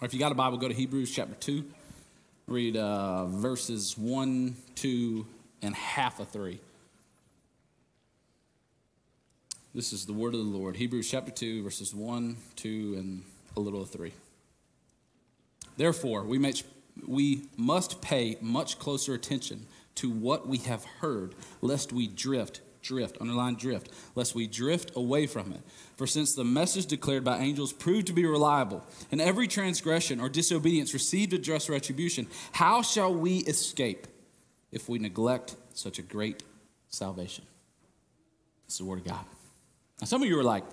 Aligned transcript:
Or 0.00 0.04
if 0.04 0.12
you 0.12 0.20
got 0.20 0.30
a 0.30 0.34
Bible, 0.34 0.58
go 0.58 0.68
to 0.68 0.74
Hebrews 0.74 1.10
chapter 1.10 1.34
2. 1.36 1.64
Read 2.48 2.76
uh, 2.76 3.24
verses 3.26 3.96
1, 3.96 4.54
2, 4.74 5.26
and 5.62 5.74
half 5.74 6.20
of 6.20 6.28
3. 6.28 6.60
This 9.74 9.94
is 9.94 10.04
the 10.04 10.12
word 10.12 10.34
of 10.34 10.40
the 10.40 10.46
Lord. 10.46 10.76
Hebrews 10.76 11.10
chapter 11.10 11.30
2, 11.30 11.62
verses 11.62 11.94
1, 11.94 12.36
2, 12.56 12.94
and 12.98 13.22
a 13.56 13.60
little 13.60 13.80
of 13.80 13.88
3. 13.88 14.12
Therefore, 15.78 16.24
we, 16.24 16.54
we 17.06 17.44
must 17.56 18.02
pay 18.02 18.36
much 18.42 18.78
closer 18.78 19.14
attention 19.14 19.66
to 19.94 20.10
what 20.10 20.46
we 20.46 20.58
have 20.58 20.84
heard, 21.00 21.34
lest 21.62 21.90
we 21.90 22.06
drift 22.06 22.60
drift, 22.86 23.18
underline 23.20 23.54
drift, 23.54 23.90
lest 24.14 24.34
we 24.34 24.46
drift 24.46 24.92
away 24.96 25.26
from 25.26 25.52
it. 25.52 25.60
For 25.96 26.06
since 26.06 26.34
the 26.34 26.44
message 26.44 26.86
declared 26.86 27.24
by 27.24 27.38
angels 27.38 27.72
proved 27.72 28.06
to 28.06 28.12
be 28.12 28.24
reliable, 28.24 28.84
and 29.10 29.20
every 29.20 29.48
transgression 29.48 30.20
or 30.20 30.28
disobedience 30.28 30.94
received 30.94 31.32
a 31.32 31.38
just 31.38 31.68
retribution, 31.68 32.26
how 32.52 32.82
shall 32.82 33.12
we 33.12 33.38
escape 33.38 34.06
if 34.72 34.88
we 34.88 34.98
neglect 34.98 35.56
such 35.74 35.98
a 35.98 36.02
great 36.02 36.42
salvation? 36.88 37.44
It's 38.66 38.78
the 38.78 38.84
word 38.84 39.00
of 39.00 39.04
God. 39.04 39.24
Now, 40.00 40.06
some 40.06 40.22
of 40.22 40.28
you 40.28 40.38
are 40.38 40.44
like, 40.44 40.64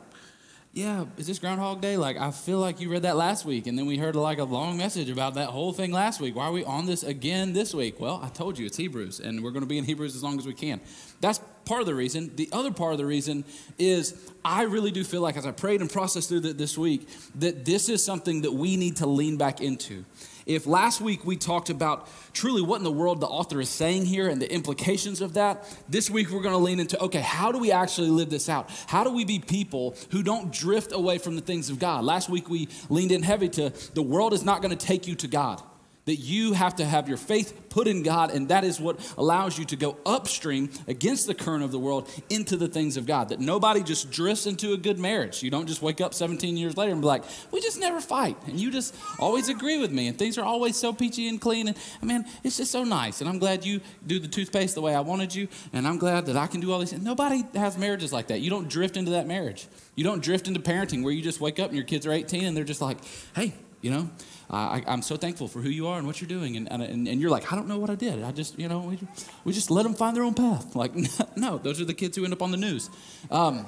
yeah, 0.74 1.06
is 1.18 1.28
this 1.28 1.38
Groundhog 1.38 1.82
Day? 1.82 1.98
Like, 1.98 2.18
I 2.18 2.32
feel 2.32 2.58
like 2.58 2.82
you 2.82 2.90
read 2.90 3.04
that 3.04 3.16
last 3.16 3.46
week, 3.46 3.68
and 3.68 3.78
then 3.78 3.86
we 3.86 3.96
heard 3.96 4.16
like 4.16 4.40
a 4.40 4.44
long 4.44 4.76
message 4.76 5.08
about 5.08 5.36
that 5.36 5.50
whole 5.50 5.72
thing 5.72 5.92
last 5.92 6.20
week. 6.20 6.36
Why 6.36 6.46
are 6.46 6.52
we 6.52 6.64
on 6.64 6.88
this 6.88 7.04
again 7.04 7.54
this 7.54 7.76
week? 7.76 8.00
Well, 8.00 8.20
I 8.24 8.30
told 8.30 8.58
you 8.58 8.66
it's 8.66 8.78
Hebrews, 8.78 9.20
and 9.20 9.44
we're 9.44 9.52
going 9.52 9.62
to 9.62 9.68
be 9.68 9.78
in 9.78 9.84
Hebrews 9.84 10.16
as 10.16 10.24
long 10.24 10.40
as 10.40 10.48
we 10.48 10.54
can. 10.56 10.82
That's 11.22 11.40
part 11.66 11.82
of 11.82 11.86
the 11.86 11.94
reason. 11.94 12.36
The 12.36 12.50
other 12.52 12.72
part 12.72 12.92
of 12.92 12.98
the 12.98 13.06
reason 13.06 13.46
is 13.78 14.16
I 14.44 14.64
really 14.64 14.90
do 14.90 15.04
feel 15.04 15.22
like 15.22 15.38
as 15.38 15.46
I 15.46 15.52
prayed 15.52 15.80
and 15.80 15.92
processed 15.92 16.30
through 16.30 16.40
it 16.40 16.58
this 16.58 16.76
week, 16.76 17.08
that 17.36 17.66
this 17.66 17.88
is 17.88 18.04
something 18.04 18.42
that 18.42 18.54
we 18.54 18.76
need 18.76 18.96
to 18.96 19.06
lean 19.06 19.38
back 19.38 19.62
into. 19.62 20.06
If 20.46 20.68
last 20.68 21.02
week 21.02 21.26
we 21.26 21.38
talked 21.38 21.70
about 21.70 22.08
truly 22.34 22.62
what 22.62 22.78
in 22.78 22.84
the 22.84 22.92
world 22.92 23.22
the 23.22 23.28
author 23.28 23.62
is 23.62 23.70
saying 23.70 24.06
here 24.06 24.28
and 24.28 24.42
the 24.42 24.52
implications 24.52 25.22
of 25.22 25.34
that, 25.34 25.68
this 25.90 26.10
week 26.10 26.30
we're 26.30 26.42
going 26.42 26.54
to 26.54 26.58
lean 26.58 26.80
into 26.80 27.02
okay, 27.02 27.22
how 27.22 27.52
do 27.52 27.60
we 27.60 27.72
actually 27.72 28.10
live 28.10 28.30
this 28.30 28.50
out? 28.50 28.70
How 28.88 29.04
do 29.04 29.12
we 29.12 29.26
be 29.26 29.40
people 29.40 29.96
who 30.12 30.24
don't 30.24 30.52
drift 30.52 30.92
away 30.92 31.18
from 31.18 31.36
the 31.36 31.42
things 31.42 31.70
of 31.70 31.80
God? 31.80 32.04
Last 32.04 32.30
week 32.30 32.50
we 32.50 32.70
leaned 32.90 33.12
in 33.12 33.24
heavy 33.24 33.50
to 33.50 33.72
the 33.94 34.02
world 34.02 34.34
is 34.34 34.44
not 34.44 34.62
going 34.62 34.76
to 34.76 34.86
take 34.86 35.08
you 35.08 35.16
to 35.16 35.28
God 35.28 35.62
that 36.06 36.18
you 36.18 36.54
have 36.54 36.76
to 36.76 36.86
have 36.86 37.08
your 37.08 37.18
faith 37.18 37.70
put 37.70 37.88
in 37.88 38.04
God, 38.04 38.32
and 38.32 38.50
that 38.50 38.64
is 38.64 38.80
what 38.80 39.00
allows 39.18 39.58
you 39.58 39.66
to 39.66 39.76
go 39.76 39.98
upstream 40.06 40.70
against 40.88 41.28
the 41.28 41.34
current 41.34 41.64
of 41.64 41.72
the 41.72 41.80
world 41.80 42.10
into 42.30 42.58
the 42.58 42.68
things 42.68 42.98
of 42.98 43.06
God. 43.06 43.30
That 43.30 43.40
nobody 43.40 43.82
just 43.82 44.12
drifts 44.12 44.46
into 44.46 44.74
a 44.74 44.78
good 44.78 45.00
marriage. 45.00 45.42
You 45.42 45.50
don't 45.50 45.66
just 45.66 45.82
wake 45.82 46.02
up 46.02 46.14
17 46.14 46.58
years 46.58 46.78
later 46.78 46.92
and 46.92 47.02
be 47.02 47.08
like, 47.08 47.24
we 47.52 47.62
just 47.62 47.80
never 47.80 48.02
fight, 48.02 48.38
and 48.48 48.60
you 48.60 48.70
just 48.72 48.96
always 49.20 49.50
agree 49.50 49.80
with 49.80 49.92
me, 49.92 50.08
and 50.08 50.18
things 50.18 50.38
are 50.38 50.46
always 50.46 50.76
so 50.76 50.94
peachy 50.94 51.28
and 51.28 51.40
clean, 51.40 51.68
and 51.68 51.78
I 52.02 52.06
mean, 52.06 52.26
it's 52.44 52.58
just 52.58 52.72
so 52.72 52.84
nice, 52.84 53.22
and 53.22 53.30
I'm 53.30 53.40
glad 53.40 53.66
you 53.66 53.82
do 54.06 54.20
the 54.20 54.28
toothpaste 54.28 54.76
the 54.76 54.82
way 54.82 54.94
I 54.94 55.02
wanted 55.02 55.34
you, 55.34 55.48
and 55.72 55.88
I'm 55.88 55.98
glad 55.98 56.26
that 56.28 56.38
I 56.38 56.48
can 56.48 56.60
do 56.60 56.72
all 56.72 56.80
these. 56.80 56.92
things. 56.92 57.04
Nobody 57.04 57.44
has 57.56 57.78
marriages 57.78 58.12
like 58.12 58.28
that. 58.28 58.42
You 58.42 58.50
don't 58.50 58.68
drift 58.68 58.98
into 58.98 59.12
that 59.12 59.26
marriage. 59.28 59.68
You 59.96 60.04
don't 60.04 60.22
drift 60.22 60.48
into 60.48 60.60
parenting 60.60 61.04
where 61.04 61.14
you 61.14 61.22
just 61.22 61.40
wake 61.40 61.60
up 61.60 61.68
and 61.68 61.78
your 61.78 61.86
kids 61.86 62.06
are 62.06 62.12
18 62.12 62.46
and 62.46 62.58
they're 62.58 62.64
just 62.64 62.82
like, 62.82 62.98
hey, 63.36 63.54
you 63.82 63.92
know, 63.92 64.10
I, 64.54 64.84
am 64.88 65.02
so 65.02 65.16
thankful 65.16 65.48
for 65.48 65.62
who 65.62 65.70
you 65.70 65.88
are 65.88 65.98
and 65.98 66.06
what 66.06 66.22
you're 66.22 66.28
doing. 66.28 66.56
And, 66.58 66.70
and, 66.70 67.08
and 67.08 67.22
you're 67.22 67.30
like, 67.30 67.52
I 67.52 67.56
don't 67.56 67.68
know 67.68 67.80
what 67.80 67.90
I 67.90 67.96
did. 67.96 68.24
I 68.24 68.32
just, 68.32 68.60
you 68.60 68.68
know, 68.68 68.80
we, 68.80 69.00
we 69.44 69.54
just 69.54 69.72
let 69.72 69.84
them 69.84 69.94
find 69.94 70.16
their 70.16 70.24
own 70.24 70.34
path. 70.34 70.76
Like, 70.84 70.94
no, 71.38 71.58
those 71.58 71.80
are 71.80 71.86
the 71.86 71.94
kids 71.94 72.18
who 72.18 72.24
end 72.26 72.34
up 72.34 72.42
on 72.42 72.52
the 72.52 72.58
news. 72.58 72.90
Um, 73.32 73.66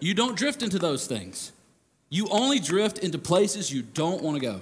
you 0.00 0.14
don't 0.14 0.36
drift 0.36 0.62
into 0.62 0.78
those 0.78 1.06
things. 1.06 1.52
You 2.08 2.28
only 2.28 2.60
drift 2.60 2.98
into 2.98 3.18
places 3.18 3.72
you 3.72 3.82
don't 3.82 4.22
want 4.22 4.36
to 4.36 4.40
go. 4.40 4.60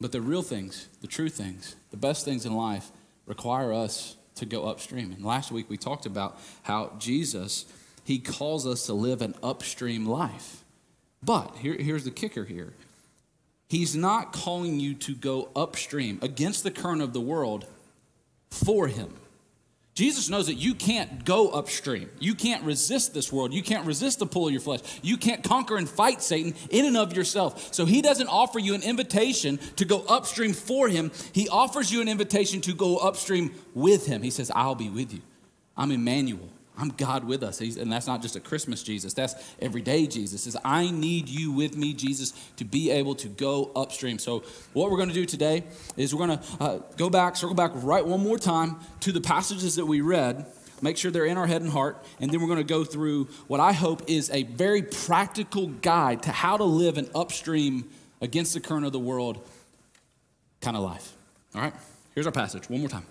But 0.00 0.12
the 0.12 0.20
real 0.20 0.42
things, 0.42 0.88
the 1.00 1.06
true 1.06 1.28
things, 1.28 1.76
the 1.90 1.96
best 1.96 2.24
things 2.24 2.46
in 2.46 2.54
life 2.54 2.90
require 3.26 3.72
us 3.72 4.16
to 4.36 4.46
go 4.46 4.66
upstream. 4.68 5.12
And 5.12 5.24
last 5.24 5.50
week 5.50 5.68
we 5.68 5.76
talked 5.76 6.06
about 6.06 6.38
how 6.62 6.92
Jesus, 6.98 7.66
he 8.04 8.18
calls 8.18 8.66
us 8.66 8.86
to 8.86 8.94
live 8.94 9.22
an 9.22 9.34
upstream 9.42 10.06
life. 10.06 10.62
But 11.22 11.56
here, 11.56 11.74
here's 11.74 12.04
the 12.04 12.10
kicker 12.10 12.44
here 12.44 12.74
He's 13.68 13.96
not 13.96 14.32
calling 14.32 14.78
you 14.78 14.94
to 14.94 15.14
go 15.14 15.48
upstream 15.56 16.18
against 16.22 16.62
the 16.62 16.70
current 16.70 17.02
of 17.02 17.12
the 17.12 17.20
world 17.20 17.66
for 18.50 18.86
Him. 18.88 19.14
Jesus 19.94 20.28
knows 20.28 20.48
that 20.48 20.54
you 20.54 20.74
can't 20.74 21.24
go 21.24 21.50
upstream. 21.50 22.10
You 22.18 22.34
can't 22.34 22.64
resist 22.64 23.14
this 23.14 23.32
world. 23.32 23.54
You 23.54 23.62
can't 23.62 23.86
resist 23.86 24.18
the 24.18 24.26
pull 24.26 24.48
of 24.48 24.52
your 24.52 24.60
flesh. 24.60 24.80
You 25.02 25.16
can't 25.16 25.44
conquer 25.44 25.76
and 25.76 25.88
fight 25.88 26.20
Satan 26.20 26.54
in 26.68 26.84
and 26.84 26.96
of 26.96 27.16
yourself. 27.16 27.72
So 27.72 27.84
he 27.84 28.02
doesn't 28.02 28.26
offer 28.26 28.58
you 28.58 28.74
an 28.74 28.82
invitation 28.82 29.58
to 29.76 29.84
go 29.84 30.04
upstream 30.08 30.52
for 30.52 30.88
him. 30.88 31.12
He 31.32 31.48
offers 31.48 31.92
you 31.92 32.00
an 32.00 32.08
invitation 32.08 32.60
to 32.62 32.74
go 32.74 32.96
upstream 32.96 33.52
with 33.72 34.06
him. 34.06 34.22
He 34.22 34.30
says, 34.30 34.50
I'll 34.52 34.74
be 34.74 34.90
with 34.90 35.12
you. 35.12 35.20
I'm 35.76 35.92
Emmanuel. 35.92 36.48
I'm 36.76 36.88
God 36.88 37.24
with 37.24 37.42
us. 37.44 37.58
He's, 37.58 37.76
and 37.76 37.92
that's 37.92 38.06
not 38.06 38.20
just 38.20 38.34
a 38.34 38.40
Christmas 38.40 38.82
Jesus, 38.82 39.14
that's 39.14 39.34
everyday 39.60 40.06
Jesus. 40.06 40.42
Says, 40.42 40.56
I 40.64 40.90
need 40.90 41.28
you 41.28 41.52
with 41.52 41.76
me, 41.76 41.94
Jesus, 41.94 42.32
to 42.56 42.64
be 42.64 42.90
able 42.90 43.14
to 43.16 43.28
go 43.28 43.70
upstream. 43.76 44.18
So, 44.18 44.42
what 44.72 44.90
we're 44.90 44.96
going 44.96 45.08
to 45.08 45.14
do 45.14 45.24
today 45.24 45.64
is 45.96 46.14
we're 46.14 46.26
going 46.26 46.38
to 46.38 46.44
uh, 46.60 46.78
go 46.96 47.08
back, 47.08 47.36
circle 47.36 47.54
back 47.54 47.70
right 47.74 48.04
one 48.04 48.20
more 48.20 48.38
time 48.38 48.76
to 49.00 49.12
the 49.12 49.20
passages 49.20 49.76
that 49.76 49.86
we 49.86 50.00
read, 50.00 50.46
make 50.82 50.96
sure 50.96 51.12
they're 51.12 51.26
in 51.26 51.38
our 51.38 51.46
head 51.46 51.62
and 51.62 51.70
heart, 51.70 52.04
and 52.20 52.32
then 52.32 52.40
we're 52.40 52.48
going 52.48 52.58
to 52.58 52.64
go 52.64 52.82
through 52.84 53.28
what 53.46 53.60
I 53.60 53.72
hope 53.72 54.02
is 54.08 54.28
a 54.30 54.42
very 54.42 54.82
practical 54.82 55.68
guide 55.68 56.24
to 56.24 56.32
how 56.32 56.56
to 56.56 56.64
live 56.64 56.98
an 56.98 57.08
upstream 57.14 57.88
against 58.20 58.52
the 58.52 58.60
current 58.60 58.84
of 58.84 58.92
the 58.92 58.98
world 58.98 59.46
kind 60.60 60.76
of 60.76 60.82
life. 60.82 61.14
All 61.54 61.60
right? 61.60 61.74
Here's 62.14 62.26
our 62.26 62.32
passage 62.32 62.68
one 62.68 62.80
more 62.80 62.88
time. 62.88 63.06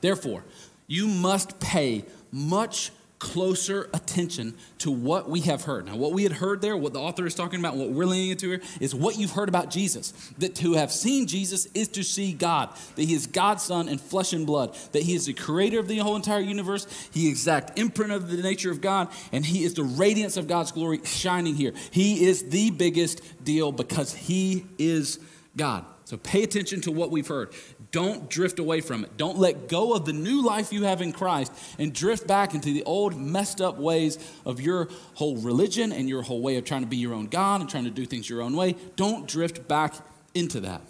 Therefore, 0.00 0.44
you 0.86 1.08
must 1.08 1.58
pay 1.58 2.04
much 2.32 2.90
closer 3.18 3.88
attention 3.94 4.54
to 4.78 4.90
what 4.90 5.28
we 5.28 5.40
have 5.40 5.62
heard. 5.62 5.86
Now, 5.86 5.96
what 5.96 6.12
we 6.12 6.22
had 6.22 6.32
heard 6.32 6.60
there, 6.60 6.76
what 6.76 6.92
the 6.92 7.00
author 7.00 7.26
is 7.26 7.34
talking 7.34 7.60
about, 7.60 7.74
what 7.76 7.90
we're 7.90 8.04
leaning 8.04 8.30
into 8.30 8.50
here, 8.50 8.60
is 8.78 8.94
what 8.94 9.16
you've 9.16 9.32
heard 9.32 9.48
about 9.48 9.70
Jesus. 9.70 10.12
That 10.38 10.54
to 10.56 10.74
have 10.74 10.92
seen 10.92 11.26
Jesus 11.26 11.66
is 11.74 11.88
to 11.88 12.02
see 12.02 12.32
God, 12.32 12.70
that 12.94 13.02
He 13.02 13.14
is 13.14 13.26
God's 13.26 13.62
Son 13.62 13.88
in 13.88 13.98
flesh 13.98 14.32
and 14.32 14.46
blood, 14.46 14.76
that 14.92 15.02
He 15.02 15.14
is 15.14 15.26
the 15.26 15.32
creator 15.32 15.78
of 15.78 15.88
the 15.88 15.98
whole 15.98 16.16
entire 16.16 16.40
universe, 16.40 16.86
He 17.12 17.28
exact 17.28 17.78
imprint 17.78 18.12
of 18.12 18.30
the 18.30 18.42
nature 18.42 18.70
of 18.70 18.80
God, 18.80 19.08
and 19.32 19.46
He 19.46 19.64
is 19.64 19.74
the 19.74 19.84
radiance 19.84 20.36
of 20.36 20.46
God's 20.46 20.72
glory 20.72 21.00
shining 21.04 21.54
here. 21.54 21.72
He 21.90 22.26
is 22.26 22.50
the 22.50 22.70
biggest 22.70 23.22
deal 23.42 23.72
because 23.72 24.14
He 24.14 24.66
is 24.78 25.18
God. 25.56 25.86
So 26.04 26.16
pay 26.16 26.44
attention 26.44 26.82
to 26.82 26.92
what 26.92 27.10
we've 27.10 27.26
heard. 27.26 27.52
Don't 27.92 28.28
drift 28.28 28.58
away 28.58 28.80
from 28.80 29.04
it. 29.04 29.16
Don't 29.16 29.38
let 29.38 29.68
go 29.68 29.94
of 29.94 30.04
the 30.04 30.12
new 30.12 30.44
life 30.44 30.72
you 30.72 30.84
have 30.84 31.00
in 31.00 31.12
Christ 31.12 31.52
and 31.78 31.92
drift 31.92 32.26
back 32.26 32.54
into 32.54 32.72
the 32.72 32.82
old 32.84 33.18
messed 33.18 33.60
up 33.60 33.78
ways 33.78 34.18
of 34.44 34.60
your 34.60 34.88
whole 35.14 35.36
religion 35.36 35.92
and 35.92 36.08
your 36.08 36.22
whole 36.22 36.40
way 36.40 36.56
of 36.56 36.64
trying 36.64 36.82
to 36.82 36.86
be 36.86 36.96
your 36.96 37.14
own 37.14 37.26
God 37.26 37.60
and 37.60 37.70
trying 37.70 37.84
to 37.84 37.90
do 37.90 38.06
things 38.06 38.28
your 38.28 38.42
own 38.42 38.56
way. 38.56 38.76
Don't 38.96 39.26
drift 39.28 39.68
back 39.68 39.94
into 40.34 40.60
that. 40.60 40.82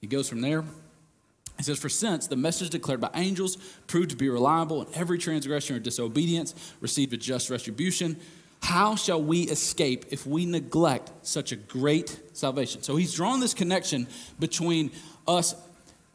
He 0.00 0.06
goes 0.06 0.28
from 0.28 0.40
there. 0.40 0.64
He 1.58 1.62
says, 1.62 1.78
For 1.78 1.88
since 1.88 2.26
the 2.26 2.36
message 2.36 2.70
declared 2.70 3.00
by 3.00 3.10
angels 3.14 3.56
proved 3.86 4.10
to 4.10 4.16
be 4.16 4.28
reliable, 4.28 4.82
and 4.82 4.94
every 4.94 5.18
transgression 5.18 5.76
or 5.76 5.78
disobedience 5.78 6.54
received 6.80 7.12
a 7.12 7.16
just 7.16 7.50
retribution, 7.50 8.16
how 8.62 8.94
shall 8.94 9.22
we 9.22 9.42
escape 9.42 10.06
if 10.10 10.26
we 10.26 10.46
neglect 10.46 11.12
such 11.22 11.52
a 11.52 11.56
great 11.56 12.18
salvation? 12.32 12.82
So 12.82 12.96
he's 12.96 13.14
drawn 13.14 13.40
this 13.40 13.54
connection 13.54 14.06
between 14.38 14.92
us 15.26 15.54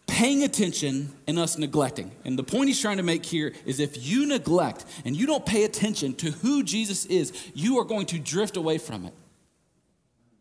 paying 0.07 0.44
attention 0.44 1.13
and 1.28 1.38
us 1.38 1.57
neglecting. 1.57 2.12
And 2.25 2.40
the 2.40 2.44
point 2.44 2.69
he's 2.69 2.81
trying 2.81 2.97
to 2.97 3.03
make 3.03 3.25
here 3.25 3.53
is 3.66 3.79
if 3.79 4.06
you 4.07 4.25
neglect 4.25 4.85
and 5.06 5.16
you 5.16 5.28
don't 5.28 5.45
pay 5.45 5.63
attention 5.63 6.16
to 6.16 6.31
who 6.31 6.63
Jesus 6.63 7.06
is, 7.06 7.51
you 7.53 7.78
are 7.79 7.85
going 7.85 8.07
to 8.07 8.19
drift 8.19 8.57
away 8.57 8.78
from 8.78 9.06
it. 9.06 9.13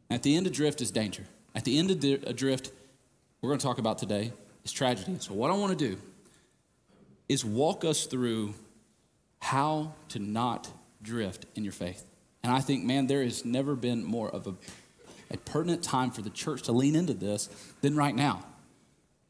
At 0.09 0.23
the 0.23 0.37
end 0.37 0.47
of 0.47 0.53
drift 0.53 0.81
is 0.81 0.91
danger. 0.91 1.25
At 1.55 1.65
the 1.65 1.79
end 1.79 1.91
of 1.91 2.01
the 2.01 2.17
drift, 2.33 2.71
we're 3.41 3.51
going 3.51 3.59
to 3.59 3.67
talk 3.67 3.79
about 3.79 3.99
today 3.99 4.33
is 4.65 4.73
tragedy. 4.73 5.17
So, 5.21 5.35
what 5.35 5.51
I 5.51 5.55
want 5.55 5.77
to 5.77 5.89
do 5.89 5.99
is 7.29 7.45
walk 7.45 7.85
us 7.85 8.07
through 8.07 8.55
how 9.41 9.95
to 10.11 10.19
not 10.19 10.71
drift 11.03 11.47
in 11.55 11.65
your 11.65 11.73
faith. 11.73 12.05
And 12.43 12.53
I 12.53 12.61
think, 12.61 12.85
man, 12.85 13.07
there 13.07 13.23
has 13.23 13.45
never 13.45 13.75
been 13.75 14.05
more 14.05 14.29
of 14.31 14.47
a, 14.47 14.55
a 15.33 15.37
pertinent 15.39 15.83
time 15.83 16.11
for 16.11 16.23
the 16.23 16.31
church 16.31 16.63
to 16.63 16.73
lean 16.73 16.95
into 16.95 17.15
this 17.15 17.49
than 17.81 17.97
right 17.97 18.15
now. 18.15 18.45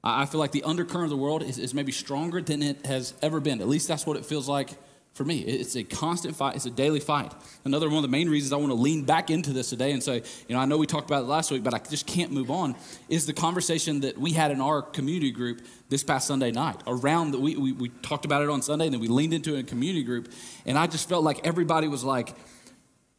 I 0.09 0.27
feel 0.27 0.39
like 0.39 0.53
the 0.53 0.63
undercurrent 0.63 1.05
of 1.05 1.11
the 1.11 1.23
world 1.23 1.43
is, 1.43 1.59
is 1.59 1.75
maybe 1.75 1.93
stronger 1.93 2.41
than 2.41 2.63
it 2.63 2.87
has 2.87 3.15
ever 3.23 3.41
been. 3.41 3.61
At 3.61 3.69
least 3.69 3.89
that's 3.89 4.07
what 4.07 4.17
it 4.17 4.25
feels 4.25 4.49
like 4.49 4.71
for 5.15 5.25
me. 5.25 5.41
It's 5.41 5.75
a 5.77 5.83
constant 5.83 6.37
fight, 6.37 6.57
it's 6.57 6.67
a 6.67 6.71
daily 6.71 7.01
fight. 7.01 7.33
Another 7.65 7.89
one 7.89 7.97
of 7.97 8.03
the 8.03 8.09
main 8.09 8.29
reasons 8.29 8.53
I 8.53 8.57
want 8.57 8.69
to 8.69 8.75
lean 8.75 9.05
back 9.05 9.31
into 9.31 9.55
this 9.55 9.71
today 9.71 9.93
and 9.93 10.03
say, 10.03 10.23
you 10.47 10.55
know, 10.55 10.61
I 10.61 10.67
know 10.67 10.77
we 10.77 10.87
talked 10.87 11.09
about 11.09 11.23
it 11.23 11.27
last 11.27 11.51
week, 11.51 11.65
but 11.65 11.73
I 11.73 11.79
just 11.79 12.07
can't 12.07 12.31
move 12.33 12.51
on, 12.51 12.77
is 13.09 13.25
the 13.25 13.33
conversation 13.33 14.01
that 14.01 14.19
we 14.19 14.33
had 14.33 14.51
in 14.51 14.61
our 14.61 14.83
community 14.83 15.31
group 15.31 15.63
this 15.89 16.05
past 16.05 16.27
Sunday 16.27 16.51
night. 16.51 16.83
Around 16.87 17.31
the, 17.31 17.41
we, 17.41 17.57
we, 17.57 17.73
we 17.73 17.89
talked 17.89 18.27
about 18.27 18.43
it 18.43 18.51
on 18.51 18.61
Sunday 18.61 18.85
and 18.85 18.95
then 18.95 19.01
we 19.01 19.09
leaned 19.09 19.33
into 19.33 19.55
it 19.55 19.61
in 19.61 19.67
community 19.67 20.05
group. 20.05 20.31
And 20.67 20.79
I 20.79 20.87
just 20.87 21.09
felt 21.09 21.25
like 21.25 21.41
everybody 21.47 21.89
was 21.89 22.05
like, 22.05 22.35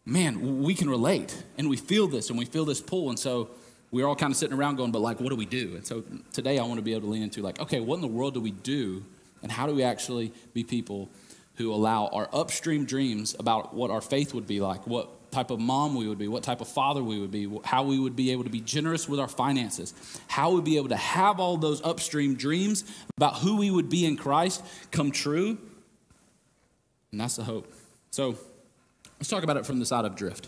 man, 0.05 0.61
we 0.61 0.75
can 0.75 0.89
relate 0.89 1.43
and 1.57 1.67
we 1.67 1.77
feel 1.77 2.07
this 2.07 2.29
and 2.29 2.37
we 2.37 2.45
feel 2.45 2.63
this 2.63 2.79
pull. 2.79 3.09
And 3.09 3.17
so 3.17 3.49
we're 3.91 4.05
all 4.05 4.15
kind 4.15 4.31
of 4.31 4.37
sitting 4.37 4.57
around 4.57 4.75
going, 4.75 4.91
but 4.91 4.99
like, 4.99 5.19
what 5.19 5.29
do 5.29 5.35
we 5.35 5.45
do? 5.45 5.75
And 5.75 5.85
so 5.85 6.03
today 6.33 6.59
I 6.59 6.63
want 6.63 6.75
to 6.75 6.81
be 6.81 6.91
able 6.91 7.01
to 7.03 7.07
lean 7.07 7.23
into, 7.23 7.41
like, 7.41 7.59
okay, 7.59 7.79
what 7.79 7.95
in 7.95 8.01
the 8.01 8.07
world 8.07 8.33
do 8.33 8.41
we 8.41 8.51
do? 8.51 9.03
And 9.41 9.51
how 9.51 9.67
do 9.67 9.73
we 9.73 9.83
actually 9.83 10.33
be 10.53 10.63
people 10.63 11.09
who 11.55 11.73
allow 11.73 12.07
our 12.07 12.29
upstream 12.33 12.85
dreams 12.85 13.35
about 13.39 13.73
what 13.73 13.89
our 13.89 14.01
faith 14.01 14.33
would 14.33 14.45
be 14.45 14.59
like, 14.59 14.85
what 14.85 15.31
type 15.31 15.51
of 15.51 15.59
mom 15.59 15.95
we 15.95 16.07
would 16.07 16.17
be, 16.17 16.27
what 16.27 16.43
type 16.43 16.61
of 16.61 16.67
father 16.67 17.03
we 17.03 17.19
would 17.19 17.31
be, 17.31 17.49
how 17.63 17.83
we 17.83 17.99
would 17.99 18.15
be 18.15 18.31
able 18.31 18.43
to 18.43 18.49
be 18.49 18.61
generous 18.61 19.09
with 19.09 19.19
our 19.19 19.27
finances, 19.27 19.93
how 20.27 20.51
we'd 20.51 20.63
be 20.63 20.77
able 20.77 20.89
to 20.89 20.95
have 20.95 21.39
all 21.39 21.57
those 21.57 21.81
upstream 21.83 22.35
dreams 22.35 22.83
about 23.17 23.37
who 23.37 23.57
we 23.57 23.71
would 23.71 23.89
be 23.89 24.05
in 24.05 24.17
Christ 24.17 24.63
come 24.91 25.11
true. 25.11 25.57
And 27.11 27.21
that's 27.21 27.35
the 27.35 27.43
hope. 27.43 27.71
So 28.11 28.37
let's 29.19 29.29
talk 29.29 29.43
about 29.43 29.57
it 29.57 29.65
from 29.65 29.79
the 29.79 29.85
side 29.85 30.05
of 30.05 30.15
drift. 30.15 30.47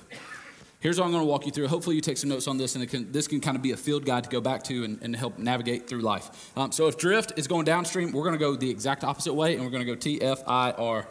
Here's 0.79 0.97
what 0.97 1.05
I'm 1.05 1.11
going 1.11 1.23
to 1.23 1.29
walk 1.29 1.45
you 1.45 1.51
through. 1.51 1.67
Hopefully, 1.67 1.97
you 1.97 2.01
take 2.01 2.17
some 2.17 2.29
notes 2.29 2.47
on 2.47 2.57
this, 2.57 2.75
and 2.75 2.87
can, 2.89 3.11
this 3.11 3.27
can 3.27 3.41
kind 3.41 3.57
of 3.57 3.61
be 3.61 3.71
a 3.71 3.77
field 3.77 4.05
guide 4.05 4.23
to 4.23 4.29
go 4.29 4.39
back 4.39 4.63
to 4.63 4.85
and, 4.85 5.01
and 5.01 5.13
help 5.13 5.37
navigate 5.37 5.89
through 5.89 5.99
life. 5.99 6.51
Um, 6.55 6.71
so, 6.71 6.87
if 6.87 6.97
drift 6.97 7.33
is 7.37 7.47
going 7.47 7.65
downstream, 7.65 8.13
we're 8.13 8.23
going 8.23 8.33
to 8.33 8.39
go 8.39 8.55
the 8.55 8.69
exact 8.69 9.03
opposite 9.03 9.33
way, 9.33 9.55
and 9.55 9.63
we're 9.63 9.71
going 9.71 9.85
to 9.85 9.91
go 9.91 9.95
T 9.95 10.21
F 10.21 10.41
I 10.47 10.71
R 10.71 11.05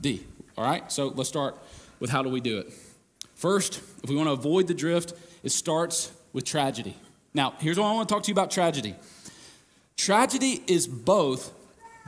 D. 0.00 0.26
All 0.58 0.64
right? 0.64 0.92
So, 0.92 1.08
let's 1.08 1.28
start 1.28 1.56
with 2.00 2.10
how 2.10 2.22
do 2.22 2.28
we 2.28 2.40
do 2.40 2.58
it. 2.58 2.72
First, 3.34 3.80
if 4.02 4.10
we 4.10 4.16
want 4.16 4.28
to 4.28 4.32
avoid 4.32 4.66
the 4.66 4.74
drift, 4.74 5.14
it 5.42 5.52
starts 5.52 6.12
with 6.34 6.44
tragedy. 6.44 6.94
Now, 7.32 7.54
here's 7.58 7.78
what 7.78 7.86
I 7.86 7.92
want 7.92 8.08
to 8.08 8.14
talk 8.14 8.24
to 8.24 8.28
you 8.28 8.34
about 8.34 8.50
tragedy. 8.50 8.94
Tragedy 9.96 10.62
is 10.66 10.86
both 10.86 11.52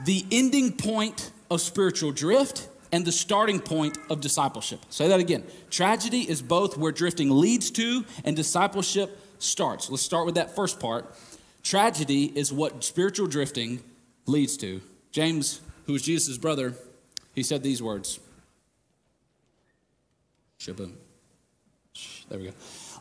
the 0.05 0.23
ending 0.31 0.71
point 0.73 1.31
of 1.49 1.61
spiritual 1.61 2.11
drift 2.11 2.67
and 2.91 3.05
the 3.05 3.11
starting 3.11 3.59
point 3.59 3.97
of 4.09 4.21
discipleship. 4.21 4.79
Say 4.89 5.07
that 5.07 5.19
again. 5.19 5.43
Tragedy 5.69 6.29
is 6.29 6.41
both 6.41 6.77
where 6.77 6.91
drifting 6.91 7.29
leads 7.29 7.71
to 7.71 8.05
and 8.23 8.35
discipleship 8.35 9.19
starts. 9.39 9.89
Let's 9.89 10.03
start 10.03 10.25
with 10.25 10.35
that 10.35 10.55
first 10.55 10.79
part. 10.79 11.13
Tragedy 11.63 12.25
is 12.25 12.53
what 12.53 12.83
spiritual 12.83 13.27
drifting 13.27 13.83
leads 14.25 14.57
to. 14.57 14.81
James, 15.11 15.61
who 15.85 15.93
was 15.93 16.01
Jesus' 16.01 16.37
brother, 16.37 16.73
he 17.33 17.43
said 17.43 17.63
these 17.63 17.81
words. 17.81 18.19
Shaboom. 20.59 20.93
There 22.29 22.39
we 22.39 22.45
go. 22.45 22.51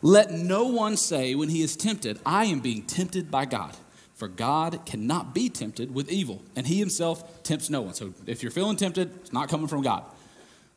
Let 0.03 0.31
no 0.31 0.67
one 0.67 0.97
say 0.97 1.35
when 1.35 1.49
he 1.49 1.63
is 1.63 1.77
tempted, 1.77 2.21
I 2.25 2.47
am 2.47 2.61
being 2.61 2.83
tempted 2.83 3.31
by 3.31 3.45
God. 3.45 3.77
For 4.17 4.29
God 4.29 4.81
cannot 4.87 5.35
be 5.35 5.51
tempted 5.51 5.95
with 5.95 6.11
evil, 6.11 6.43
and 6.57 6.67
he 6.67 6.79
himself 6.79 7.43
tempts 7.43 7.69
no 7.69 7.83
one. 7.83 7.93
So 7.93 8.15
if 8.27 8.43
you're 8.43 8.51
feeling 8.51 8.77
tempted, 8.77 9.15
it's 9.21 9.33
not 9.33 9.51
coming 9.51 9.69
from 9.69 9.83
God. 9.83 10.05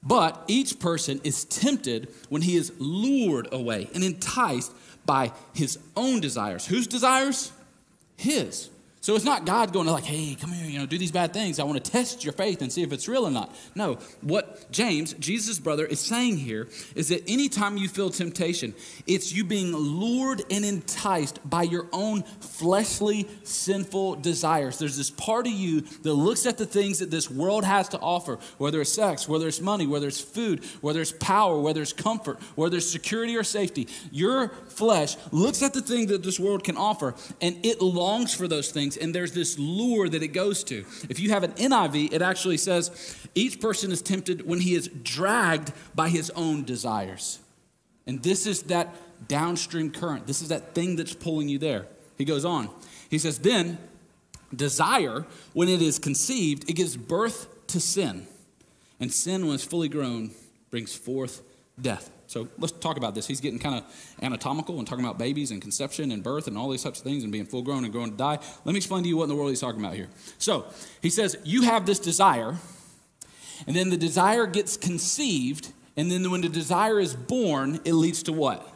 But 0.03 0.44
each 0.47 0.80
person 0.80 1.21
is 1.24 1.45
tempted 1.45 2.09
when 2.27 2.41
he 2.41 2.57
is 2.57 2.74
lured 2.80 3.47
away 3.51 3.89
and 3.94 4.03
enticed 4.03 4.74
by 5.06 5.31
his 5.53 5.80
own 5.95 6.19
desires. 6.19 6.65
Whose 6.65 6.86
desires? 6.86 7.51
His. 8.18 8.69
So 9.09 9.15
it's 9.15 9.25
not 9.25 9.44
God 9.44 9.73
going 9.73 9.88
to 9.88 9.91
like, 9.91 10.03
hey, 10.03 10.35
come 10.39 10.51
here, 10.51 10.69
you 10.69 10.77
know, 10.77 10.85
do 10.85 11.00
these 11.00 11.11
bad 11.11 11.33
things. 11.33 11.57
I 11.57 11.63
want 11.63 11.83
to 11.83 11.91
test 11.91 12.23
your 12.23 12.33
faith 12.33 12.61
and 12.61 12.71
see 12.71 12.83
if 12.83 12.94
it's 12.94 13.07
real 13.07 13.25
or 13.25 13.31
not. 13.31 13.56
No, 13.73 13.95
what 14.21 14.69
James, 14.71 15.13
Jesus' 15.13 15.57
brother, 15.57 15.83
is 15.83 16.00
saying 16.00 16.38
here 16.38 16.67
is 16.94 17.07
that 17.07 17.27
anytime 17.27 17.75
you 17.75 17.89
feel 17.89 18.11
temptation, 18.11 18.75
it's 19.07 19.33
you 19.33 19.44
being 19.44 19.75
lured 19.75 20.44
and 20.51 20.63
enticed 20.63 21.39
by 21.50 21.63
your 21.63 21.88
own 21.91 22.21
fleshly, 22.21 23.27
sinful 23.41 24.17
desires. 24.17 24.77
There's 24.77 24.97
this 24.97 25.09
part 25.09 25.47
of 25.47 25.53
you 25.53 25.81
that 25.81 26.13
looks 26.13 26.45
at 26.45 26.59
the 26.59 26.67
things 26.67 27.00
that 27.00 27.09
this 27.09 27.31
world 27.31 27.63
has 27.63 27.89
to 27.89 28.00
offer, 28.00 28.38
whether 28.59 28.79
it's 28.79 28.94
sex, 28.94 29.27
whether 29.27 29.47
it's 29.47 29.59
money, 29.59 29.88
whether 29.88 30.07
it's 30.07 30.21
food, 30.21 30.63
whether 30.81 31.01
it's 31.01 31.13
power, 31.13 31.59
whether 31.59 31.81
it's 31.81 31.94
comfort, 31.94 32.39
whether 32.53 32.77
it's 32.77 32.91
security 32.91 33.35
or 33.35 33.44
safety. 33.44 33.88
Your 34.11 34.50
flesh 34.67 35.17
looks 35.31 35.63
at 35.63 35.73
the 35.73 35.81
thing 35.81 36.06
that 36.07 36.21
this 36.21 36.39
world 36.39 36.63
can 36.63 36.77
offer 36.77 37.15
and 37.41 37.57
it 37.65 37.81
longs 37.81 38.35
for 38.35 38.47
those 38.47 38.69
things 38.69 38.89
things, 38.89 38.98
and 39.01 39.13
there's 39.13 39.33
this 39.33 39.57
lure 39.57 40.09
that 40.09 40.23
it 40.23 40.29
goes 40.29 40.63
to. 40.65 40.85
If 41.09 41.19
you 41.19 41.29
have 41.29 41.43
an 41.43 41.51
NIV, 41.53 42.13
it 42.13 42.21
actually 42.21 42.57
says 42.57 43.17
each 43.35 43.59
person 43.59 43.91
is 43.91 44.01
tempted 44.01 44.45
when 44.45 44.59
he 44.59 44.75
is 44.75 44.87
dragged 44.87 45.71
by 45.95 46.09
his 46.09 46.29
own 46.31 46.63
desires. 46.63 47.39
And 48.05 48.23
this 48.23 48.45
is 48.45 48.63
that 48.63 48.95
downstream 49.27 49.91
current. 49.91 50.27
This 50.27 50.41
is 50.41 50.49
that 50.49 50.73
thing 50.73 50.95
that's 50.95 51.13
pulling 51.13 51.49
you 51.49 51.59
there. 51.59 51.85
He 52.17 52.25
goes 52.25 52.45
on. 52.45 52.69
He 53.09 53.17
says, 53.17 53.39
Then 53.39 53.77
desire, 54.55 55.25
when 55.53 55.69
it 55.69 55.81
is 55.81 55.99
conceived, 55.99 56.69
it 56.69 56.73
gives 56.73 56.97
birth 56.97 57.47
to 57.67 57.79
sin. 57.79 58.27
And 58.99 59.13
sin, 59.13 59.45
when 59.45 59.55
it's 59.55 59.63
fully 59.63 59.89
grown, 59.89 60.31
brings 60.69 60.93
forth 60.93 61.41
death. 61.79 62.11
So 62.29 62.47
let's 62.59 62.73
talk 62.73 62.95
about 62.97 63.15
this. 63.15 63.25
He's 63.25 63.41
getting 63.41 63.57
kind 63.57 63.73
of 63.73 64.15
anatomical 64.21 64.77
and 64.77 64.87
talking 64.87 65.03
about 65.03 65.17
babies 65.17 65.49
and 65.49 65.59
conception 65.59 66.11
and 66.11 66.21
birth 66.21 66.45
and 66.47 66.59
all 66.59 66.69
these 66.69 66.83
types 66.83 66.99
of 66.99 67.03
things 67.03 67.23
and 67.23 67.31
being 67.31 67.47
full 67.47 67.63
grown 67.63 67.83
and 67.83 67.91
growing 67.91 68.11
to 68.11 68.17
die. 68.17 68.37
Let 68.65 68.73
me 68.73 68.77
explain 68.77 69.01
to 69.01 69.09
you 69.09 69.17
what 69.17 69.23
in 69.23 69.29
the 69.29 69.35
world 69.35 69.49
he's 69.49 69.59
talking 69.59 69.79
about 69.79 69.95
here. 69.95 70.09
So 70.37 70.65
he 71.01 71.09
says, 71.09 71.35
You 71.43 71.63
have 71.63 71.87
this 71.87 71.97
desire, 71.97 72.55
and 73.65 73.75
then 73.75 73.89
the 73.89 73.97
desire 73.97 74.45
gets 74.45 74.77
conceived, 74.77 75.73
and 75.97 76.11
then 76.11 76.29
when 76.29 76.41
the 76.41 76.49
desire 76.49 76.99
is 76.99 77.15
born, 77.15 77.79
it 77.83 77.93
leads 77.93 78.21
to 78.23 78.31
what? 78.31 78.75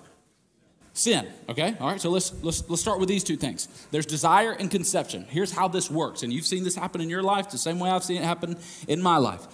Sin. 0.94 1.28
Okay? 1.48 1.76
All 1.80 1.90
right, 1.92 2.02
so 2.02 2.10
let's, 2.10 2.34
let's, 2.42 2.68
let's 2.68 2.82
start 2.82 3.00
with 3.00 3.08
these 3.08 3.24
two 3.24 3.38
things. 3.38 3.68
There's 3.92 4.08
desire 4.08 4.54
and 4.54 4.72
conception. 4.72 5.28
Here's 5.30 5.52
how 5.52 5.68
this 5.68 5.92
works, 5.92 6.24
and 6.24 6.34
you've 6.34 6.48
seen 6.48 6.64
this 6.64 6.76
happen 6.76 7.02
in 7.02 7.10
your 7.10 7.22
life 7.22 7.52
the 7.52 7.60
same 7.60 7.78
way 7.78 7.92
I've 7.92 8.04
seen 8.04 8.18
it 8.18 8.26
happen 8.26 8.58
in 8.88 9.00
my 9.00 9.18
life. 9.18 9.46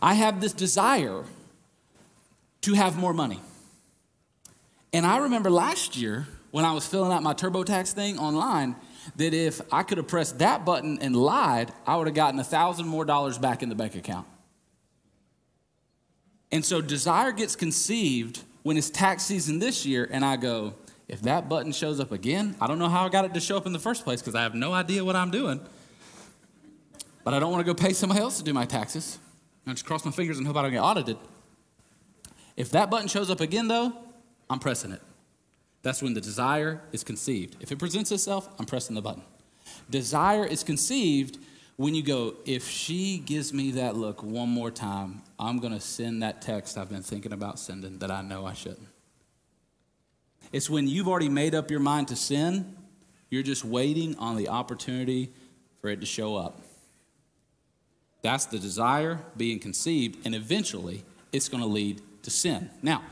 I 0.00 0.14
have 0.14 0.40
this 0.40 0.54
desire 0.54 1.24
to 2.64 2.72
have 2.74 2.96
more 2.96 3.12
money. 3.12 3.40
And 4.94 5.04
I 5.04 5.18
remember 5.18 5.50
last 5.50 5.96
year 5.96 6.26
when 6.50 6.64
I 6.64 6.72
was 6.72 6.86
filling 6.86 7.12
out 7.12 7.22
my 7.22 7.34
TurboTax 7.34 7.92
thing 7.92 8.18
online 8.18 8.76
that 9.16 9.34
if 9.34 9.60
I 9.70 9.82
could 9.82 9.98
have 9.98 10.08
pressed 10.08 10.38
that 10.38 10.64
button 10.64 10.98
and 11.00 11.14
lied, 11.14 11.72
I 11.86 11.96
would 11.96 12.06
have 12.06 12.16
gotten 12.16 12.40
a 12.40 12.44
thousand 12.44 12.88
more 12.88 13.04
dollars 13.04 13.36
back 13.36 13.62
in 13.62 13.68
the 13.68 13.74
bank 13.74 13.94
account. 13.96 14.26
And 16.50 16.64
so 16.64 16.80
desire 16.80 17.32
gets 17.32 17.54
conceived 17.54 18.42
when 18.62 18.78
it's 18.78 18.88
tax 18.88 19.24
season 19.24 19.58
this 19.58 19.84
year, 19.84 20.08
and 20.10 20.24
I 20.24 20.36
go, 20.36 20.72
if 21.06 21.20
that 21.22 21.50
button 21.50 21.72
shows 21.72 22.00
up 22.00 22.12
again, 22.12 22.56
I 22.62 22.66
don't 22.66 22.78
know 22.78 22.88
how 22.88 23.04
I 23.04 23.10
got 23.10 23.26
it 23.26 23.34
to 23.34 23.40
show 23.40 23.58
up 23.58 23.66
in 23.66 23.74
the 23.74 23.78
first 23.78 24.04
place 24.04 24.22
because 24.22 24.34
I 24.34 24.42
have 24.42 24.54
no 24.54 24.72
idea 24.72 25.04
what 25.04 25.16
I'm 25.16 25.30
doing. 25.30 25.60
But 27.24 27.34
I 27.34 27.40
don't 27.40 27.52
want 27.52 27.66
to 27.66 27.74
go 27.74 27.74
pay 27.74 27.92
somebody 27.92 28.22
else 28.22 28.38
to 28.38 28.44
do 28.44 28.54
my 28.54 28.64
taxes. 28.64 29.18
I 29.66 29.72
just 29.72 29.84
cross 29.84 30.04
my 30.04 30.12
fingers 30.12 30.38
and 30.38 30.46
hope 30.46 30.56
I 30.56 30.62
don't 30.62 30.72
get 30.72 30.80
audited. 30.80 31.18
If 32.56 32.70
that 32.70 32.90
button 32.90 33.08
shows 33.08 33.30
up 33.30 33.40
again, 33.40 33.68
though, 33.68 33.92
I'm 34.48 34.58
pressing 34.58 34.92
it. 34.92 35.02
That's 35.82 36.02
when 36.02 36.14
the 36.14 36.20
desire 36.20 36.80
is 36.92 37.04
conceived. 37.04 37.56
If 37.60 37.72
it 37.72 37.78
presents 37.78 38.10
itself, 38.10 38.48
I'm 38.58 38.66
pressing 38.66 38.94
the 38.94 39.02
button. 39.02 39.22
Desire 39.90 40.46
is 40.46 40.62
conceived 40.62 41.38
when 41.76 41.94
you 41.94 42.02
go, 42.02 42.36
if 42.44 42.68
she 42.68 43.18
gives 43.18 43.52
me 43.52 43.72
that 43.72 43.96
look 43.96 44.22
one 44.22 44.48
more 44.48 44.70
time, 44.70 45.22
I'm 45.38 45.58
going 45.58 45.72
to 45.72 45.80
send 45.80 46.22
that 46.22 46.40
text 46.40 46.78
I've 46.78 46.88
been 46.88 47.02
thinking 47.02 47.32
about 47.32 47.58
sending 47.58 47.98
that 47.98 48.10
I 48.12 48.22
know 48.22 48.46
I 48.46 48.52
shouldn't. 48.52 48.86
It's 50.52 50.70
when 50.70 50.86
you've 50.86 51.08
already 51.08 51.28
made 51.28 51.54
up 51.54 51.70
your 51.70 51.80
mind 51.80 52.08
to 52.08 52.16
sin, 52.16 52.76
you're 53.28 53.42
just 53.42 53.64
waiting 53.64 54.16
on 54.18 54.36
the 54.36 54.48
opportunity 54.48 55.32
for 55.80 55.88
it 55.88 56.00
to 56.00 56.06
show 56.06 56.36
up. 56.36 56.62
That's 58.22 58.46
the 58.46 58.58
desire 58.58 59.18
being 59.36 59.58
conceived, 59.58 60.24
and 60.24 60.34
eventually 60.34 61.02
it's 61.32 61.48
going 61.48 61.62
to 61.62 61.68
lead 61.68 62.00
to 62.24 62.30
sin. 62.30 62.70
Now, 62.82 63.02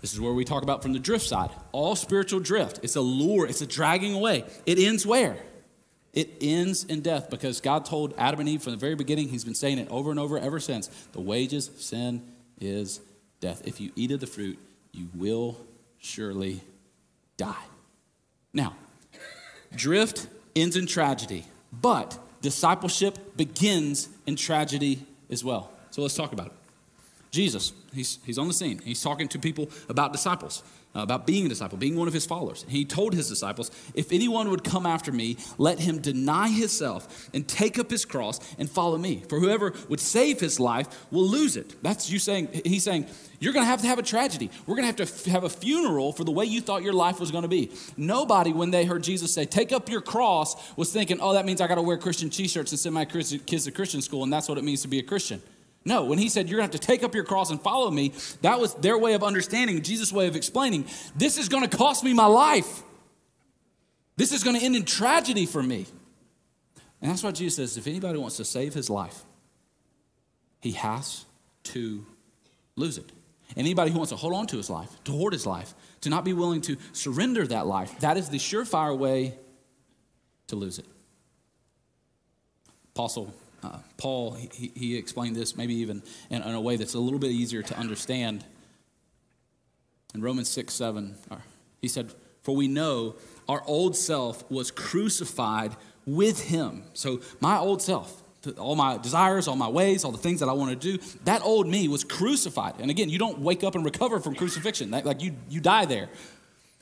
this 0.00 0.12
is 0.12 0.20
where 0.20 0.32
we 0.32 0.44
talk 0.44 0.62
about 0.62 0.82
from 0.82 0.92
the 0.92 0.98
drift 0.98 1.26
side. 1.26 1.50
All 1.72 1.96
spiritual 1.96 2.40
drift, 2.40 2.80
it's 2.82 2.96
a 2.96 3.00
lure, 3.00 3.46
it's 3.46 3.60
a 3.60 3.66
dragging 3.66 4.14
away. 4.14 4.44
It 4.66 4.78
ends 4.78 5.06
where? 5.06 5.36
It 6.12 6.30
ends 6.40 6.84
in 6.84 7.02
death 7.02 7.30
because 7.30 7.60
God 7.60 7.84
told 7.84 8.14
Adam 8.18 8.40
and 8.40 8.48
Eve 8.48 8.62
from 8.62 8.72
the 8.72 8.78
very 8.78 8.94
beginning, 8.94 9.28
He's 9.28 9.44
been 9.44 9.54
saying 9.54 9.78
it 9.78 9.88
over 9.90 10.10
and 10.10 10.18
over 10.18 10.38
ever 10.38 10.58
since 10.58 10.88
the 11.12 11.20
wages 11.20 11.68
of 11.68 11.80
sin 11.80 12.22
is 12.60 13.00
death. 13.40 13.62
If 13.64 13.80
you 13.80 13.92
eat 13.94 14.10
of 14.10 14.20
the 14.20 14.26
fruit, 14.26 14.58
you 14.92 15.08
will 15.14 15.56
surely 15.98 16.62
die. 17.36 17.64
Now, 18.52 18.74
drift 19.74 20.26
ends 20.56 20.76
in 20.76 20.86
tragedy, 20.86 21.44
but 21.72 22.18
discipleship 22.42 23.36
begins 23.36 24.08
in 24.26 24.34
tragedy 24.34 25.06
as 25.30 25.44
well. 25.44 25.70
So 25.90 26.02
let's 26.02 26.14
talk 26.14 26.32
about 26.32 26.48
it. 26.48 26.52
Jesus, 27.30 27.72
he's, 27.92 28.18
he's 28.24 28.38
on 28.38 28.48
the 28.48 28.54
scene. 28.54 28.80
He's 28.84 29.00
talking 29.00 29.28
to 29.28 29.38
people 29.38 29.70
about 29.88 30.12
disciples, 30.12 30.64
uh, 30.96 31.00
about 31.00 31.28
being 31.28 31.46
a 31.46 31.48
disciple, 31.48 31.78
being 31.78 31.94
one 31.94 32.08
of 32.08 32.14
his 32.14 32.26
followers. 32.26 32.66
He 32.68 32.84
told 32.84 33.14
his 33.14 33.28
disciples, 33.28 33.70
If 33.94 34.10
anyone 34.10 34.50
would 34.50 34.64
come 34.64 34.84
after 34.84 35.12
me, 35.12 35.36
let 35.56 35.78
him 35.78 36.00
deny 36.00 36.48
himself 36.48 37.30
and 37.32 37.46
take 37.46 37.78
up 37.78 37.88
his 37.88 38.04
cross 38.04 38.40
and 38.58 38.68
follow 38.68 38.98
me. 38.98 39.22
For 39.28 39.38
whoever 39.38 39.74
would 39.88 40.00
save 40.00 40.40
his 40.40 40.58
life 40.58 40.88
will 41.12 41.26
lose 41.26 41.56
it. 41.56 41.80
That's 41.84 42.10
you 42.10 42.18
saying, 42.18 42.62
he's 42.64 42.82
saying, 42.82 43.06
You're 43.38 43.52
going 43.52 43.64
to 43.64 43.70
have 43.70 43.82
to 43.82 43.86
have 43.86 44.00
a 44.00 44.02
tragedy. 44.02 44.50
We're 44.66 44.74
going 44.74 44.92
to 44.92 45.04
have 45.04 45.22
to 45.22 45.30
have 45.30 45.44
a 45.44 45.50
funeral 45.50 46.12
for 46.12 46.24
the 46.24 46.32
way 46.32 46.46
you 46.46 46.60
thought 46.60 46.82
your 46.82 46.94
life 46.94 47.20
was 47.20 47.30
going 47.30 47.42
to 47.42 47.48
be. 47.48 47.70
Nobody, 47.96 48.52
when 48.52 48.72
they 48.72 48.84
heard 48.84 49.04
Jesus 49.04 49.32
say, 49.32 49.44
Take 49.44 49.70
up 49.70 49.88
your 49.88 50.00
cross, 50.00 50.76
was 50.76 50.92
thinking, 50.92 51.18
Oh, 51.20 51.34
that 51.34 51.46
means 51.46 51.60
I 51.60 51.68
got 51.68 51.76
to 51.76 51.82
wear 51.82 51.96
Christian 51.96 52.28
t 52.28 52.48
shirts 52.48 52.72
and 52.72 52.80
send 52.80 52.92
my 52.96 53.04
kids 53.04 53.30
to 53.30 53.70
Christian 53.70 54.02
school, 54.02 54.24
and 54.24 54.32
that's 54.32 54.48
what 54.48 54.58
it 54.58 54.64
means 54.64 54.82
to 54.82 54.88
be 54.88 54.98
a 54.98 55.04
Christian. 55.04 55.40
No, 55.84 56.04
when 56.04 56.18
he 56.18 56.28
said, 56.28 56.48
You're 56.48 56.58
going 56.58 56.70
to 56.70 56.74
have 56.74 56.80
to 56.80 56.86
take 56.86 57.02
up 57.02 57.14
your 57.14 57.24
cross 57.24 57.50
and 57.50 57.60
follow 57.60 57.90
me, 57.90 58.12
that 58.42 58.60
was 58.60 58.74
their 58.74 58.98
way 58.98 59.14
of 59.14 59.22
understanding, 59.22 59.80
Jesus' 59.82 60.12
way 60.12 60.26
of 60.26 60.36
explaining, 60.36 60.86
this 61.16 61.38
is 61.38 61.48
going 61.48 61.68
to 61.68 61.76
cost 61.76 62.04
me 62.04 62.12
my 62.12 62.26
life. 62.26 62.82
This 64.16 64.32
is 64.32 64.44
going 64.44 64.58
to 64.58 64.62
end 64.62 64.76
in 64.76 64.84
tragedy 64.84 65.46
for 65.46 65.62
me. 65.62 65.86
And 67.00 67.10
that's 67.10 67.22
why 67.22 67.30
Jesus 67.30 67.56
says 67.56 67.76
if 67.78 67.86
anybody 67.86 68.18
wants 68.18 68.36
to 68.36 68.44
save 68.44 68.74
his 68.74 68.90
life, 68.90 69.24
he 70.60 70.72
has 70.72 71.24
to 71.64 72.04
lose 72.76 72.98
it. 72.98 73.10
Anybody 73.56 73.90
who 73.90 73.96
wants 73.96 74.10
to 74.10 74.16
hold 74.16 74.34
on 74.34 74.46
to 74.48 74.58
his 74.58 74.70
life, 74.70 74.90
to 75.04 75.12
hoard 75.12 75.32
his 75.32 75.46
life, 75.46 75.74
to 76.02 76.10
not 76.10 76.24
be 76.24 76.32
willing 76.32 76.60
to 76.62 76.76
surrender 76.92 77.46
that 77.46 77.66
life, 77.66 77.98
that 78.00 78.16
is 78.16 78.28
the 78.28 78.36
surefire 78.36 78.96
way 78.96 79.34
to 80.48 80.56
lose 80.56 80.78
it. 80.78 80.86
Apostle 82.94 83.34
uh, 83.62 83.78
Paul, 83.96 84.32
he, 84.32 84.72
he 84.74 84.96
explained 84.96 85.36
this 85.36 85.56
maybe 85.56 85.74
even 85.74 86.02
in, 86.30 86.42
in, 86.42 86.54
a 86.54 86.60
way 86.60 86.76
that's 86.76 86.94
a 86.94 86.98
little 86.98 87.18
bit 87.18 87.30
easier 87.30 87.62
to 87.62 87.76
understand. 87.78 88.44
In 90.14 90.22
Romans 90.22 90.48
6 90.48 90.72
7, 90.72 91.14
uh, 91.30 91.36
he 91.80 91.88
said, 91.88 92.12
For 92.42 92.54
we 92.54 92.68
know 92.68 93.16
our 93.48 93.62
old 93.66 93.96
self 93.96 94.48
was 94.50 94.70
crucified 94.70 95.76
with 96.06 96.44
him. 96.44 96.84
So, 96.94 97.20
my 97.40 97.58
old 97.58 97.82
self, 97.82 98.22
all 98.58 98.76
my 98.76 98.96
desires, 98.96 99.46
all 99.46 99.56
my 99.56 99.68
ways, 99.68 100.04
all 100.04 100.12
the 100.12 100.18
things 100.18 100.40
that 100.40 100.48
I 100.48 100.52
want 100.52 100.70
to 100.70 100.96
do, 100.96 101.02
that 101.24 101.42
old 101.42 101.68
me 101.68 101.88
was 101.88 102.04
crucified. 102.04 102.74
And 102.78 102.90
again, 102.90 103.10
you 103.10 103.18
don't 103.18 103.40
wake 103.40 103.62
up 103.62 103.74
and 103.74 103.84
recover 103.84 104.20
from 104.20 104.34
crucifixion. 104.34 104.92
That, 104.92 105.04
like 105.04 105.22
you, 105.22 105.34
you 105.48 105.60
die 105.60 105.84
there. 105.84 106.08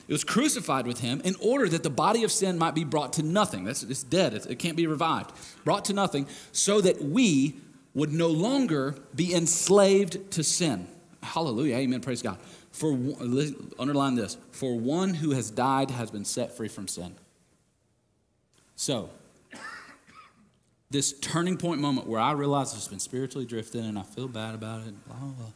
It 0.09 0.13
was 0.13 0.23
crucified 0.23 0.87
with 0.87 1.01
him 1.01 1.21
in 1.23 1.35
order 1.39 1.69
that 1.69 1.83
the 1.83 1.89
body 1.91 2.23
of 2.23 2.31
sin 2.31 2.57
might 2.57 2.73
be 2.73 2.83
brought 2.83 3.13
to 3.13 3.23
nothing. 3.23 3.63
That's, 3.63 3.83
it's 3.83 4.01
dead, 4.01 4.33
it, 4.33 4.47
it 4.47 4.55
can't 4.57 4.75
be 4.75 4.87
revived. 4.87 5.31
Brought 5.63 5.85
to 5.85 5.93
nothing, 5.93 6.25
so 6.51 6.81
that 6.81 6.99
we 6.99 7.57
would 7.93 8.11
no 8.11 8.27
longer 8.27 8.95
be 9.13 9.35
enslaved 9.35 10.31
to 10.31 10.43
sin. 10.43 10.87
Hallelujah, 11.21 11.75
amen, 11.75 12.01
praise 12.01 12.23
God. 12.23 12.39
For 12.71 12.97
underline 13.77 14.15
this, 14.15 14.35
for 14.51 14.79
one 14.79 15.13
who 15.13 15.31
has 15.31 15.51
died 15.51 15.91
has 15.91 16.09
been 16.09 16.25
set 16.25 16.57
free 16.57 16.69
from 16.69 16.87
sin. 16.87 17.13
So, 18.75 19.11
this 20.89 21.13
turning 21.19 21.57
point 21.57 21.81
moment 21.81 22.07
where 22.07 22.19
I 22.19 22.31
realize 22.31 22.73
I've 22.73 22.89
been 22.89 22.97
spiritually 22.97 23.45
drifting 23.45 23.85
and 23.85 23.99
I 23.99 24.01
feel 24.01 24.27
bad 24.27 24.55
about 24.55 24.87
it, 24.87 25.05
blah, 25.05 25.17
blah, 25.17 25.33
blah. 25.33 25.51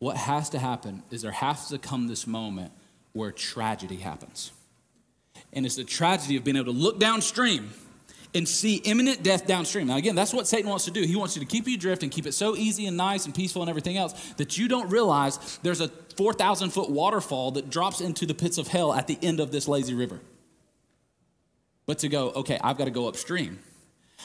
What 0.00 0.16
has 0.16 0.50
to 0.50 0.58
happen 0.58 1.04
is 1.12 1.22
there 1.22 1.30
has 1.30 1.68
to 1.68 1.78
come 1.78 2.08
this 2.08 2.26
moment 2.26 2.72
where 3.12 3.32
tragedy 3.32 3.96
happens. 3.96 4.52
And 5.52 5.66
it's 5.66 5.76
the 5.76 5.84
tragedy 5.84 6.36
of 6.36 6.44
being 6.44 6.56
able 6.56 6.72
to 6.72 6.78
look 6.78 6.98
downstream 6.98 7.70
and 8.34 8.48
see 8.48 8.76
imminent 8.76 9.22
death 9.22 9.46
downstream. 9.46 9.88
Now, 9.88 9.96
again, 9.96 10.14
that's 10.14 10.32
what 10.32 10.46
Satan 10.46 10.68
wants 10.68 10.84
to 10.84 10.90
do. 10.90 11.02
He 11.02 11.16
wants 11.16 11.36
you 11.36 11.40
to 11.40 11.46
keep 11.46 11.66
you 11.66 11.76
drift 11.76 12.02
and 12.02 12.12
keep 12.12 12.26
it 12.26 12.32
so 12.32 12.56
easy 12.56 12.86
and 12.86 12.96
nice 12.96 13.24
and 13.26 13.34
peaceful 13.34 13.62
and 13.62 13.68
everything 13.68 13.96
else 13.96 14.12
that 14.36 14.56
you 14.56 14.68
don't 14.68 14.88
realize 14.88 15.58
there's 15.62 15.80
a 15.80 15.88
4,000 16.16 16.70
foot 16.70 16.90
waterfall 16.90 17.50
that 17.52 17.70
drops 17.70 18.00
into 18.00 18.26
the 18.26 18.34
pits 18.34 18.58
of 18.58 18.68
hell 18.68 18.92
at 18.92 19.06
the 19.08 19.18
end 19.22 19.40
of 19.40 19.50
this 19.50 19.66
lazy 19.66 19.94
river. 19.94 20.20
But 21.86 21.98
to 22.00 22.08
go, 22.08 22.30
okay, 22.30 22.58
I've 22.62 22.78
got 22.78 22.84
to 22.84 22.92
go 22.92 23.08
upstream. 23.08 23.58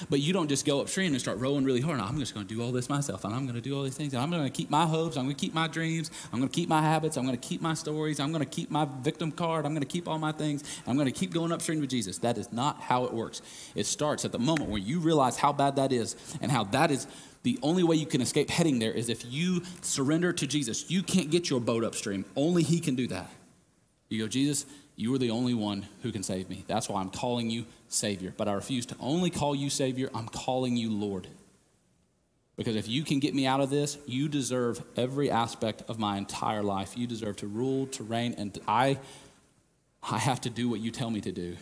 But 0.09 0.19
you 0.19 0.33
don't 0.33 0.47
just 0.47 0.65
go 0.65 0.81
upstream 0.81 1.13
and 1.13 1.21
start 1.21 1.37
rowing 1.39 1.63
really 1.63 1.81
hard. 1.81 1.99
I'm 1.99 2.19
just 2.19 2.33
going 2.33 2.45
to 2.45 2.53
do 2.53 2.61
all 2.61 2.71
this 2.71 2.89
myself, 2.89 3.23
and 3.25 3.33
I'm 3.33 3.43
going 3.43 3.55
to 3.55 3.61
do 3.61 3.75
all 3.75 3.83
these 3.83 3.95
things, 3.95 4.13
and 4.13 4.21
I'm 4.21 4.29
going 4.29 4.43
to 4.43 4.49
keep 4.49 4.69
my 4.69 4.85
hopes. 4.85 5.17
I'm 5.17 5.25
going 5.25 5.35
to 5.35 5.39
keep 5.39 5.53
my 5.53 5.67
dreams. 5.67 6.11
I'm 6.31 6.39
going 6.39 6.49
to 6.49 6.55
keep 6.55 6.69
my 6.69 6.81
habits. 6.81 7.17
I'm 7.17 7.25
going 7.25 7.37
to 7.37 7.47
keep 7.47 7.61
my 7.61 7.73
stories. 7.73 8.19
I'm 8.19 8.31
going 8.31 8.43
to 8.43 8.49
keep 8.49 8.69
my 8.71 8.87
victim 9.01 9.31
card. 9.31 9.65
I'm 9.65 9.71
going 9.73 9.81
to 9.81 9.87
keep 9.87 10.07
all 10.07 10.19
my 10.19 10.31
things. 10.31 10.63
I'm 10.87 10.95
going 10.95 11.07
to 11.07 11.11
keep 11.11 11.33
going 11.33 11.51
upstream 11.51 11.79
with 11.79 11.89
Jesus. 11.89 12.17
That 12.19 12.37
is 12.37 12.51
not 12.51 12.81
how 12.81 13.05
it 13.05 13.13
works. 13.13 13.41
It 13.75 13.85
starts 13.85 14.25
at 14.25 14.31
the 14.31 14.39
moment 14.39 14.69
where 14.69 14.81
you 14.81 14.99
realize 14.99 15.37
how 15.37 15.53
bad 15.53 15.75
that 15.77 15.91
is 15.91 16.15
and 16.41 16.51
how 16.51 16.65
that 16.65 16.91
is 16.91 17.07
the 17.43 17.59
only 17.61 17.83
way 17.83 17.95
you 17.95 18.07
can 18.07 18.21
escape 18.21 18.49
heading 18.49 18.79
there 18.79 18.91
is 18.91 19.07
if 19.07 19.23
you 19.23 19.61
surrender 19.81 20.33
to 20.33 20.47
Jesus. 20.47 20.89
You 20.89 21.03
can't 21.03 21.29
get 21.29 21.47
your 21.47 21.59
boat 21.59 21.83
upstream. 21.83 22.25
Only 22.35 22.63
He 22.63 22.79
can 22.79 22.95
do 22.95 23.07
that. 23.07 23.29
You 24.09 24.23
go, 24.23 24.27
Jesus, 24.27 24.65
you 24.95 25.13
are 25.13 25.17
the 25.17 25.31
only 25.31 25.53
one 25.53 25.85
who 26.03 26.11
can 26.11 26.23
save 26.23 26.49
me. 26.49 26.63
That's 26.67 26.87
why 26.87 27.01
I'm 27.01 27.09
calling 27.09 27.49
you 27.49 27.65
Savior. 27.89 28.33
But 28.35 28.47
I 28.47 28.53
refuse 28.53 28.85
to 28.87 28.95
only 28.99 29.29
call 29.29 29.55
you 29.55 29.69
Savior, 29.69 30.09
I'm 30.13 30.27
calling 30.27 30.77
you 30.77 30.91
Lord. 30.91 31.27
Because 32.55 32.77
if 32.77 32.87
you 32.87 33.03
can 33.03 33.19
get 33.19 33.35
me 33.35 33.45
out 33.45 33.59
of 33.59 33.69
this, 33.69 33.97
you 34.05 34.29
deserve 34.29 34.81
every 34.95 35.29
aspect 35.29 35.83
of 35.89 35.99
my 35.99 36.17
entire 36.17 36.63
life. 36.63 36.97
You 36.97 37.05
deserve 37.05 37.35
to 37.37 37.47
rule, 37.47 37.87
to 37.87 38.03
reign, 38.03 38.35
and 38.37 38.57
I, 38.65 38.97
I 40.01 40.19
have 40.19 40.39
to 40.41 40.49
do 40.49 40.69
what 40.69 40.79
you 40.79 40.91
tell 40.91 41.09
me 41.09 41.19
to 41.21 41.33
do 41.33 41.57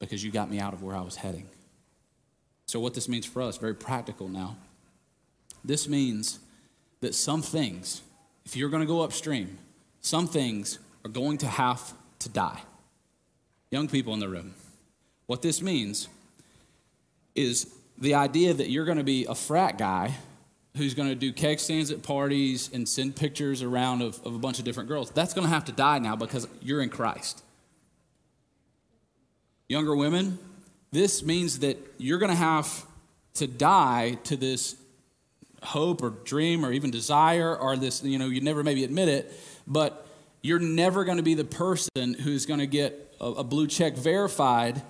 because 0.00 0.24
you 0.24 0.32
got 0.32 0.50
me 0.50 0.58
out 0.58 0.74
of 0.74 0.82
where 0.82 0.96
I 0.96 1.00
was 1.00 1.16
heading. 1.16 1.48
So, 2.66 2.80
what 2.80 2.94
this 2.94 3.08
means 3.08 3.24
for 3.24 3.40
us, 3.40 3.56
very 3.56 3.74
practical 3.74 4.28
now. 4.28 4.56
This 5.64 5.88
means 5.88 6.40
that 7.00 7.14
some 7.14 7.42
things, 7.42 8.02
if 8.44 8.56
you're 8.56 8.68
going 8.68 8.82
to 8.82 8.86
go 8.86 9.02
upstream, 9.02 9.58
some 10.00 10.26
things 10.26 10.78
are 11.04 11.10
going 11.10 11.38
to 11.38 11.46
have 11.46 11.94
to 12.20 12.28
die. 12.28 12.62
Young 13.70 13.88
people 13.88 14.14
in 14.14 14.20
the 14.20 14.28
room, 14.28 14.54
what 15.26 15.42
this 15.42 15.60
means 15.60 16.08
is 17.34 17.72
the 17.98 18.14
idea 18.14 18.54
that 18.54 18.70
you're 18.70 18.84
going 18.84 18.98
to 18.98 19.04
be 19.04 19.26
a 19.26 19.34
frat 19.34 19.78
guy 19.78 20.14
who's 20.76 20.94
going 20.94 21.08
to 21.08 21.14
do 21.14 21.32
keg 21.32 21.58
stands 21.58 21.90
at 21.90 22.02
parties 22.02 22.70
and 22.72 22.88
send 22.88 23.16
pictures 23.16 23.62
around 23.62 24.00
of, 24.00 24.24
of 24.24 24.34
a 24.34 24.38
bunch 24.38 24.58
of 24.58 24.64
different 24.64 24.88
girls. 24.88 25.10
That's 25.10 25.34
going 25.34 25.46
to 25.46 25.52
have 25.52 25.64
to 25.66 25.72
die 25.72 25.98
now 25.98 26.16
because 26.16 26.48
you're 26.62 26.80
in 26.80 26.88
Christ. 26.88 27.42
Younger 29.68 29.94
women, 29.94 30.38
this 30.92 31.22
means 31.22 31.58
that 31.58 31.76
you're 31.98 32.18
going 32.18 32.30
to 32.30 32.36
have 32.36 32.86
to 33.34 33.46
die 33.46 34.18
to 34.24 34.36
this 34.36 34.76
hope 35.62 36.02
or 36.02 36.10
dream 36.10 36.64
or 36.64 36.72
even 36.72 36.90
desire 36.90 37.54
or 37.54 37.76
this, 37.76 38.02
you 38.02 38.18
know, 38.18 38.26
you 38.26 38.40
never 38.40 38.62
maybe 38.62 38.84
admit 38.84 39.08
it, 39.08 39.32
but 39.66 40.07
you're 40.42 40.58
never 40.58 41.04
going 41.04 41.16
to 41.16 41.22
be 41.22 41.34
the 41.34 41.44
person 41.44 42.14
who's 42.14 42.46
going 42.46 42.60
to 42.60 42.66
get 42.66 43.14
a, 43.20 43.26
a 43.26 43.44
blue 43.44 43.66
check 43.66 43.96
verified 43.96 44.82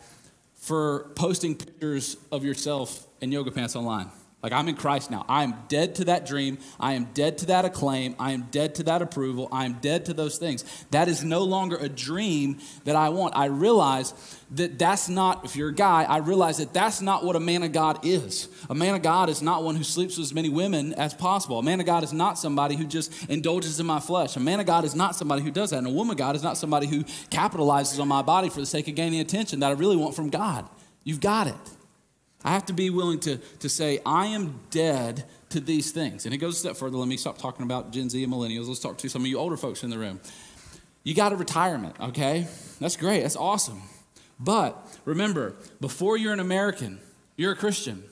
for 0.55 1.11
posting 1.15 1.55
pictures 1.55 2.17
of 2.31 2.45
yourself 2.45 3.07
in 3.21 3.33
yoga 3.33 3.51
pants 3.51 3.75
online. 3.75 4.11
Like, 4.41 4.53
I'm 4.53 4.69
in 4.69 4.77
Christ 4.77 5.11
now. 5.11 5.25
I 5.29 5.43
am 5.43 5.55
dead 5.67 5.97
to 5.97 6.05
that 6.05 6.25
dream. 6.25 6.59
I 6.79 6.93
am 6.93 7.09
dead 7.13 7.39
to 7.39 7.47
that 7.47 7.65
acclaim. 7.65 8.15
I 8.21 8.31
am 8.33 8.43
dead 8.53 8.77
to 8.77 8.85
that 8.85 9.03
approval. 9.03 9.49
I 9.51 9.65
am 9.65 9.75
dead 9.81 10.05
to 10.07 10.15
those 10.15 10.39
things. 10.39 10.65
That 10.93 11.09
is 11.09 11.25
no 11.25 11.43
longer 11.43 11.77
a 11.77 11.89
dream 11.89 12.59
that 12.85 12.95
I 12.95 13.09
want. 13.09 13.37
I 13.37 13.47
realize 13.47 14.15
that 14.53 14.79
that's 14.79 15.09
not, 15.09 15.45
if 15.45 15.57
you're 15.57 15.71
a 15.71 15.75
guy, 15.75 16.05
I 16.05 16.19
realize 16.19 16.59
that 16.59 16.73
that's 16.73 17.03
not 17.03 17.25
what 17.25 17.35
a 17.35 17.41
man 17.41 17.65
of 17.65 17.73
God 17.73 18.07
is. 18.07 18.49
A 18.71 18.77
man 18.77 18.95
of 18.95 19.03
God 19.03 19.29
is 19.29 19.43
not 19.43 19.65
one 19.65 19.75
who 19.75 19.83
sleeps 19.83 20.17
with 20.17 20.27
as 20.27 20.35
many 20.35 20.49
women 20.49 20.95
as 20.95 21.15
possible. 21.15 21.59
A 21.59 21.63
man 21.63 21.81
of 21.81 21.87
God 21.87 22.05
is 22.05 22.13
not 22.13 22.39
somebody 22.39 22.77
who 22.77 22.85
just 22.85 23.29
indulges 23.29 23.81
in 23.81 23.87
my 23.87 23.99
flesh. 23.99 24.37
A 24.37 24.41
man 24.41 24.61
of 24.61 24.67
God 24.67 24.85
is 24.85 24.95
not 24.95 25.17
somebody 25.17 25.43
who 25.43 25.51
does 25.51 25.71
that. 25.71 25.79
And 25.79 25.87
a 25.89 25.91
woman 25.91 26.13
of 26.13 26.19
God 26.19 26.37
is 26.37 26.45
not 26.45 26.57
somebody 26.57 26.87
who 26.87 27.03
capitalizes 27.29 28.01
on 28.01 28.07
my 28.07 28.23
body 28.23 28.51
for 28.51 28.61
the 28.61 28.67
sake 28.67 28.87
of 28.87 28.95
gaining 28.95 29.19
attention 29.19 29.59
that 29.61 29.71
I 29.71 29.75
really 29.75 29.97
want 29.97 30.15
from 30.15 30.31
God. 30.31 30.69
You've 31.03 31.21
got 31.21 31.49
it. 31.49 31.57
I 32.49 32.53
have 32.53 32.65
to 32.67 32.73
be 32.73 32.89
willing 32.89 33.21
to, 33.21 33.37
to 33.37 33.69
say, 33.69 34.01
I 34.07 34.29
am 34.29 34.59
dead 34.71 35.27
to 35.51 35.61
these 35.61 35.91
things. 35.91 36.25
And 36.25 36.35
it 36.35 36.39
goes 36.39 36.57
a 36.57 36.61
step 36.61 36.77
further. 36.77 36.97
Let 36.97 37.07
me 37.07 37.19
stop 37.19 37.37
talking 37.37 37.63
about 37.63 37.91
Gen 37.91 38.09
Z 38.09 38.25
and 38.25 38.33
millennials. 38.33 38.69
Let's 38.69 38.81
talk 38.81 38.97
to 38.99 39.11
some 39.11 39.21
of 39.21 39.29
you 39.29 39.37
older 39.39 39.59
folks 39.59 39.83
in 39.83 39.91
the 39.91 39.99
room. 39.99 40.19
You 41.05 41.15
got 41.15 41.35
a 41.35 41.37
retirement, 41.37 41.97
okay? 42.01 42.47
That's 42.81 42.97
great. 42.97 43.21
That's 43.21 43.37
awesome. 43.37 43.83
But 44.41 44.83
remember, 45.05 45.57
before 45.79 46.17
you're 46.17 46.33
an 46.33 46.41
American, 46.41 47.01
you're 47.37 47.53
a 47.53 47.57
Christian. 47.57 48.03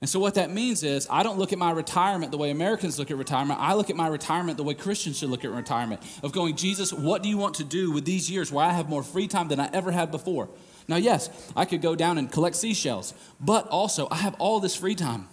And 0.00 0.08
so, 0.08 0.20
what 0.20 0.36
that 0.36 0.50
means 0.50 0.82
is, 0.82 1.06
I 1.10 1.22
don't 1.22 1.38
look 1.38 1.52
at 1.52 1.58
my 1.58 1.70
retirement 1.70 2.32
the 2.32 2.38
way 2.38 2.50
Americans 2.50 2.98
look 2.98 3.10
at 3.10 3.18
retirement. 3.18 3.60
I 3.60 3.74
look 3.74 3.90
at 3.90 3.96
my 3.96 4.06
retirement 4.08 4.56
the 4.56 4.64
way 4.64 4.72
Christians 4.72 5.18
should 5.18 5.28
look 5.28 5.44
at 5.44 5.50
retirement 5.50 6.00
of 6.22 6.32
going, 6.32 6.56
Jesus, 6.56 6.94
what 6.94 7.22
do 7.22 7.28
you 7.28 7.36
want 7.36 7.56
to 7.56 7.64
do 7.64 7.90
with 7.90 8.06
these 8.06 8.30
years 8.30 8.50
where 8.50 8.64
I 8.64 8.72
have 8.72 8.88
more 8.88 9.02
free 9.02 9.28
time 9.28 9.48
than 9.48 9.60
I 9.60 9.68
ever 9.74 9.90
had 9.90 10.10
before? 10.10 10.48
Now, 10.88 10.96
yes, 10.96 11.30
I 11.56 11.64
could 11.64 11.82
go 11.82 11.96
down 11.96 12.18
and 12.18 12.30
collect 12.30 12.56
seashells, 12.56 13.12
but 13.40 13.66
also 13.68 14.06
I 14.10 14.16
have 14.16 14.34
all 14.38 14.60
this 14.60 14.76
free 14.76 14.94
time. 14.94 15.28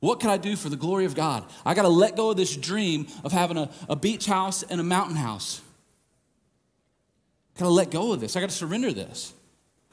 What 0.00 0.20
can 0.20 0.30
I 0.30 0.36
do 0.36 0.54
for 0.54 0.68
the 0.68 0.76
glory 0.76 1.04
of 1.04 1.14
God? 1.14 1.44
I 1.66 1.74
got 1.74 1.82
to 1.82 1.88
let 1.88 2.14
go 2.14 2.30
of 2.30 2.36
this 2.36 2.56
dream 2.56 3.08
of 3.24 3.32
having 3.32 3.56
a, 3.56 3.68
a 3.88 3.96
beach 3.96 4.26
house 4.26 4.62
and 4.62 4.80
a 4.80 4.84
mountain 4.84 5.16
house. 5.16 5.60
I 7.56 7.60
got 7.60 7.64
to 7.66 7.72
let 7.72 7.90
go 7.90 8.12
of 8.12 8.20
this. 8.20 8.36
I 8.36 8.40
got 8.40 8.50
to 8.50 8.54
surrender 8.54 8.92
this. 8.92 9.34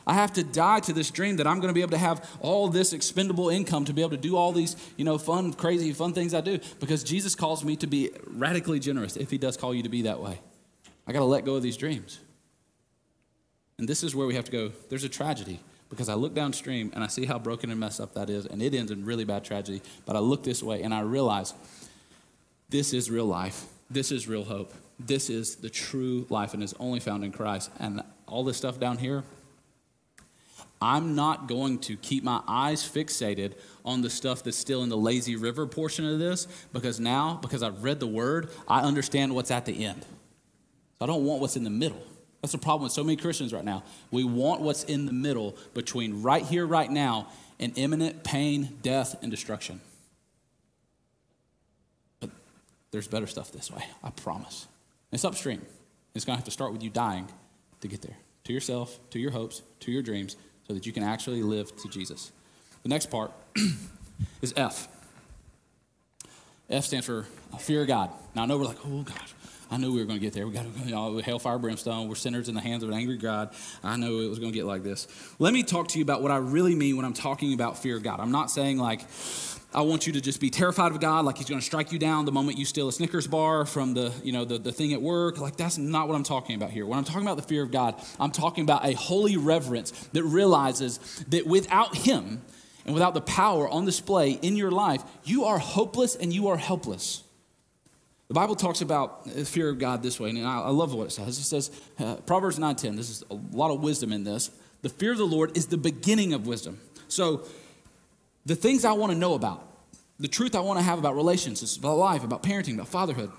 I 0.08 0.14
have 0.14 0.34
to 0.34 0.44
die 0.44 0.82
to 0.82 0.94
this 0.94 1.10
dream 1.10 1.38
that 1.38 1.48
I'm 1.48 1.60
going 1.60 1.70
to 1.70 1.74
be 1.74 1.82
able 1.82 1.92
to 1.92 1.98
have 1.98 2.30
all 2.40 2.68
this 2.68 2.94
expendable 2.94 3.50
income 3.50 3.86
to 3.86 3.94
be 3.94 4.02
able 4.02 4.12
to 4.12 4.18
do 4.18 4.38
all 4.38 4.52
these, 4.52 4.76
you 4.98 5.04
know, 5.04 5.18
fun, 5.18 5.54
crazy, 5.54 5.92
fun 5.94 6.14
things 6.14 6.36
I 6.36 6.42
do 6.42 6.60
because 6.80 7.04
Jesus 7.04 7.34
calls 7.34 7.64
me 7.66 7.76
to 7.78 7.88
be 7.88 8.12
radically 8.28 8.80
generous 8.80 9.18
if 9.18 9.32
he 9.32 9.40
does 9.40 9.58
call 9.58 9.74
you 9.74 9.82
to 9.82 9.90
be 9.90 10.04
that 10.04 10.22
way. 10.22 10.40
I 11.08 11.12
got 11.12 11.20
to 11.20 11.26
let 11.26 11.44
go 11.44 11.56
of 11.56 11.64
these 11.64 11.78
dreams. 11.78 12.20
And 13.78 13.88
this 13.88 14.04
is 14.04 14.16
where 14.16 14.28
we 14.28 14.36
have 14.36 14.46
to 14.46 14.52
go. 14.52 14.72
There's 14.90 15.04
a 15.04 15.10
tragedy 15.10 15.60
because 15.90 16.10
I 16.10 16.14
look 16.14 16.34
downstream 16.34 16.92
and 16.96 17.04
I 17.04 17.08
see 17.08 17.26
how 17.26 17.38
broken 17.38 17.70
and 17.70 17.80
messed 17.80 18.00
up 18.00 18.14
that 18.14 18.30
is, 18.30 18.46
and 18.46 18.62
it 18.62 18.74
ends 18.74 18.92
in 18.92 19.06
really 19.06 19.26
bad 19.26 19.44
tragedy. 19.44 19.82
But 20.06 20.16
I 20.16 20.20
look 20.20 20.44
this 20.44 20.64
way 20.64 20.82
and 20.82 20.94
I 20.94 21.02
realize 21.02 21.54
this 22.70 22.94
is 22.94 23.12
real 23.12 23.26
life. 23.26 23.66
This 23.90 24.12
is 24.12 24.28
real 24.28 24.44
hope. 24.44 24.74
This 25.00 25.30
is 25.30 25.58
the 25.58 25.70
true 25.70 26.26
life 26.30 26.54
and 26.54 26.64
is 26.64 26.74
only 26.80 27.00
found 27.00 27.24
in 27.24 27.32
Christ. 27.32 27.70
And 27.80 28.02
all 28.28 28.44
this 28.44 28.58
stuff 28.58 28.80
down 28.80 28.98
here, 28.98 29.24
I'm 30.82 31.16
not 31.16 31.48
going 31.48 31.80
to 31.80 31.96
keep 31.98 32.24
my 32.24 32.42
eyes 32.48 32.82
fixated 32.84 33.54
on 33.84 34.02
the 34.02 34.10
stuff 34.10 34.44
that's 34.44 34.58
still 34.58 34.84
in 34.84 34.90
the 34.90 34.98
lazy 34.98 35.36
river 35.36 35.68
portion 35.68 36.06
of 36.06 36.20
this 36.20 36.48
because 36.74 37.00
now, 37.00 37.40
because 37.42 37.64
I've 37.64 37.84
read 37.84 38.00
the 38.00 38.08
word, 38.08 38.50
I 38.68 38.82
understand 38.82 39.36
what's 39.36 39.52
at 39.52 39.66
the 39.66 39.86
end. 39.86 40.02
So 40.98 41.04
I 41.04 41.06
don't 41.06 41.26
want 41.26 41.42
what's 41.42 41.56
in 41.56 41.64
the 41.64 41.70
middle. 41.70 42.02
That's 42.46 42.52
the 42.52 42.60
problem 42.60 42.84
with 42.84 42.92
so 42.92 43.04
many 43.04 43.16
Christians 43.16 43.52
right 43.52 43.66
now. 43.66 43.82
We 44.12 44.24
want 44.24 44.62
what's 44.62 44.84
in 44.84 45.08
the 45.08 45.12
middle 45.12 45.58
between 45.74 46.22
right 46.22 46.46
here, 46.46 46.64
right 46.64 46.92
now, 46.92 47.30
and 47.60 47.76
imminent 47.76 48.24
pain, 48.24 48.78
death, 48.84 49.16
and 49.24 49.32
destruction. 49.32 49.82
But 52.20 52.30
there's 52.92 53.08
better 53.08 53.26
stuff 53.26 53.52
this 53.52 53.72
way, 53.72 53.84
I 54.04 54.12
promise. 54.12 54.68
It's 55.12 55.26
upstream. 55.26 55.66
It's 56.14 56.24
going 56.24 56.36
to 56.36 56.38
have 56.38 56.46
to 56.46 56.52
start 56.52 56.72
with 56.72 56.84
you 56.84 56.92
dying 56.92 57.28
to 57.82 57.88
get 57.88 58.04
there 58.04 58.18
to 58.44 58.54
yourself, 58.54 59.00
to 59.10 59.18
your 59.18 59.32
hopes, 59.32 59.64
to 59.80 59.92
your 59.92 60.04
dreams, 60.04 60.38
so 60.68 60.76
that 60.76 60.86
you 60.86 60.92
can 60.92 61.02
actually 61.02 61.42
live 61.42 61.76
to 61.78 61.90
Jesus. 61.90 62.32
The 62.84 62.90
next 62.90 63.10
part 63.10 63.32
is 64.44 64.54
F. 64.56 64.88
F 66.70 66.84
stands 66.84 67.08
for 67.08 67.26
fear 67.58 67.82
of 67.82 67.88
God. 67.88 68.12
Now 68.36 68.44
I 68.44 68.46
know 68.46 68.60
we're 68.60 68.66
like, 68.66 68.86
oh 68.86 69.02
gosh, 69.02 69.34
I 69.76 69.78
knew 69.78 69.92
we 69.92 70.00
were 70.00 70.06
going 70.06 70.18
to 70.18 70.26
get 70.26 70.32
there. 70.32 70.48
We 70.48 70.54
got 70.54 70.66
you 70.86 70.92
know, 70.92 71.18
hellfire, 71.18 71.58
brimstone. 71.58 72.08
We're 72.08 72.16
sinners 72.16 72.48
in 72.48 72.56
the 72.56 72.62
hands 72.62 72.82
of 72.82 72.88
an 72.88 72.96
angry 72.96 73.18
God. 73.18 73.54
I 73.84 73.98
know 73.98 74.22
it 74.22 74.30
was 74.30 74.40
going 74.40 74.54
to 74.54 74.58
get 74.58 74.66
like 74.66 74.84
this. 74.84 75.06
Let 75.38 75.54
me 75.54 75.64
talk 75.64 75.90
to 75.90 76.00
you 76.00 76.02
about 76.02 76.22
what 76.22 76.32
I 76.32 76.38
really 76.38 76.76
mean 76.76 76.96
when 76.96 77.06
I'm 77.06 77.14
talking 77.14 77.54
about 77.54 77.78
fear 77.78 77.98
of 77.98 78.02
God. 78.02 78.22
I'm 78.22 78.32
not 78.32 78.50
saying 78.50 78.78
like 78.78 79.02
I 79.74 79.82
want 79.82 80.08
you 80.08 80.14
to 80.14 80.22
just 80.22 80.40
be 80.40 80.50
terrified 80.50 80.94
of 80.94 81.02
God, 81.02 81.26
like 81.26 81.38
He's 81.38 81.50
going 81.50 81.60
to 81.60 81.66
strike 81.66 81.92
you 81.92 82.00
down 82.00 82.24
the 82.24 82.32
moment 82.32 82.58
you 82.58 82.64
steal 82.64 82.88
a 82.88 82.94
Snickers 82.94 83.28
bar 83.28 83.66
from 83.66 83.94
the 83.94 84.14
you 84.24 84.32
know 84.32 84.46
the, 84.46 84.58
the 84.60 84.72
thing 84.72 84.94
at 84.94 85.02
work. 85.02 85.40
Like 85.40 85.58
that's 85.58 85.78
not 85.78 86.08
what 86.08 86.16
I'm 86.16 86.24
talking 86.24 86.56
about 86.56 86.70
here. 86.70 86.86
When 86.86 86.98
I'm 86.98 87.04
talking 87.04 87.24
about 87.24 87.36
the 87.36 87.44
fear 87.44 87.62
of 87.62 87.72
God, 87.72 88.02
I'm 88.18 88.32
talking 88.32 88.64
about 88.64 88.86
a 88.86 88.94
holy 88.94 89.36
reverence 89.36 89.92
that 90.14 90.24
realizes 90.24 91.00
that 91.28 91.46
without 91.46 91.98
Him 91.98 92.42
and 92.86 92.94
without 92.94 93.14
the 93.14 93.20
power 93.20 93.68
on 93.68 93.84
display 93.84 94.32
in 94.32 94.56
your 94.56 94.72
life, 94.72 95.04
you 95.26 95.44
are 95.44 95.58
hopeless 95.60 96.16
and 96.16 96.32
you 96.32 96.48
are 96.48 96.56
helpless. 96.56 97.25
The 98.28 98.34
Bible 98.34 98.56
talks 98.56 98.82
about 98.82 99.26
the 99.26 99.46
fear 99.46 99.70
of 99.70 99.78
God 99.78 100.02
this 100.02 100.20
way, 100.20 100.30
and 100.30 100.46
I, 100.46 100.62
I 100.62 100.70
love 100.70 100.94
what 100.94 101.08
it 101.08 101.12
says. 101.12 101.38
It 101.38 101.44
says, 101.44 101.72
uh, 102.00 102.16
Proverbs 102.16 102.58
9.10, 102.58 102.96
this 102.96 103.10
is 103.10 103.24
a 103.30 103.36
lot 103.36 103.72
of 103.72 103.82
wisdom 103.82 104.12
in 104.12 104.24
this. 104.24 104.50
The 104.82 104.90
fear 104.90 105.12
of 105.12 105.18
the 105.18 105.26
Lord 105.26 105.56
is 105.56 105.68
the 105.68 105.78
beginning 105.78 106.34
of 106.34 106.48
wisdom. 106.48 106.80
So 107.08 107.44
the 108.46 108.56
things 108.56 108.84
I 108.84 108.94
want 108.94 109.12
to 109.12 109.18
know 109.18 109.36
about, 109.36 109.68
the 110.20 110.28
truth 110.28 110.56
I 110.56 110.60
want 110.62 110.80
to 110.80 110.84
have 110.84 110.98
about 110.98 111.16
relationships, 111.16 111.78
about 111.78 111.98
life, 111.98 112.24
about 112.24 112.42
parenting, 112.42 112.76
about 112.76 112.88
fatherhood, 112.88 113.32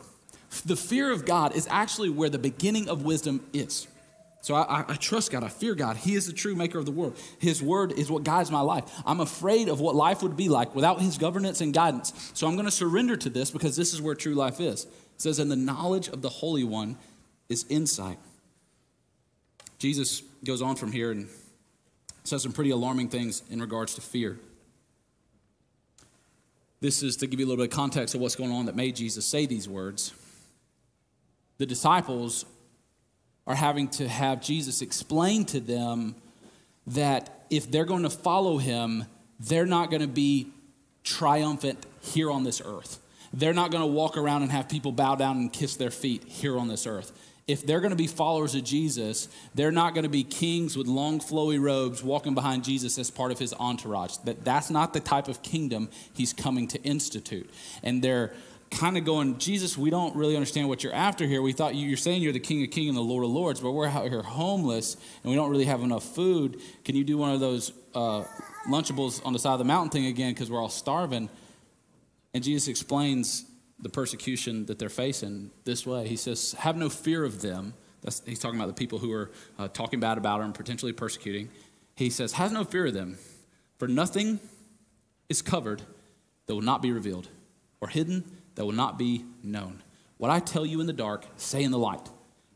the 0.65 0.77
fear 0.77 1.11
of 1.11 1.25
God 1.25 1.55
is 1.57 1.67
actually 1.71 2.11
where 2.11 2.29
the 2.29 2.39
beginning 2.39 2.89
of 2.89 3.03
wisdom 3.03 3.45
is. 3.53 3.89
So 4.43 4.55
I, 4.55 4.85
I, 4.87 4.95
trust 4.95 5.33
God. 5.33 5.43
I 5.43 5.49
fear 5.49 5.75
God. 5.75 5.97
He 5.97 6.15
is 6.15 6.29
the 6.29 6.33
true 6.33 6.55
maker 6.55 6.79
of 6.79 6.87
the 6.87 6.93
world. 6.93 7.19
His 7.41 7.61
word 7.61 7.91
is 7.91 8.11
what 8.11 8.23
guides 8.23 8.51
my 8.51 8.61
life. 8.61 8.85
I'm 9.05 9.21
afraid 9.21 9.69
of 9.69 9.81
what 9.81 9.97
life 9.97 10.23
would 10.23 10.37
be 10.37 10.49
like 10.49 10.73
without 10.73 11.01
His 11.01 11.19
governance 11.19 11.61
and 11.61 11.75
guidance. 11.75 12.31
So 12.33 12.47
I'm 12.47 12.55
going 12.55 12.67
to 12.67 12.71
surrender 12.71 13.17
to 13.17 13.29
this 13.29 13.51
because 13.51 13.75
this 13.77 13.93
is 13.93 14.01
where 14.01 14.15
true 14.15 14.35
life 14.35 14.61
is. 14.61 14.85
It 14.85 14.91
says, 15.17 15.41
and 15.41 15.51
the 15.51 15.57
knowledge 15.57 16.09
of 16.09 16.23
the 16.23 16.29
Holy 16.29 16.63
One 16.63 16.97
is 17.49 17.67
insight. 17.69 18.19
Jesus 19.79 20.23
goes 20.45 20.63
on 20.63 20.77
from 20.77 20.93
here 20.93 21.11
and 21.11 21.29
says 22.23 22.43
some 22.43 22.53
pretty 22.53 22.71
alarming 22.71 23.09
things 23.09 23.43
in 23.51 23.61
regards 23.61 23.95
to 23.97 24.01
fear. 24.01 24.39
This 26.81 27.03
is 27.03 27.17
to 27.17 27.27
give 27.27 27.41
you 27.41 27.47
a 27.47 27.49
little 27.49 27.65
bit 27.65 27.73
of 27.73 27.77
context 27.77 28.15
of 28.15 28.21
what's 28.21 28.37
going 28.37 28.53
on 28.53 28.67
that 28.67 28.77
made 28.77 28.97
Jesus 28.97 29.27
say 29.27 29.47
these 29.47 29.69
words. 29.69 30.13
The 31.59 31.67
disciples 31.67 32.45
are 33.47 33.55
having 33.55 33.89
to 33.89 34.09
have 34.09 34.43
Jesus 34.43 34.83
explain 34.83 35.45
to 35.47 35.61
them 35.61 36.17
that 36.87 37.47
if 37.51 37.71
they're 37.71 37.85
going 37.85 38.03
to 38.03 38.11
follow 38.11 38.59
him, 38.59 39.05
they're 39.39 39.67
not 39.67 39.91
going 39.91 40.03
to 40.03 40.09
be 40.09 40.49
triumphant 41.05 41.85
here 42.01 42.31
on 42.31 42.45
this 42.45 42.61
earth. 42.65 42.99
They're 43.33 43.55
not 43.55 43.71
going 43.71 43.83
to 43.83 43.87
walk 43.87 44.17
around 44.17 44.43
and 44.43 44.51
have 44.51 44.69
people 44.69 44.93
bow 44.93 45.15
down 45.15 45.37
and 45.37 45.53
kiss 45.53 45.77
their 45.77 45.91
feet 45.91 46.25
here 46.25 46.59
on 46.59 46.69
this 46.69 46.87
earth. 46.87 47.13
If 47.47 47.65
they're 47.65 47.81
going 47.81 47.91
to 47.91 47.97
be 47.97 48.09
followers 48.09 48.57
of 48.57 48.65
Jesus, 48.65 49.29
they're 49.55 49.71
not 49.71 49.95
going 49.95 50.03
to 50.03 50.09
be 50.11 50.25
kings 50.25 50.77
with 50.77 50.89
long 50.89 51.21
flowy 51.21 51.61
robes 51.61 52.03
walking 52.03 52.35
behind 52.35 52.65
Jesus 52.65 52.99
as 52.99 53.09
part 53.09 53.31
of 53.31 53.39
his 53.39 53.55
entourage. 53.55 54.17
That 54.25 54.45
that's 54.45 54.69
not 54.69 54.93
the 54.93 55.01
type 55.01 55.29
of 55.29 55.43
kingdom 55.43 55.89
he's 56.13 56.33
coming 56.33 56.67
to 56.69 56.83
institute. 56.83 57.49
And 57.85 58.03
they're 58.03 58.35
kind 58.77 58.99
of 58.99 59.05
going, 59.05 59.39
Jesus, 59.39 59.77
we 59.77 59.91
don't 59.91 60.15
really 60.15 60.37
understand 60.37 60.69
what 60.69 60.85
you're 60.85 60.95
after 60.95 61.27
here. 61.27 61.41
We 61.41 61.53
thought 61.53 61.75
you, 61.75 61.93
are 61.95 61.97
saying 61.97 62.23
you're 62.23 62.33
the 62.33 62.39
King 62.39 62.63
of 62.63 62.71
Kings 62.71 62.89
and 62.89 62.97
the 62.97 63.03
Lord 63.03 63.25
of 63.25 63.31
Lords, 63.31 63.61
but 63.61 63.73
we're 63.73 63.87
out 63.87 64.09
here 64.09 64.23
homeless 64.23 64.97
and 65.23 65.31
we 65.31 65.35
don't 65.35 65.51
really 65.51 65.65
have 65.65 65.83
enough 65.83 66.05
food. 66.05 66.61
Can 66.85 66.95
you 66.95 67.03
do 67.03 67.17
one 67.17 67.33
of 67.33 67.41
those 67.41 67.73
uh, 67.95 68.25
Lunchables 68.69 69.25
on 69.25 69.33
the 69.33 69.39
side 69.39 69.55
of 69.55 69.59
the 69.59 69.65
mountain 69.65 69.91
thing 69.91 70.07
again 70.07 70.35
because 70.35 70.51
we're 70.51 70.61
all 70.61 70.69
starving? 70.69 71.31
And 72.35 72.45
Jesus 72.45 72.69
explains 72.69 73.47
the 73.81 73.89
persecution 73.89 74.67
that 74.67 74.79
they're 74.79 74.89
facing 74.89 75.51
this 75.65 75.87
way. 75.87 76.07
He 76.07 76.17
says, 76.17 76.53
Have 76.59 76.77
no 76.77 76.89
fear 76.89 77.25
of 77.25 77.41
them. 77.41 77.75
That's, 78.03 78.23
he's 78.27 78.39
talking 78.39 78.59
about 78.59 78.69
the 78.69 78.75
people 78.75 78.99
who 78.99 79.13
are 79.13 79.31
uh, 79.59 79.69
talking 79.69 80.01
bad 80.01 80.19
about 80.19 80.41
him, 80.41 80.47
and 80.47 80.55
potentially 80.55 80.93
persecuting. 80.93 81.49
He 81.95 82.11
says, 82.11 82.33
Have 82.33 82.53
no 82.53 82.65
fear 82.65 82.87
of 82.87 82.95
them, 82.95 83.19
for 83.79 83.89
nothing 83.89 84.39
is 85.29 85.41
covered 85.41 85.83
that 86.47 86.55
will 86.55 86.63
not 86.63 86.83
be 86.83 86.93
revealed, 86.93 87.29
or 87.81 87.89
hidden 87.89 88.36
that 88.57 88.65
will 88.65 88.73
not 88.73 88.99
be 88.99 89.25
known. 89.43 89.83
What 90.19 90.31
I 90.31 90.41
tell 90.41 90.67
you 90.67 90.81
in 90.81 90.87
the 90.87 90.93
dark, 90.93 91.27
say 91.37 91.63
in 91.63 91.71
the 91.71 91.79
light. 91.79 92.11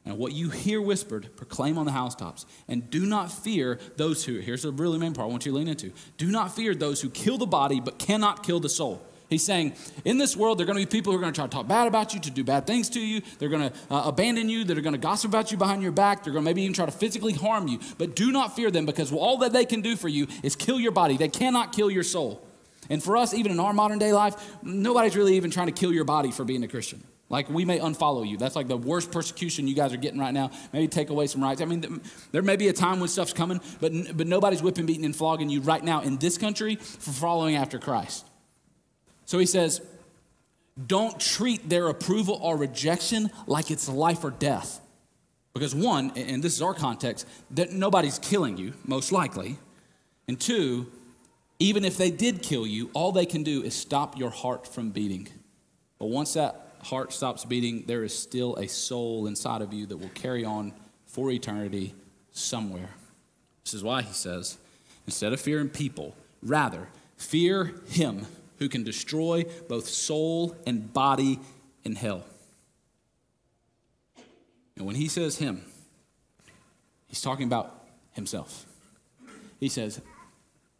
And 0.04 0.16
what 0.16 0.32
you 0.32 0.48
hear 0.48 0.80
whispered, 0.80 1.36
proclaim 1.36 1.76
on 1.76 1.84
the 1.84 1.92
housetops. 1.92 2.46
And 2.68 2.88
do 2.90 3.04
not 3.04 3.30
fear 3.30 3.78
those 3.96 4.24
who, 4.24 4.38
here's 4.38 4.62
the 4.62 4.72
really 4.72 4.98
main 4.98 5.12
part 5.12 5.28
I 5.28 5.30
want 5.30 5.44
you 5.44 5.52
to 5.52 5.58
lean 5.58 5.68
into. 5.68 5.92
Do 6.16 6.30
not 6.30 6.56
fear 6.56 6.74
those 6.74 7.02
who 7.02 7.10
kill 7.10 7.36
the 7.38 7.46
body 7.46 7.80
but 7.80 7.98
cannot 7.98 8.42
kill 8.42 8.60
the 8.60 8.70
soul. 8.70 9.06
He's 9.28 9.44
saying, 9.44 9.74
in 10.04 10.18
this 10.18 10.36
world, 10.36 10.58
there 10.58 10.64
are 10.64 10.66
going 10.66 10.84
to 10.84 10.84
be 10.84 10.90
people 10.90 11.12
who 11.12 11.18
are 11.18 11.20
going 11.20 11.32
to 11.32 11.38
try 11.38 11.46
to 11.46 11.50
talk 11.50 11.68
bad 11.68 11.86
about 11.86 12.14
you, 12.14 12.20
to 12.20 12.30
do 12.32 12.42
bad 12.42 12.66
things 12.66 12.90
to 12.90 13.00
you. 13.00 13.22
They're 13.38 13.48
going 13.48 13.70
to 13.70 13.76
uh, 13.88 14.02
abandon 14.06 14.48
you. 14.48 14.64
They're 14.64 14.80
going 14.80 14.94
to 14.94 14.98
gossip 14.98 15.30
about 15.30 15.52
you 15.52 15.56
behind 15.56 15.82
your 15.82 15.92
back. 15.92 16.24
They're 16.24 16.32
going 16.32 16.44
to 16.44 16.50
maybe 16.50 16.62
even 16.62 16.74
try 16.74 16.86
to 16.86 16.92
physically 16.92 17.34
harm 17.34 17.68
you. 17.68 17.78
But 17.96 18.16
do 18.16 18.32
not 18.32 18.56
fear 18.56 18.72
them 18.72 18.86
because 18.86 19.12
all 19.12 19.38
that 19.38 19.52
they 19.52 19.64
can 19.64 19.82
do 19.82 19.94
for 19.94 20.08
you 20.08 20.26
is 20.42 20.56
kill 20.56 20.80
your 20.80 20.90
body. 20.90 21.16
They 21.16 21.28
cannot 21.28 21.72
kill 21.72 21.92
your 21.92 22.02
soul. 22.02 22.44
And 22.90 23.02
for 23.02 23.16
us, 23.16 23.32
even 23.32 23.52
in 23.52 23.60
our 23.60 23.72
modern 23.72 23.98
day 23.98 24.12
life, 24.12 24.34
nobody's 24.62 25.16
really 25.16 25.36
even 25.36 25.50
trying 25.50 25.68
to 25.68 25.72
kill 25.72 25.92
your 25.92 26.04
body 26.04 26.30
for 26.32 26.44
being 26.44 26.64
a 26.64 26.68
Christian. 26.68 27.02
Like 27.30 27.48
we 27.48 27.64
may 27.64 27.78
unfollow 27.78 28.28
you. 28.28 28.36
That's 28.36 28.56
like 28.56 28.66
the 28.66 28.76
worst 28.76 29.12
persecution 29.12 29.68
you 29.68 29.74
guys 29.74 29.92
are 29.92 29.96
getting 29.96 30.18
right 30.18 30.34
now. 30.34 30.50
Maybe 30.72 30.88
take 30.88 31.10
away 31.10 31.28
some 31.28 31.42
rights. 31.42 31.62
I 31.62 31.64
mean, 31.64 32.02
there 32.32 32.42
may 32.42 32.56
be 32.56 32.66
a 32.66 32.72
time 32.72 32.98
when 32.98 33.08
stuff's 33.08 33.32
coming, 33.32 33.60
but, 33.80 33.92
but 34.16 34.26
nobody's 34.26 34.60
whipping, 34.60 34.84
beating, 34.84 35.04
and 35.04 35.14
flogging 35.14 35.48
you 35.48 35.60
right 35.60 35.82
now 35.82 36.02
in 36.02 36.16
this 36.18 36.36
country 36.36 36.74
for 36.74 37.12
following 37.12 37.54
after 37.54 37.78
Christ. 37.78 38.26
So 39.26 39.38
he 39.38 39.46
says, 39.46 39.80
don't 40.86 41.20
treat 41.20 41.68
their 41.68 41.86
approval 41.86 42.40
or 42.42 42.56
rejection 42.56 43.30
like 43.46 43.70
it's 43.70 43.88
life 43.88 44.24
or 44.24 44.32
death. 44.32 44.80
Because 45.54 45.74
one, 45.74 46.10
and 46.16 46.42
this 46.42 46.54
is 46.54 46.62
our 46.62 46.74
context, 46.74 47.28
that 47.52 47.70
nobody's 47.70 48.18
killing 48.18 48.56
you, 48.56 48.72
most 48.84 49.12
likely. 49.12 49.56
And 50.26 50.40
two, 50.40 50.90
even 51.60 51.84
if 51.84 51.96
they 51.96 52.10
did 52.10 52.42
kill 52.42 52.66
you, 52.66 52.90
all 52.94 53.12
they 53.12 53.26
can 53.26 53.42
do 53.42 53.62
is 53.62 53.74
stop 53.74 54.18
your 54.18 54.30
heart 54.30 54.66
from 54.66 54.90
beating. 54.90 55.28
But 55.98 56.06
once 56.06 56.32
that 56.32 56.74
heart 56.82 57.12
stops 57.12 57.44
beating, 57.44 57.84
there 57.86 58.02
is 58.02 58.18
still 58.18 58.56
a 58.56 58.66
soul 58.66 59.26
inside 59.26 59.60
of 59.60 59.72
you 59.72 59.86
that 59.86 59.98
will 59.98 60.08
carry 60.08 60.44
on 60.44 60.72
for 61.06 61.30
eternity 61.30 61.94
somewhere. 62.32 62.88
This 63.62 63.74
is 63.74 63.84
why 63.84 64.00
he 64.00 64.14
says, 64.14 64.56
instead 65.06 65.34
of 65.34 65.40
fearing 65.40 65.68
people, 65.68 66.16
rather 66.42 66.88
fear 67.16 67.74
him 67.90 68.26
who 68.58 68.68
can 68.68 68.82
destroy 68.82 69.44
both 69.68 69.86
soul 69.86 70.56
and 70.66 70.92
body 70.92 71.38
in 71.84 71.96
hell. 71.96 72.24
And 74.76 74.86
when 74.86 74.96
he 74.96 75.08
says 75.08 75.36
him, 75.36 75.62
he's 77.06 77.20
talking 77.20 77.46
about 77.46 77.84
himself. 78.12 78.64
He 79.58 79.68
says, 79.68 80.00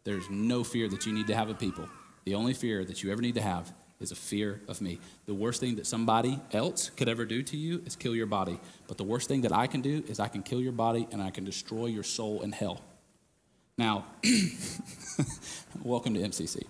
there's 0.03 0.29
no 0.29 0.63
fear 0.63 0.87
that 0.89 1.05
you 1.05 1.13
need 1.13 1.27
to 1.27 1.35
have 1.35 1.49
of 1.49 1.59
people. 1.59 1.87
The 2.25 2.35
only 2.35 2.53
fear 2.53 2.83
that 2.85 3.03
you 3.03 3.11
ever 3.11 3.21
need 3.21 3.35
to 3.35 3.41
have 3.41 3.73
is 3.99 4.11
a 4.11 4.15
fear 4.15 4.61
of 4.67 4.81
me. 4.81 4.99
The 5.27 5.33
worst 5.33 5.59
thing 5.59 5.75
that 5.75 5.85
somebody 5.85 6.39
else 6.51 6.89
could 6.89 7.07
ever 7.07 7.25
do 7.25 7.43
to 7.43 7.57
you 7.57 7.83
is 7.85 7.95
kill 7.95 8.15
your 8.15 8.25
body. 8.25 8.59
But 8.87 8.97
the 8.97 9.03
worst 9.03 9.27
thing 9.27 9.41
that 9.41 9.51
I 9.51 9.67
can 9.67 9.81
do 9.81 10.03
is 10.07 10.19
I 10.19 10.27
can 10.27 10.41
kill 10.41 10.59
your 10.59 10.71
body 10.71 11.07
and 11.11 11.21
I 11.21 11.29
can 11.29 11.45
destroy 11.45 11.85
your 11.85 12.03
soul 12.03 12.41
in 12.41 12.51
hell. 12.51 12.81
Now, 13.77 14.05
welcome 15.83 16.13
to 16.15 16.19
MCC. 16.19 16.63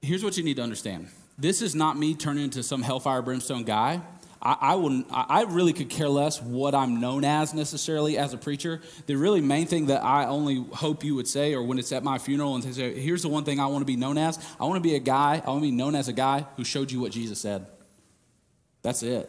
Here's 0.00 0.22
what 0.22 0.36
you 0.36 0.44
need 0.44 0.56
to 0.56 0.62
understand 0.62 1.08
this 1.36 1.62
is 1.62 1.74
not 1.74 1.96
me 1.96 2.14
turning 2.14 2.44
into 2.44 2.62
some 2.62 2.82
hellfire 2.82 3.22
brimstone 3.22 3.64
guy. 3.64 4.00
I, 4.40 4.74
I, 4.74 5.24
I 5.28 5.42
really 5.42 5.72
could 5.72 5.90
care 5.90 6.08
less 6.08 6.40
what 6.40 6.74
I'm 6.74 7.00
known 7.00 7.24
as 7.24 7.54
necessarily 7.54 8.18
as 8.18 8.32
a 8.32 8.38
preacher. 8.38 8.80
The 9.06 9.16
really 9.16 9.40
main 9.40 9.66
thing 9.66 9.86
that 9.86 10.04
I 10.04 10.26
only 10.26 10.64
hope 10.72 11.02
you 11.02 11.16
would 11.16 11.26
say, 11.26 11.54
or 11.54 11.62
when 11.62 11.78
it's 11.78 11.90
at 11.92 12.04
my 12.04 12.18
funeral 12.18 12.54
and 12.54 12.62
say, 12.62 12.98
here's 12.98 13.22
the 13.22 13.28
one 13.28 13.44
thing 13.44 13.58
I 13.58 13.66
want 13.66 13.82
to 13.82 13.86
be 13.86 13.96
known 13.96 14.16
as 14.16 14.38
I 14.60 14.64
want 14.64 14.76
to 14.76 14.88
be 14.88 14.94
a 14.94 15.00
guy, 15.00 15.42
I 15.44 15.50
want 15.50 15.62
to 15.62 15.68
be 15.68 15.72
known 15.72 15.94
as 15.94 16.08
a 16.08 16.12
guy 16.12 16.46
who 16.56 16.64
showed 16.64 16.92
you 16.92 17.00
what 17.00 17.12
Jesus 17.12 17.40
said. 17.40 17.66
That's 18.82 19.02
it. 19.02 19.28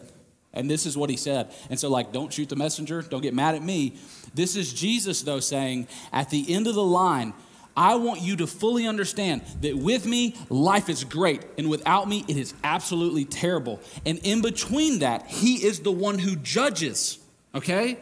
And 0.53 0.69
this 0.69 0.85
is 0.85 0.97
what 0.97 1.09
he 1.09 1.17
said. 1.17 1.53
And 1.69 1.79
so, 1.79 1.89
like, 1.89 2.11
don't 2.11 2.33
shoot 2.33 2.49
the 2.49 2.55
messenger, 2.55 3.01
don't 3.01 3.21
get 3.21 3.33
mad 3.33 3.55
at 3.55 3.63
me. 3.63 3.97
This 4.33 4.55
is 4.55 4.73
Jesus, 4.73 5.21
though, 5.21 5.39
saying, 5.39 5.87
at 6.11 6.29
the 6.29 6.53
end 6.53 6.67
of 6.67 6.75
the 6.75 6.83
line, 6.83 7.33
I 7.79 7.95
want 7.95 8.19
you 8.19 8.35
to 8.35 8.45
fully 8.45 8.85
understand 8.85 9.41
that 9.61 9.77
with 9.77 10.05
me, 10.05 10.35
life 10.49 10.89
is 10.89 11.05
great, 11.05 11.45
and 11.57 11.69
without 11.69 12.09
me, 12.09 12.25
it 12.27 12.35
is 12.35 12.53
absolutely 12.61 13.23
terrible. 13.23 13.79
And 14.05 14.19
in 14.23 14.41
between 14.41 14.99
that, 14.99 15.27
He 15.27 15.65
is 15.65 15.79
the 15.79 15.91
one 15.91 16.19
who 16.19 16.35
judges, 16.35 17.19
okay? 17.55 17.97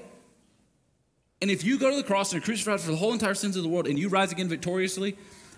And 1.43 1.51
if 1.51 1.63
you 1.63 1.77
go 1.77 1.91
to 1.91 1.95
the 1.95 2.03
cross 2.03 2.33
and 2.33 2.41
are 2.41 2.45
crucified 2.45 2.81
for 2.81 2.89
the 2.89 2.97
whole 2.97 3.13
entire 3.13 3.35
sins 3.35 3.55
of 3.55 3.61
the 3.61 3.69
world 3.69 3.87
and 3.87 3.99
you 3.99 4.09
rise 4.09 4.31
again 4.31 4.49
victoriously, 4.49 5.15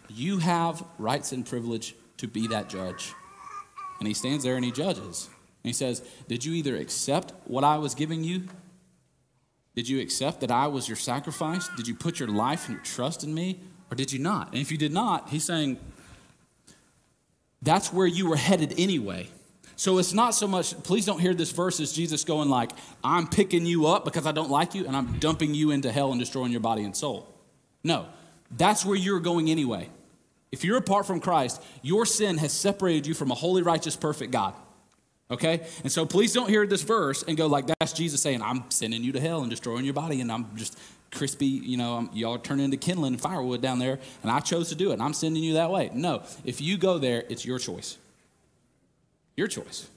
you 0.09 0.39
have 0.39 0.83
rights 0.97 1.31
and 1.31 1.45
privilege 1.45 1.95
to 2.17 2.27
be 2.27 2.47
that 2.47 2.67
judge. 2.67 3.13
And 3.99 4.07
He 4.09 4.13
stands 4.13 4.43
there 4.43 4.57
and 4.57 4.65
He 4.65 4.71
judges. 4.73 5.29
And 5.63 5.69
He 5.69 5.73
says, 5.73 6.03
Did 6.27 6.43
you 6.43 6.51
either 6.55 6.75
accept 6.75 7.31
what 7.45 7.63
I 7.63 7.77
was 7.77 7.95
giving 7.95 8.25
you? 8.25 8.49
Did 9.75 9.87
you 9.87 10.01
accept 10.01 10.41
that 10.41 10.51
I 10.51 10.67
was 10.67 10.89
your 10.89 10.97
sacrifice? 10.97 11.69
Did 11.77 11.87
you 11.87 11.95
put 11.95 12.19
your 12.19 12.27
life 12.27 12.67
and 12.67 12.75
your 12.75 12.83
trust 12.83 13.23
in 13.23 13.33
me? 13.33 13.61
Or 13.91 13.95
did 13.95 14.11
you 14.11 14.19
not? 14.19 14.51
And 14.51 14.61
if 14.61 14.71
you 14.71 14.77
did 14.77 14.93
not, 14.93 15.29
he's 15.29 15.43
saying 15.43 15.77
that's 17.61 17.91
where 17.91 18.07
you 18.07 18.29
were 18.29 18.35
headed 18.35 18.75
anyway. 18.77 19.29
So 19.75 19.97
it's 19.97 20.13
not 20.13 20.35
so 20.35 20.47
much, 20.47 20.77
please 20.83 21.05
don't 21.05 21.19
hear 21.19 21.33
this 21.33 21.51
verse 21.51 21.79
as 21.79 21.93
Jesus 21.93 22.25
going 22.25 22.49
like, 22.49 22.71
I'm 23.03 23.27
picking 23.27 23.65
you 23.65 23.87
up 23.87 24.03
because 24.03 24.27
I 24.27 24.33
don't 24.33 24.51
like 24.51 24.75
you 24.75 24.85
and 24.85 24.95
I'm 24.95 25.19
dumping 25.19 25.53
you 25.53 25.71
into 25.71 25.91
hell 25.91 26.11
and 26.11 26.19
destroying 26.19 26.51
your 26.51 26.59
body 26.59 26.83
and 26.83 26.95
soul. 26.95 27.33
No, 27.83 28.05
that's 28.57 28.85
where 28.85 28.97
you're 28.97 29.21
going 29.21 29.49
anyway. 29.49 29.89
If 30.51 30.63
you're 30.63 30.77
apart 30.77 31.05
from 31.05 31.21
Christ, 31.21 31.61
your 31.81 32.05
sin 32.05 32.37
has 32.39 32.51
separated 32.51 33.07
you 33.07 33.13
from 33.13 33.31
a 33.31 33.35
holy, 33.35 33.61
righteous, 33.61 33.95
perfect 33.95 34.31
God. 34.31 34.53
Okay? 35.31 35.65
And 35.83 35.91
so 35.91 36.05
please 36.05 36.33
don't 36.33 36.49
hear 36.49 36.65
this 36.65 36.81
verse 36.81 37.23
and 37.23 37.37
go 37.37 37.47
like, 37.47 37.67
that's 37.67 37.93
Jesus 37.93 38.21
saying, 38.21 38.41
I'm 38.41 38.69
sending 38.69 39.03
you 39.03 39.11
to 39.11 39.19
hell 39.19 39.41
and 39.41 39.49
destroying 39.49 39.85
your 39.85 39.93
body 39.93 40.21
and 40.21 40.31
I'm 40.31 40.55
just 40.55 40.77
crispy, 41.11 41.45
you 41.45 41.77
know, 41.77 42.09
y'all 42.13 42.37
turn 42.37 42.59
into 42.59 42.77
kindling 42.77 43.13
and 43.13 43.21
firewood 43.21 43.61
down 43.61 43.79
there, 43.79 43.99
and 44.21 44.31
I 44.31 44.39
chose 44.39 44.69
to 44.69 44.75
do 44.75 44.91
it, 44.91 44.93
and 44.93 45.01
I'm 45.01 45.13
sending 45.13 45.43
you 45.43 45.53
that 45.53 45.71
way. 45.71 45.89
No, 45.93 46.23
if 46.43 46.61
you 46.61 46.77
go 46.77 46.97
there, 46.97 47.23
it's 47.29 47.45
your 47.45 47.59
choice. 47.59 47.97
Your 49.35 49.47
choice. 49.47 49.87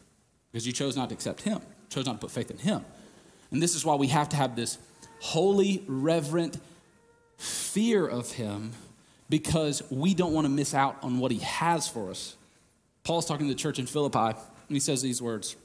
Because 0.51 0.66
you 0.66 0.73
chose 0.73 0.97
not 0.97 1.09
to 1.09 1.14
accept 1.14 1.42
Him, 1.42 1.61
chose 1.88 2.07
not 2.07 2.12
to 2.12 2.18
put 2.18 2.31
faith 2.31 2.51
in 2.51 2.59
Him. 2.59 2.85
And 3.51 3.62
this 3.62 3.75
is 3.75 3.85
why 3.85 3.95
we 3.95 4.09
have 4.09 4.29
to 4.31 4.37
have 4.37 4.57
this 4.57 4.79
holy, 5.21 5.85
reverent 5.87 6.59
fear 7.37 8.07
of 8.07 8.33
Him 8.33 8.73
because 9.29 9.83
we 9.90 10.14
don't 10.14 10.33
want 10.33 10.45
to 10.45 10.51
miss 10.51 10.75
out 10.75 10.97
on 11.03 11.18
what 11.18 11.31
He 11.31 11.38
has 11.38 11.88
for 11.88 12.11
us. 12.11 12.37
Paul's 13.05 13.27
talking 13.27 13.49
to 13.49 13.55
the 13.55 13.59
church 13.59 13.79
in 13.79 13.87
Philippi, 13.87 14.38
and 14.68 14.77
he 14.77 14.81
says 14.81 15.03
these 15.03 15.20
words. 15.20 15.57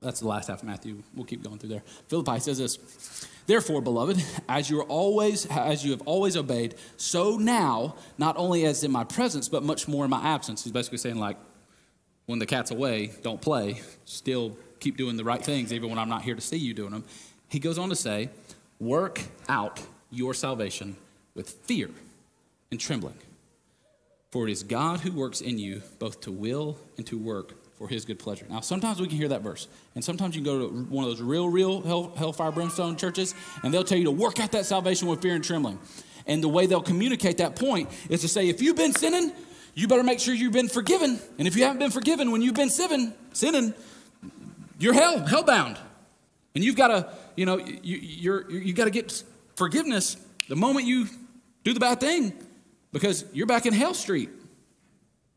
That's 0.00 0.20
the 0.20 0.28
last 0.28 0.46
half 0.46 0.62
of 0.62 0.68
Matthew. 0.68 1.02
We'll 1.14 1.24
keep 1.24 1.42
going 1.42 1.58
through 1.58 1.70
there. 1.70 1.82
Philippi 2.06 2.38
says 2.38 2.58
this 2.58 3.26
Therefore, 3.46 3.80
beloved, 3.80 4.22
as 4.48 4.70
you 4.70 4.78
are 4.80 4.84
always 4.84 5.46
as 5.46 5.84
you 5.84 5.90
have 5.90 6.02
always 6.02 6.36
obeyed, 6.36 6.76
so 6.96 7.36
now, 7.36 7.96
not 8.16 8.36
only 8.36 8.64
as 8.64 8.84
in 8.84 8.92
my 8.92 9.04
presence, 9.04 9.48
but 9.48 9.62
much 9.62 9.88
more 9.88 10.04
in 10.04 10.10
my 10.10 10.22
absence. 10.22 10.62
He's 10.62 10.72
basically 10.72 10.98
saying, 10.98 11.16
like, 11.16 11.36
when 12.26 12.38
the 12.38 12.46
cat's 12.46 12.70
away, 12.70 13.12
don't 13.22 13.40
play. 13.40 13.80
Still 14.04 14.56
keep 14.80 14.96
doing 14.96 15.16
the 15.16 15.24
right 15.24 15.42
things, 15.42 15.72
even 15.72 15.88
when 15.88 15.98
I'm 15.98 16.08
not 16.08 16.22
here 16.22 16.34
to 16.34 16.40
see 16.40 16.58
you 16.58 16.74
doing 16.74 16.90
them. 16.90 17.04
He 17.48 17.58
goes 17.58 17.78
on 17.78 17.88
to 17.88 17.96
say, 17.96 18.28
work 18.78 19.22
out 19.48 19.80
your 20.10 20.34
salvation 20.34 20.96
with 21.34 21.50
fear 21.50 21.90
and 22.70 22.78
trembling. 22.78 23.16
For 24.30 24.46
it 24.46 24.52
is 24.52 24.62
God 24.62 25.00
who 25.00 25.12
works 25.12 25.40
in 25.40 25.58
you 25.58 25.82
both 25.98 26.20
to 26.22 26.30
will 26.30 26.78
and 26.96 27.06
to 27.06 27.18
work 27.18 27.54
for 27.78 27.88
his 27.88 28.04
good 28.04 28.18
pleasure. 28.18 28.44
Now, 28.50 28.60
sometimes 28.60 29.00
we 29.00 29.06
can 29.06 29.16
hear 29.16 29.28
that 29.28 29.42
verse, 29.42 29.68
and 29.94 30.04
sometimes 30.04 30.34
you 30.34 30.42
can 30.42 30.52
go 30.52 30.68
to 30.68 30.74
one 30.84 31.04
of 31.04 31.10
those 31.10 31.22
real, 31.22 31.48
real 31.48 31.80
hell, 31.82 32.12
hellfire 32.16 32.50
brimstone 32.50 32.96
churches, 32.96 33.34
and 33.62 33.72
they'll 33.72 33.84
tell 33.84 33.98
you 33.98 34.04
to 34.04 34.10
work 34.10 34.40
out 34.40 34.52
that 34.52 34.66
salvation 34.66 35.06
with 35.08 35.22
fear 35.22 35.34
and 35.34 35.44
trembling. 35.44 35.78
And 36.26 36.42
the 36.42 36.48
way 36.48 36.66
they'll 36.66 36.82
communicate 36.82 37.38
that 37.38 37.56
point 37.56 37.88
is 38.10 38.20
to 38.22 38.28
say, 38.28 38.48
if 38.48 38.60
you've 38.60 38.76
been 38.76 38.92
sinning, 38.92 39.32
you 39.74 39.86
better 39.86 40.02
make 40.02 40.18
sure 40.18 40.34
you've 40.34 40.52
been 40.52 40.68
forgiven. 40.68 41.18
And 41.38 41.46
if 41.46 41.56
you 41.56 41.62
haven't 41.62 41.78
been 41.78 41.92
forgiven 41.92 42.32
when 42.32 42.42
you've 42.42 42.54
been 42.54 42.68
sinning, 42.68 43.14
sinning, 43.32 43.72
you're 44.78 44.92
hell, 44.92 45.20
hellbound. 45.20 45.78
And 46.54 46.64
you've 46.64 46.76
got 46.76 46.88
to, 46.88 47.12
you 47.36 47.46
know, 47.46 47.58
you, 47.58 47.96
you're, 47.96 48.50
you 48.50 48.72
got 48.72 48.84
to 48.84 48.90
get 48.90 49.22
forgiveness 49.54 50.16
the 50.48 50.56
moment 50.56 50.86
you 50.86 51.06
do 51.62 51.72
the 51.72 51.80
bad 51.80 52.00
thing 52.00 52.32
because 52.92 53.24
you're 53.32 53.46
back 53.46 53.66
in 53.66 53.72
hell 53.72 53.94
street. 53.94 54.30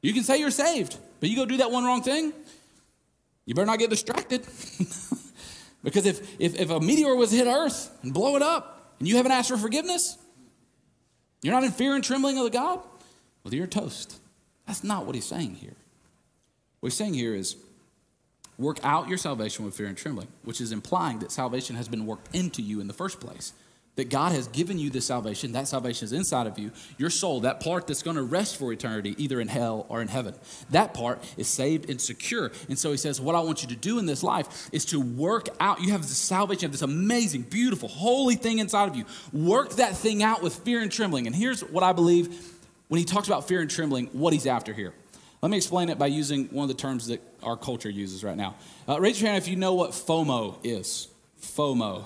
You 0.01 0.13
can 0.13 0.23
say 0.23 0.39
you're 0.39 0.49
saved, 0.49 0.97
but 1.21 1.29
you 1.29 1.37
go 1.37 1.45
do 1.45 1.57
that 1.57 1.71
one 1.71 1.85
wrong 1.85 2.01
thing, 2.01 2.33
you 3.45 3.55
better 3.55 3.67
not 3.67 3.79
get 3.79 3.89
distracted. 3.89 4.41
because 5.83 6.05
if, 6.05 6.39
if, 6.41 6.59
if 6.59 6.69
a 6.69 6.81
meteor 6.81 7.15
was 7.15 7.31
hit 7.31 7.47
Earth 7.47 7.97
and 8.03 8.13
blow 8.13 8.35
it 8.35 8.41
up, 8.41 8.95
and 8.99 9.07
you 9.07 9.15
haven't 9.15 9.31
asked 9.31 9.49
for 9.49 9.57
forgiveness, 9.57 10.17
you're 11.41 11.53
not 11.53 11.63
in 11.63 11.71
fear 11.71 11.95
and 11.95 12.03
trembling 12.03 12.37
of 12.37 12.43
the 12.43 12.49
God, 12.49 12.79
well, 13.43 13.53
you're 13.53 13.67
toast. 13.67 14.19
That's 14.67 14.83
not 14.83 15.05
what 15.05 15.15
he's 15.15 15.25
saying 15.25 15.55
here. 15.55 15.75
What 16.79 16.91
he's 16.91 16.97
saying 16.97 17.13
here 17.13 17.33
is 17.33 17.55
work 18.57 18.79
out 18.83 19.07
your 19.07 19.17
salvation 19.17 19.63
with 19.63 19.75
fear 19.75 19.87
and 19.87 19.97
trembling, 19.97 20.27
which 20.43 20.59
is 20.59 20.71
implying 20.71 21.19
that 21.19 21.31
salvation 21.31 21.75
has 21.75 21.87
been 21.87 22.05
worked 22.05 22.35
into 22.35 22.61
you 22.61 22.79
in 22.79 22.87
the 22.87 22.93
first 22.93 23.19
place 23.19 23.53
that 23.95 24.09
God 24.09 24.31
has 24.31 24.47
given 24.47 24.79
you 24.79 24.89
this 24.89 25.05
salvation. 25.05 25.51
That 25.51 25.67
salvation 25.67 26.05
is 26.05 26.13
inside 26.13 26.47
of 26.47 26.57
you. 26.57 26.71
Your 26.97 27.09
soul, 27.09 27.41
that 27.41 27.59
part 27.59 27.87
that's 27.87 28.01
going 28.01 28.15
to 28.15 28.23
rest 28.23 28.57
for 28.57 28.71
eternity, 28.71 29.15
either 29.17 29.41
in 29.41 29.47
hell 29.49 29.85
or 29.89 30.01
in 30.01 30.07
heaven, 30.07 30.33
that 30.69 30.93
part 30.93 31.21
is 31.37 31.47
saved 31.47 31.89
and 31.89 31.99
secure. 31.99 32.51
And 32.69 32.79
so 32.79 32.91
he 32.91 32.97
says, 32.97 33.19
What 33.19 33.35
I 33.35 33.41
want 33.41 33.63
you 33.63 33.67
to 33.69 33.75
do 33.75 33.99
in 33.99 34.05
this 34.05 34.23
life 34.23 34.69
is 34.71 34.85
to 34.85 35.01
work 35.01 35.49
out. 35.59 35.81
You 35.81 35.91
have 35.91 36.03
this 36.03 36.17
salvation, 36.17 36.63
have 36.63 36.71
this 36.71 36.81
amazing, 36.81 37.43
beautiful, 37.43 37.89
holy 37.89 38.35
thing 38.35 38.59
inside 38.59 38.87
of 38.87 38.95
you. 38.95 39.05
Work 39.33 39.75
that 39.75 39.95
thing 39.95 40.23
out 40.23 40.41
with 40.41 40.55
fear 40.55 40.81
and 40.81 40.91
trembling. 40.91 41.27
And 41.27 41.35
here's 41.35 41.61
what 41.61 41.83
I 41.83 41.91
believe 41.91 42.57
when 42.87 42.99
he 42.99 43.05
talks 43.05 43.27
about 43.27 43.47
fear 43.47 43.61
and 43.61 43.69
trembling, 43.69 44.07
what 44.07 44.33
he's 44.33 44.47
after 44.47 44.73
here. 44.73 44.93
Let 45.41 45.49
me 45.49 45.57
explain 45.57 45.89
it 45.89 45.97
by 45.97 46.07
using 46.07 46.45
one 46.47 46.63
of 46.63 46.67
the 46.69 46.81
terms 46.81 47.07
that 47.07 47.21
our 47.41 47.57
culture 47.57 47.89
uses 47.89 48.23
right 48.23 48.37
now. 48.37 48.55
Uh, 48.87 48.99
raise 48.99 49.19
your 49.19 49.31
hand 49.31 49.41
if 49.41 49.49
you 49.49 49.55
know 49.55 49.73
what 49.73 49.91
FOMO 49.91 50.57
is. 50.63 51.07
FOMO. 51.41 52.05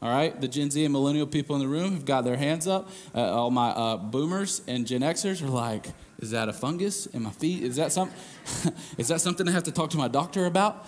All 0.00 0.10
right, 0.10 0.40
the 0.40 0.46
Gen 0.46 0.70
Z 0.70 0.84
and 0.84 0.92
millennial 0.92 1.26
people 1.26 1.56
in 1.56 1.60
the 1.60 1.66
room 1.66 1.94
have 1.94 2.04
got 2.04 2.22
their 2.22 2.36
hands 2.36 2.68
up. 2.68 2.88
Uh, 3.12 3.34
all 3.34 3.50
my 3.50 3.70
uh, 3.70 3.96
boomers 3.96 4.62
and 4.68 4.86
Gen 4.86 5.00
Xers 5.00 5.42
are 5.42 5.48
like, 5.48 5.88
"Is 6.20 6.30
that 6.30 6.48
a 6.48 6.52
fungus 6.52 7.06
in 7.06 7.24
my 7.24 7.30
feet? 7.30 7.64
Is 7.64 7.76
that 7.76 7.90
some? 7.90 8.10
is 8.98 9.08
that 9.08 9.20
something 9.20 9.48
I 9.48 9.50
have 9.50 9.64
to 9.64 9.72
talk 9.72 9.90
to 9.90 9.96
my 9.96 10.06
doctor 10.06 10.46
about?" 10.46 10.86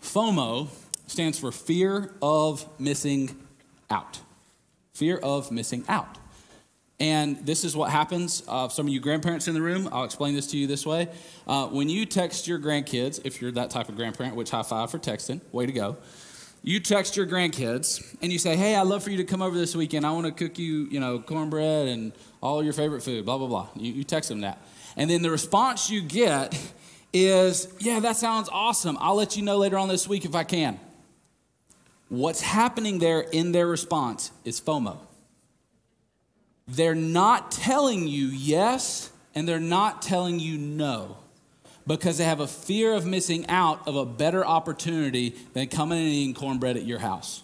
FOMO 0.00 0.68
stands 1.08 1.40
for 1.40 1.50
fear 1.50 2.12
of 2.22 2.64
missing 2.78 3.36
out. 3.90 4.20
Fear 4.94 5.16
of 5.18 5.50
missing 5.50 5.84
out. 5.88 6.18
And 7.00 7.44
this 7.44 7.64
is 7.64 7.74
what 7.74 7.90
happens. 7.90 8.44
Uh, 8.46 8.68
some 8.68 8.86
of 8.86 8.92
you 8.92 9.00
grandparents 9.00 9.48
in 9.48 9.54
the 9.54 9.62
room, 9.62 9.88
I'll 9.90 10.04
explain 10.04 10.34
this 10.34 10.46
to 10.48 10.58
you 10.58 10.66
this 10.66 10.86
way. 10.86 11.08
Uh, 11.48 11.66
when 11.66 11.88
you 11.88 12.06
text 12.06 12.46
your 12.46 12.58
grandkids, 12.58 13.20
if 13.24 13.40
you're 13.40 13.52
that 13.52 13.70
type 13.70 13.88
of 13.88 13.96
grandparent, 13.96 14.36
which 14.36 14.50
high 14.50 14.62
five 14.62 14.90
for 14.90 14.98
texting, 14.98 15.40
way 15.50 15.66
to 15.66 15.72
go 15.72 15.96
you 16.62 16.80
text 16.80 17.16
your 17.16 17.26
grandkids 17.26 18.16
and 18.20 18.32
you 18.32 18.38
say, 18.38 18.56
Hey, 18.56 18.74
I'd 18.74 18.86
love 18.86 19.02
for 19.02 19.10
you 19.10 19.16
to 19.18 19.24
come 19.24 19.42
over 19.42 19.56
this 19.56 19.74
weekend. 19.74 20.06
I 20.06 20.10
want 20.12 20.26
to 20.26 20.32
cook 20.32 20.58
you, 20.58 20.88
you 20.90 21.00
know, 21.00 21.18
cornbread 21.18 21.88
and 21.88 22.12
all 22.42 22.62
your 22.62 22.72
favorite 22.72 23.02
food, 23.02 23.24
blah, 23.24 23.38
blah, 23.38 23.46
blah. 23.46 23.68
You, 23.76 23.92
you 23.92 24.04
text 24.04 24.28
them 24.28 24.42
that. 24.42 24.62
And 24.96 25.08
then 25.08 25.22
the 25.22 25.30
response 25.30 25.90
you 25.90 26.02
get 26.02 26.58
is, 27.12 27.68
Yeah, 27.78 28.00
that 28.00 28.16
sounds 28.16 28.48
awesome. 28.52 28.98
I'll 29.00 29.14
let 29.14 29.36
you 29.36 29.42
know 29.42 29.56
later 29.56 29.78
on 29.78 29.88
this 29.88 30.06
week 30.06 30.24
if 30.24 30.34
I 30.34 30.44
can. 30.44 30.78
What's 32.08 32.40
happening 32.40 32.98
there 32.98 33.20
in 33.20 33.52
their 33.52 33.66
response 33.66 34.32
is 34.44 34.60
FOMO. 34.60 34.98
They're 36.66 36.94
not 36.94 37.52
telling 37.52 38.06
you 38.08 38.26
yes, 38.26 39.10
and 39.34 39.48
they're 39.48 39.60
not 39.60 40.02
telling 40.02 40.40
you 40.40 40.58
no 40.58 41.16
because 41.96 42.18
they 42.18 42.24
have 42.24 42.38
a 42.38 42.46
fear 42.46 42.94
of 42.94 43.04
missing 43.04 43.44
out 43.48 43.86
of 43.88 43.96
a 43.96 44.06
better 44.06 44.46
opportunity 44.46 45.34
than 45.54 45.66
coming 45.66 45.98
and 45.98 46.08
eating 46.08 46.34
cornbread 46.34 46.76
at 46.76 46.84
your 46.84 47.00
house. 47.00 47.42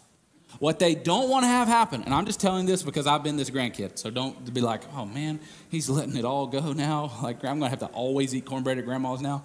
What 0.61 0.78
they 0.78 0.94
don't 0.94 1.28
want 1.28 1.42
to 1.42 1.48
have 1.48 1.66
happen, 1.66 2.04
and 2.04 2.14
I'm 2.14 2.24
just 2.26 2.40
telling 2.40 2.64
this 2.64 2.85
because 2.85 3.09
I've 3.09 3.24
been 3.24 3.37
this 3.37 3.50
grandkid, 3.50 3.98
so 3.98 4.09
don't 4.09 4.54
be 4.54 4.61
like, 4.61 4.82
oh 4.94 5.04
man, 5.04 5.40
he's 5.68 5.90
letting 5.90 6.16
it 6.16 6.24
all 6.24 6.46
go 6.46 6.72
now. 6.72 7.12
Like, 7.22 7.38
I'm 7.44 7.59
going 7.59 7.62
to 7.62 7.68
have 7.70 7.80
to 7.80 7.87
always 7.87 8.35
eat 8.37 8.44
cornbread 8.44 8.78
at 8.78 8.85
grandma's 8.85 9.20
now 9.20 9.44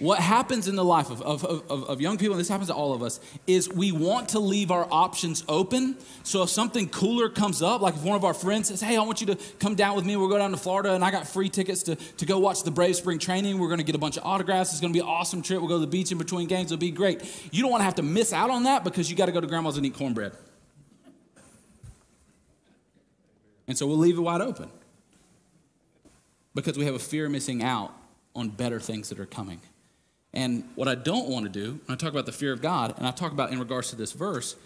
what 0.00 0.18
happens 0.18 0.66
in 0.66 0.74
the 0.74 0.84
life 0.84 1.08
of, 1.08 1.22
of, 1.22 1.44
of, 1.44 1.84
of, 1.84 2.00
young 2.00 2.18
people, 2.18 2.34
and 2.34 2.40
this 2.40 2.48
happens 2.48 2.68
to 2.68 2.74
all 2.74 2.94
of 2.94 3.02
us, 3.02 3.20
is 3.46 3.68
we 3.68 3.92
want 3.92 4.30
to 4.30 4.40
leave 4.40 4.72
our 4.72 4.88
options 4.90 5.44
open. 5.48 5.96
So 6.24 6.42
if 6.42 6.50
something 6.50 6.88
cooler 6.88 7.28
comes 7.28 7.62
up, 7.62 7.80
like 7.80 7.94
if 7.94 8.02
one 8.02 8.16
of 8.16 8.24
our 8.24 8.34
friends 8.34 8.68
says, 8.68 8.80
Hey, 8.80 8.96
I 8.96 9.02
want 9.02 9.20
you 9.20 9.28
to 9.28 9.36
come 9.60 9.76
down 9.76 9.94
with 9.94 10.04
me, 10.04 10.16
we'll 10.16 10.28
go 10.28 10.36
down 10.36 10.50
to 10.50 10.56
Florida, 10.56 10.94
and 10.94 11.04
I 11.04 11.12
got 11.12 11.28
free 11.28 11.48
tickets 11.48 11.84
to, 11.84 11.94
to 11.94 12.26
go 12.26 12.40
watch 12.40 12.64
the 12.64 12.72
Brave 12.72 12.96
Spring 12.96 13.20
Training. 13.20 13.58
We're 13.58 13.68
going 13.68 13.78
to 13.78 13.84
get 13.84 13.94
a 13.94 13.98
bunch 13.98 14.16
of 14.16 14.24
autographs. 14.24 14.72
It's 14.72 14.80
going 14.80 14.92
to 14.92 14.98
be 14.98 15.00
an 15.00 15.08
awesome 15.08 15.42
trip. 15.42 15.60
We'll 15.60 15.68
go 15.68 15.76
to 15.76 15.80
the 15.80 15.86
beach 15.86 16.10
in 16.10 16.18
between 16.18 16.48
games. 16.48 16.72
It'll 16.72 16.80
be 16.80 16.90
great. 16.90 17.22
You 17.52 17.62
don't 17.62 17.70
want 17.70 17.82
to 17.82 17.84
have 17.84 17.94
to 17.96 18.02
miss 18.02 18.32
out 18.32 18.50
on 18.50 18.64
that 18.64 18.82
because 18.82 19.08
you 19.08 19.16
got 19.16 19.26
to 19.26 19.32
go 19.32 19.40
to 19.40 19.46
grandma's 19.46 19.76
and 19.76 19.86
eat 19.86 19.94
cornbread. 19.94 20.32
And 23.68 23.78
so 23.78 23.86
we'll 23.86 23.98
leave 23.98 24.18
it 24.18 24.20
wide 24.20 24.40
open 24.40 24.70
because 26.52 26.76
we 26.76 26.84
have 26.84 26.94
a 26.94 26.98
fear 26.98 27.26
of 27.26 27.32
missing 27.32 27.62
out 27.62 27.92
on 28.34 28.48
better 28.48 28.80
things 28.80 29.08
that 29.10 29.20
are 29.20 29.26
coming. 29.26 29.60
And 30.34 30.64
what 30.74 30.88
I 30.88 30.96
don't 30.96 31.28
want 31.28 31.44
to 31.44 31.48
do, 31.48 31.80
when 31.86 31.94
I 31.94 31.96
talk 31.96 32.10
about 32.10 32.26
the 32.26 32.32
fear 32.32 32.52
of 32.52 32.60
God, 32.60 32.94
and 32.98 33.06
I 33.06 33.12
talk 33.12 33.32
about 33.32 33.52
in 33.52 33.60
regards 33.60 33.90
to 33.90 33.96
this 33.96 34.12
verse, 34.12 34.56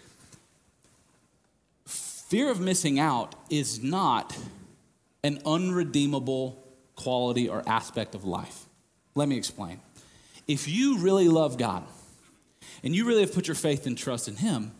fear 1.85 2.49
of 2.49 2.59
missing 2.59 2.99
out 2.99 3.35
is 3.49 3.81
not 3.81 4.35
an 5.23 5.39
unredeemable 5.45 6.61
quality 6.95 7.47
or 7.47 7.63
aspect 7.67 8.15
of 8.15 8.25
life. 8.25 8.65
Let 9.13 9.29
me 9.29 9.37
explain. 9.37 9.79
If 10.47 10.67
you 10.67 10.97
really 10.97 11.29
love 11.29 11.57
God 11.57 11.83
and 12.83 12.95
you 12.95 13.05
really 13.05 13.21
have 13.21 13.33
put 13.33 13.47
your 13.47 13.55
faith 13.55 13.85
and 13.85 13.97
trust 13.97 14.27
in 14.27 14.37
Him, 14.37 14.71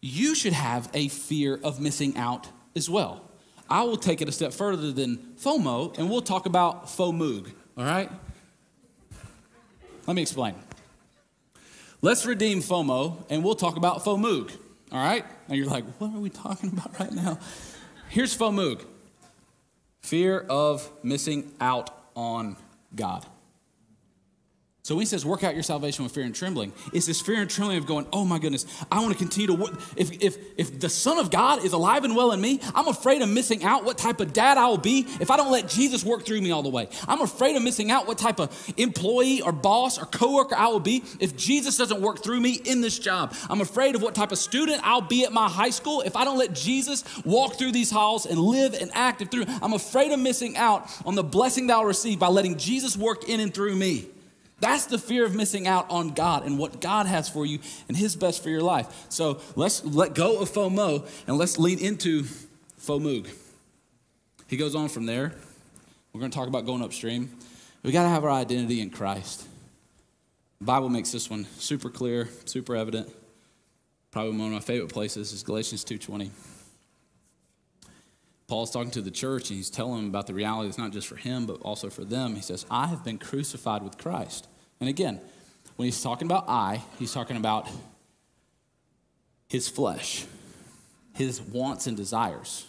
you 0.00 0.34
should 0.34 0.52
have 0.52 0.90
a 0.94 1.08
fear 1.08 1.60
of 1.62 1.80
missing 1.80 2.16
out 2.16 2.48
as 2.74 2.90
well. 2.90 3.22
I 3.70 3.84
will 3.84 3.96
take 3.96 4.20
it 4.20 4.28
a 4.28 4.32
step 4.32 4.52
further 4.52 4.90
than 4.92 5.16
FOMO, 5.40 5.96
and 5.96 6.10
we'll 6.10 6.22
talk 6.22 6.46
about 6.46 6.86
FOMOOG, 6.86 7.52
all 7.78 7.84
right? 7.84 8.10
Let 10.06 10.14
me 10.14 10.22
explain. 10.22 10.54
Let's 12.02 12.26
redeem 12.26 12.60
FOMO, 12.60 13.24
and 13.30 13.42
we'll 13.42 13.54
talk 13.54 13.76
about 13.76 14.04
FOMOOG, 14.04 14.50
all 14.92 15.02
right? 15.02 15.24
And 15.48 15.56
you're 15.56 15.66
like, 15.66 15.84
what 15.98 16.14
are 16.14 16.20
we 16.20 16.28
talking 16.28 16.70
about 16.70 16.98
right 17.00 17.12
now? 17.12 17.38
Here's 18.10 18.36
FOMOOG 18.36 18.84
fear 20.02 20.40
of 20.50 20.90
missing 21.02 21.50
out 21.62 21.88
on 22.14 22.56
God. 22.94 23.24
So 24.84 24.94
when 24.94 25.00
he 25.00 25.06
says, 25.06 25.24
work 25.24 25.42
out 25.42 25.54
your 25.54 25.62
salvation 25.62 26.04
with 26.04 26.12
fear 26.12 26.24
and 26.24 26.34
trembling, 26.34 26.70
it's 26.92 27.06
this 27.06 27.18
fear 27.18 27.40
and 27.40 27.48
trembling 27.48 27.78
of 27.78 27.86
going, 27.86 28.06
oh 28.12 28.26
my 28.26 28.38
goodness, 28.38 28.66
I 28.92 29.00
want 29.00 29.14
to 29.14 29.18
continue 29.18 29.46
to 29.46 29.54
work. 29.54 29.80
If, 29.96 30.12
if, 30.22 30.36
if 30.58 30.78
the 30.78 30.90
Son 30.90 31.16
of 31.16 31.30
God 31.30 31.64
is 31.64 31.72
alive 31.72 32.04
and 32.04 32.14
well 32.14 32.32
in 32.32 32.40
me, 32.42 32.60
I'm 32.74 32.88
afraid 32.88 33.22
of 33.22 33.30
missing 33.30 33.64
out 33.64 33.86
what 33.86 33.96
type 33.96 34.20
of 34.20 34.34
dad 34.34 34.58
I 34.58 34.66
will 34.66 34.76
be 34.76 35.06
if 35.20 35.30
I 35.30 35.38
don't 35.38 35.50
let 35.50 35.70
Jesus 35.70 36.04
work 36.04 36.26
through 36.26 36.42
me 36.42 36.50
all 36.50 36.62
the 36.62 36.68
way. 36.68 36.90
I'm 37.08 37.22
afraid 37.22 37.56
of 37.56 37.62
missing 37.62 37.90
out 37.90 38.06
what 38.06 38.18
type 38.18 38.38
of 38.38 38.74
employee 38.76 39.40
or 39.40 39.52
boss 39.52 39.98
or 39.98 40.04
coworker 40.04 40.54
I 40.54 40.66
will 40.66 40.80
be 40.80 41.02
if 41.18 41.34
Jesus 41.34 41.78
doesn't 41.78 42.02
work 42.02 42.22
through 42.22 42.40
me 42.40 42.52
in 42.52 42.82
this 42.82 42.98
job. 42.98 43.34
I'm 43.48 43.62
afraid 43.62 43.94
of 43.94 44.02
what 44.02 44.14
type 44.14 44.32
of 44.32 44.38
student 44.38 44.82
I'll 44.84 45.00
be 45.00 45.24
at 45.24 45.32
my 45.32 45.48
high 45.48 45.70
school 45.70 46.02
if 46.02 46.14
I 46.14 46.24
don't 46.26 46.36
let 46.36 46.54
Jesus 46.54 47.04
walk 47.24 47.54
through 47.54 47.72
these 47.72 47.90
halls 47.90 48.26
and 48.26 48.38
live 48.38 48.74
and 48.74 48.90
act 48.92 49.26
through. 49.30 49.46
I'm 49.62 49.72
afraid 49.72 50.12
of 50.12 50.20
missing 50.20 50.58
out 50.58 50.90
on 51.06 51.14
the 51.14 51.24
blessing 51.24 51.68
that 51.68 51.74
I'll 51.78 51.86
receive 51.86 52.18
by 52.18 52.28
letting 52.28 52.58
Jesus 52.58 52.98
work 52.98 53.30
in 53.30 53.40
and 53.40 53.54
through 53.54 53.76
me. 53.76 54.08
That's 54.60 54.86
the 54.86 54.98
fear 54.98 55.24
of 55.24 55.34
missing 55.34 55.66
out 55.66 55.90
on 55.90 56.10
God 56.10 56.46
and 56.46 56.58
what 56.58 56.80
God 56.80 57.06
has 57.06 57.28
for 57.28 57.44
you 57.44 57.58
and 57.88 57.96
His 57.96 58.16
best 58.16 58.42
for 58.42 58.50
your 58.50 58.62
life. 58.62 59.06
So 59.08 59.40
let's 59.56 59.84
let 59.84 60.14
go 60.14 60.40
of 60.40 60.50
FOMO 60.50 61.08
and 61.26 61.36
let's 61.36 61.58
lean 61.58 61.78
into 61.78 62.24
FOMOOG. 62.80 63.28
He 64.46 64.56
goes 64.56 64.74
on 64.74 64.88
from 64.88 65.06
there. 65.06 65.32
We're 66.12 66.20
going 66.20 66.30
to 66.30 66.36
talk 66.36 66.48
about 66.48 66.66
going 66.66 66.82
upstream. 66.82 67.30
We 67.82 67.92
got 67.92 68.04
to 68.04 68.08
have 68.08 68.24
our 68.24 68.30
identity 68.30 68.80
in 68.80 68.90
Christ. 68.90 69.46
The 70.60 70.64
Bible 70.64 70.88
makes 70.88 71.10
this 71.10 71.28
one 71.28 71.46
super 71.58 71.90
clear, 71.90 72.28
super 72.44 72.76
evident. 72.76 73.12
Probably 74.10 74.30
one 74.38 74.46
of 74.46 74.52
my 74.52 74.60
favorite 74.60 74.92
places 74.92 75.32
is 75.32 75.42
Galatians 75.42 75.84
2:20. 75.84 76.30
Paul's 78.46 78.70
talking 78.70 78.90
to 78.92 79.00
the 79.00 79.10
church 79.10 79.50
and 79.50 79.56
he's 79.56 79.70
telling 79.70 79.96
them 79.96 80.06
about 80.08 80.26
the 80.26 80.34
reality 80.34 80.68
it's 80.68 80.78
not 80.78 80.92
just 80.92 81.06
for 81.06 81.16
him, 81.16 81.46
but 81.46 81.60
also 81.62 81.88
for 81.88 82.04
them. 82.04 82.34
He 82.34 82.42
says, 82.42 82.66
I 82.70 82.86
have 82.88 83.04
been 83.04 83.18
crucified 83.18 83.82
with 83.82 83.96
Christ. 83.96 84.48
And 84.80 84.88
again, 84.88 85.20
when 85.76 85.86
he's 85.86 86.02
talking 86.02 86.26
about 86.26 86.48
I, 86.48 86.82
he's 86.98 87.12
talking 87.12 87.36
about 87.36 87.68
his 89.48 89.68
flesh, 89.68 90.26
his 91.14 91.40
wants 91.40 91.86
and 91.86 91.96
desires. 91.96 92.66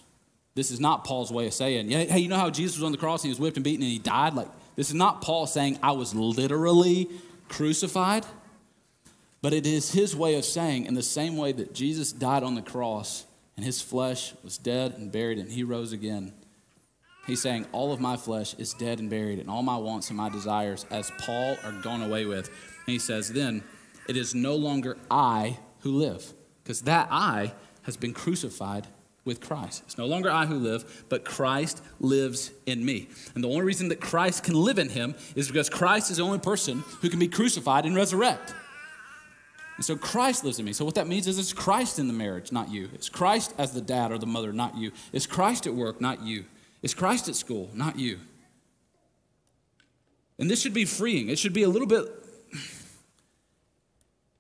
This 0.54 0.72
is 0.72 0.80
not 0.80 1.04
Paul's 1.04 1.32
way 1.32 1.48
of 1.48 1.54
saying, 1.54 1.90
hey, 1.90 2.20
you 2.20 2.30
know 2.30 2.38
how 2.38 2.50
Jesus 2.50 2.78
was 2.78 2.84
on 2.84 2.94
the 2.94 2.98
cross 2.98 3.24
and 3.24 3.28
he 3.28 3.32
was 3.32 3.40
whipped 3.40 3.58
and 3.58 3.64
beaten 3.64 3.84
and 3.84 3.92
he 3.92 4.00
died? 4.00 4.34
Like, 4.34 4.48
this 4.78 4.88
is 4.88 4.96
not 4.96 5.22
Paul 5.22 5.48
saying, 5.48 5.80
I 5.84 5.92
was 5.92 6.16
literally 6.16 7.10
crucified. 7.50 8.26
But 9.42 9.54
it 9.54 9.68
is 9.68 9.92
his 9.92 10.16
way 10.16 10.36
of 10.36 10.46
saying, 10.46 10.86
in 10.86 10.96
the 10.96 11.04
same 11.04 11.38
way 11.38 11.52
that 11.52 11.74
Jesus 11.74 12.12
died 12.12 12.42
on 12.42 12.56
the 12.56 12.62
cross, 12.62 13.26
and 13.56 13.66
his 13.66 13.82
flesh 13.82 14.34
was 14.44 14.58
dead 14.58 14.96
and 14.98 15.12
buried, 15.12 15.40
and 15.40 15.52
he 15.52 15.64
rose 15.64 15.94
again. 15.94 16.34
He's 17.26 17.42
saying, 17.42 17.66
All 17.72 17.94
of 17.94 18.00
my 18.00 18.18
flesh 18.18 18.54
is 18.56 18.74
dead 18.74 19.00
and 19.00 19.10
buried, 19.10 19.40
and 19.40 19.50
all 19.50 19.64
my 19.64 19.78
wants 19.78 20.10
and 20.10 20.18
my 20.18 20.30
desires, 20.30 20.86
as 20.92 21.12
Paul, 21.20 21.58
are 21.64 21.72
gone 21.72 22.02
away 22.02 22.26
with. 22.26 22.48
And 22.48 22.94
he 22.94 23.00
says, 23.00 23.32
Then 23.32 23.64
it 24.08 24.18
is 24.18 24.36
no 24.36 24.56
longer 24.56 24.98
I 25.10 25.58
who 25.80 25.92
live, 25.92 26.34
because 26.64 26.82
that 26.82 27.08
I 27.12 27.54
has 27.84 27.98
been 27.98 28.14
crucified 28.14 28.88
with 29.24 29.42
Christ. 29.42 29.82
It's 29.86 29.98
no 29.98 30.06
longer 30.06 30.30
I 30.30 30.46
who 30.46 30.56
live, 30.56 31.06
but 31.10 31.26
Christ 31.26 31.82
lives 32.00 32.52
in 32.68 32.86
me. 32.86 33.10
And 33.34 33.44
the 33.44 33.50
only 33.50 33.62
reason 33.62 33.90
that 33.90 34.00
Christ 34.00 34.44
can 34.44 34.54
live 34.54 34.78
in 34.78 34.90
him 34.90 35.16
is 35.36 35.48
because 35.48 35.70
Christ 35.70 36.12
is 36.12 36.18
the 36.18 36.24
only 36.24 36.40
person 36.40 36.84
who 37.02 37.10
can 37.10 37.20
be 37.20 37.28
crucified 37.28 37.86
and 37.86 37.96
resurrect. 37.96 38.54
And 39.78 39.86
so 39.86 39.98
Christ 39.98 40.44
lives 40.44 40.58
in 40.60 40.66
me. 40.66 40.74
So 40.74 40.86
what 40.86 40.96
that 40.96 41.08
means 41.08 41.28
is 41.28 41.38
it's 41.38 41.52
Christ 41.52 42.00
in 42.00 42.08
the 42.08 42.14
marriage, 42.14 42.52
not 42.52 42.70
you. 42.70 42.90
It's 42.94 43.10
Christ 43.10 43.54
as 43.58 43.74
the 43.74 43.82
dad 43.82 44.12
or 44.12 44.18
the 44.18 44.26
mother, 44.26 44.54
not 44.54 44.78
you. 44.78 44.92
It's 45.12 45.28
Christ 45.28 45.68
at 45.68 45.74
work, 45.74 46.00
not 46.00 46.24
you. 46.24 46.46
It's 46.82 46.94
Christ 46.94 47.28
at 47.28 47.36
school, 47.36 47.70
not 47.74 48.00
you. 48.00 48.20
And 50.40 50.50
this 50.50 50.62
should 50.62 50.74
be 50.74 50.86
freeing. 50.86 51.30
It 51.30 51.40
should 51.40 51.54
be 51.54 51.64
a 51.64 51.70
little 51.70 51.88
bit 51.88 52.06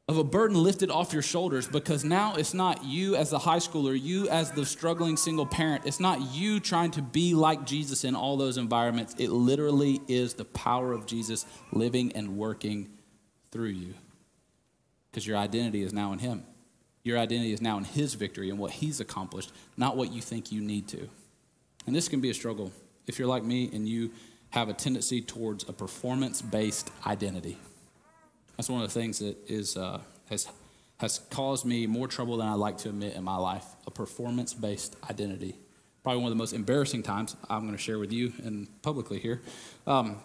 of 0.07 0.17
a 0.17 0.23
burden 0.23 0.61
lifted 0.61 0.91
off 0.91 1.11
your 1.11 1.21
shoulders 1.21 1.67
because 1.67 2.05
now 2.05 2.35
it's 2.35 2.53
not 2.53 2.85
you 2.85 3.15
as 3.15 3.31
the 3.31 3.39
high 3.39 3.57
schooler, 3.57 3.99
you 3.99 4.29
as 4.29 4.51
the 4.51 4.65
struggling 4.65 5.17
single 5.17 5.45
parent. 5.45 5.85
It's 5.85 5.99
not 5.99 6.33
you 6.33 6.59
trying 6.59 6.91
to 6.91 7.01
be 7.01 7.33
like 7.33 7.65
Jesus 7.65 8.03
in 8.03 8.15
all 8.15 8.37
those 8.37 8.57
environments. 8.57 9.15
It 9.17 9.31
literally 9.31 10.01
is 10.07 10.35
the 10.35 10.45
power 10.45 10.93
of 10.93 11.05
Jesus 11.05 11.45
living 11.71 12.11
and 12.13 12.37
working 12.37 12.89
through 13.51 13.69
you 13.69 13.95
because 15.15 15.25
your 15.25 15.37
identity 15.37 15.81
is 15.81 15.93
now 15.93 16.11
in 16.11 16.19
Him. 16.19 16.43
Your 17.03 17.17
identity 17.17 17.53
is 17.53 17.61
now 17.61 17.77
in 17.77 17.85
His 17.85 18.15
victory 18.15 18.49
and 18.49 18.59
what 18.59 18.71
He's 18.71 18.99
accomplished, 18.99 19.53
not 19.77 19.95
what 19.95 20.11
you 20.11 20.19
think 20.21 20.51
you 20.51 20.59
need 20.59 20.89
to. 20.89 21.07
And 21.87 21.95
this 21.95 22.09
can 22.09 22.19
be 22.19 22.29
a 22.31 22.33
struggle 22.33 22.73
if 23.07 23.17
you're 23.17 23.27
like 23.29 23.41
me 23.41 23.69
and 23.71 23.87
you 23.87 24.11
have 24.49 24.67
a 24.67 24.73
tendency 24.73 25.21
towards 25.21 25.69
a 25.69 25.71
performance 25.71 26.41
based 26.41 26.91
identity. 27.07 27.57
That's 28.57 28.67
one 28.67 28.81
of 28.81 28.93
the 28.93 28.99
things 28.99 29.19
that 29.19 29.37
is, 29.47 29.77
uh, 29.77 30.01
has, 30.29 30.49
has 30.97 31.19
caused 31.29 31.63
me 31.63 31.87
more 31.87 32.09
trouble 32.09 32.35
than 32.35 32.47
I 32.49 32.55
like 32.55 32.79
to 32.79 32.89
admit 32.89 33.15
in 33.15 33.23
my 33.23 33.37
life 33.37 33.65
a 33.87 33.91
performance 33.91 34.53
based 34.53 34.97
identity. 35.09 35.55
Probably 36.03 36.21
one 36.21 36.29
of 36.29 36.37
the 36.37 36.41
most 36.41 36.51
embarrassing 36.51 37.03
times 37.03 37.37
I'm 37.49 37.61
going 37.61 37.71
to 37.71 37.81
share 37.81 37.99
with 37.99 38.11
you 38.11 38.33
and 38.43 38.67
publicly 38.81 39.19
here. 39.19 39.41
Um, 39.87 40.17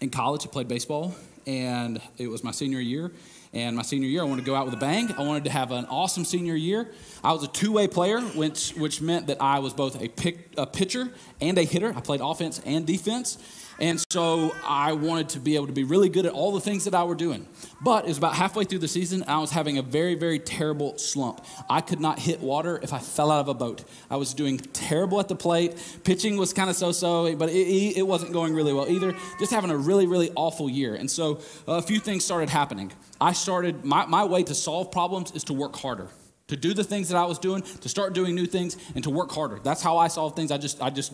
in 0.00 0.10
college, 0.10 0.46
I 0.46 0.50
played 0.50 0.66
baseball, 0.66 1.14
and 1.46 2.00
it 2.16 2.26
was 2.26 2.42
my 2.42 2.50
senior 2.50 2.80
year. 2.80 3.12
And 3.52 3.74
my 3.74 3.82
senior 3.82 4.08
year, 4.08 4.20
I 4.20 4.24
wanted 4.24 4.42
to 4.42 4.46
go 4.46 4.54
out 4.54 4.64
with 4.64 4.74
a 4.74 4.78
bang. 4.78 5.12
I 5.18 5.22
wanted 5.22 5.44
to 5.44 5.50
have 5.50 5.72
an 5.72 5.86
awesome 5.86 6.24
senior 6.24 6.54
year. 6.54 6.88
I 7.24 7.32
was 7.32 7.42
a 7.42 7.48
two 7.48 7.72
way 7.72 7.88
player, 7.88 8.20
which, 8.20 8.70
which 8.76 9.00
meant 9.00 9.26
that 9.26 9.38
I 9.40 9.58
was 9.58 9.74
both 9.74 10.00
a, 10.00 10.08
pick, 10.08 10.50
a 10.56 10.66
pitcher 10.66 11.10
and 11.40 11.58
a 11.58 11.64
hitter. 11.64 11.92
I 11.96 12.00
played 12.00 12.20
offense 12.20 12.60
and 12.64 12.86
defense. 12.86 13.38
And 13.80 13.98
so 14.10 14.54
I 14.62 14.92
wanted 14.92 15.30
to 15.30 15.40
be 15.40 15.56
able 15.56 15.66
to 15.66 15.72
be 15.72 15.84
really 15.84 16.10
good 16.10 16.26
at 16.26 16.32
all 16.32 16.52
the 16.52 16.60
things 16.60 16.84
that 16.84 16.94
I 16.94 17.02
were 17.04 17.14
doing. 17.14 17.48
But 17.80 18.04
it 18.04 18.08
was 18.08 18.18
about 18.18 18.34
halfway 18.34 18.64
through 18.64 18.80
the 18.80 18.88
season, 18.88 19.24
I 19.26 19.38
was 19.38 19.50
having 19.50 19.78
a 19.78 19.82
very, 19.82 20.14
very 20.14 20.38
terrible 20.38 20.98
slump. 20.98 21.44
I 21.68 21.80
could 21.80 21.98
not 21.98 22.18
hit 22.18 22.40
water 22.40 22.78
if 22.82 22.92
I 22.92 22.98
fell 22.98 23.30
out 23.30 23.40
of 23.40 23.48
a 23.48 23.54
boat. 23.54 23.84
I 24.10 24.16
was 24.16 24.34
doing 24.34 24.58
terrible 24.58 25.18
at 25.18 25.28
the 25.28 25.34
plate. 25.34 25.74
Pitching 26.04 26.36
was 26.36 26.52
kind 26.52 26.68
of 26.68 26.76
so 26.76 26.92
so, 26.92 27.34
but 27.36 27.48
it, 27.48 27.96
it 27.96 28.06
wasn't 28.06 28.32
going 28.32 28.54
really 28.54 28.74
well 28.74 28.88
either. 28.88 29.14
Just 29.38 29.50
having 29.50 29.70
a 29.70 29.76
really, 29.76 30.06
really 30.06 30.30
awful 30.36 30.68
year. 30.68 30.94
And 30.94 31.10
so 31.10 31.40
a 31.66 31.80
few 31.80 32.00
things 32.00 32.22
started 32.22 32.50
happening. 32.50 32.92
I 33.20 33.32
started, 33.32 33.84
my, 33.84 34.06
my 34.06 34.24
way 34.24 34.42
to 34.44 34.54
solve 34.54 34.90
problems 34.90 35.32
is 35.32 35.44
to 35.44 35.52
work 35.52 35.76
harder 35.76 36.08
to 36.50 36.56
do 36.56 36.74
the 36.74 36.82
things 36.82 37.08
that 37.08 37.16
I 37.16 37.24
was 37.26 37.38
doing, 37.38 37.62
to 37.62 37.88
start 37.88 38.12
doing 38.12 38.34
new 38.34 38.44
things, 38.44 38.76
and 38.96 39.04
to 39.04 39.10
work 39.10 39.30
harder. 39.30 39.60
That's 39.62 39.82
how 39.82 39.98
I 39.98 40.08
solve 40.08 40.34
things. 40.34 40.50
I 40.50 40.58
just, 40.58 40.82
I 40.82 40.90
just 40.90 41.12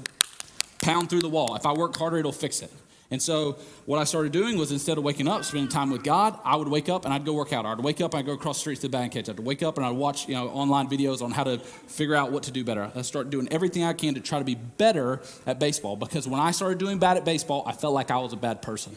pound 0.82 1.10
through 1.10 1.20
the 1.20 1.28
wall. 1.28 1.54
If 1.56 1.66
I 1.66 1.74
work 1.74 1.94
harder, 1.94 2.16
it'll 2.16 2.32
fix 2.32 2.62
it. 2.62 2.72
And 3.10 3.22
so 3.22 3.52
what 3.84 3.98
I 3.98 4.04
started 4.04 4.32
doing 4.32 4.58
was 4.58 4.72
instead 4.72 4.98
of 4.98 5.04
waking 5.04 5.28
up, 5.28 5.44
spending 5.44 5.68
time 5.68 5.90
with 5.90 6.02
God, 6.02 6.40
I 6.42 6.56
would 6.56 6.66
wake 6.66 6.88
up 6.88 7.04
and 7.04 7.14
I'd 7.14 7.24
go 7.24 7.34
work 7.34 7.52
out. 7.52 7.64
I'd 7.64 7.78
wake 7.78 8.00
up 8.00 8.14
and 8.14 8.18
I'd 8.18 8.26
go 8.26 8.32
across 8.32 8.56
the 8.56 8.60
streets 8.60 8.80
to 8.80 8.88
the 8.88 8.92
batting 8.92 9.10
cage. 9.10 9.28
I'd 9.28 9.38
wake 9.38 9.62
up 9.62 9.76
and 9.76 9.86
I'd 9.86 9.94
watch 9.94 10.26
you 10.26 10.34
know, 10.34 10.48
online 10.48 10.88
videos 10.88 11.22
on 11.22 11.30
how 11.30 11.44
to 11.44 11.58
figure 11.58 12.16
out 12.16 12.32
what 12.32 12.44
to 12.44 12.50
do 12.50 12.64
better. 12.64 12.90
I 12.96 13.02
started 13.02 13.30
doing 13.30 13.46
everything 13.52 13.84
I 13.84 13.92
can 13.92 14.14
to 14.14 14.20
try 14.20 14.40
to 14.40 14.44
be 14.44 14.56
better 14.56 15.20
at 15.46 15.60
baseball 15.60 15.94
because 15.94 16.26
when 16.26 16.40
I 16.40 16.50
started 16.50 16.78
doing 16.78 16.98
bad 16.98 17.16
at 17.16 17.24
baseball, 17.24 17.62
I 17.64 17.72
felt 17.72 17.94
like 17.94 18.10
I 18.10 18.18
was 18.18 18.32
a 18.32 18.36
bad 18.36 18.60
person. 18.60 18.96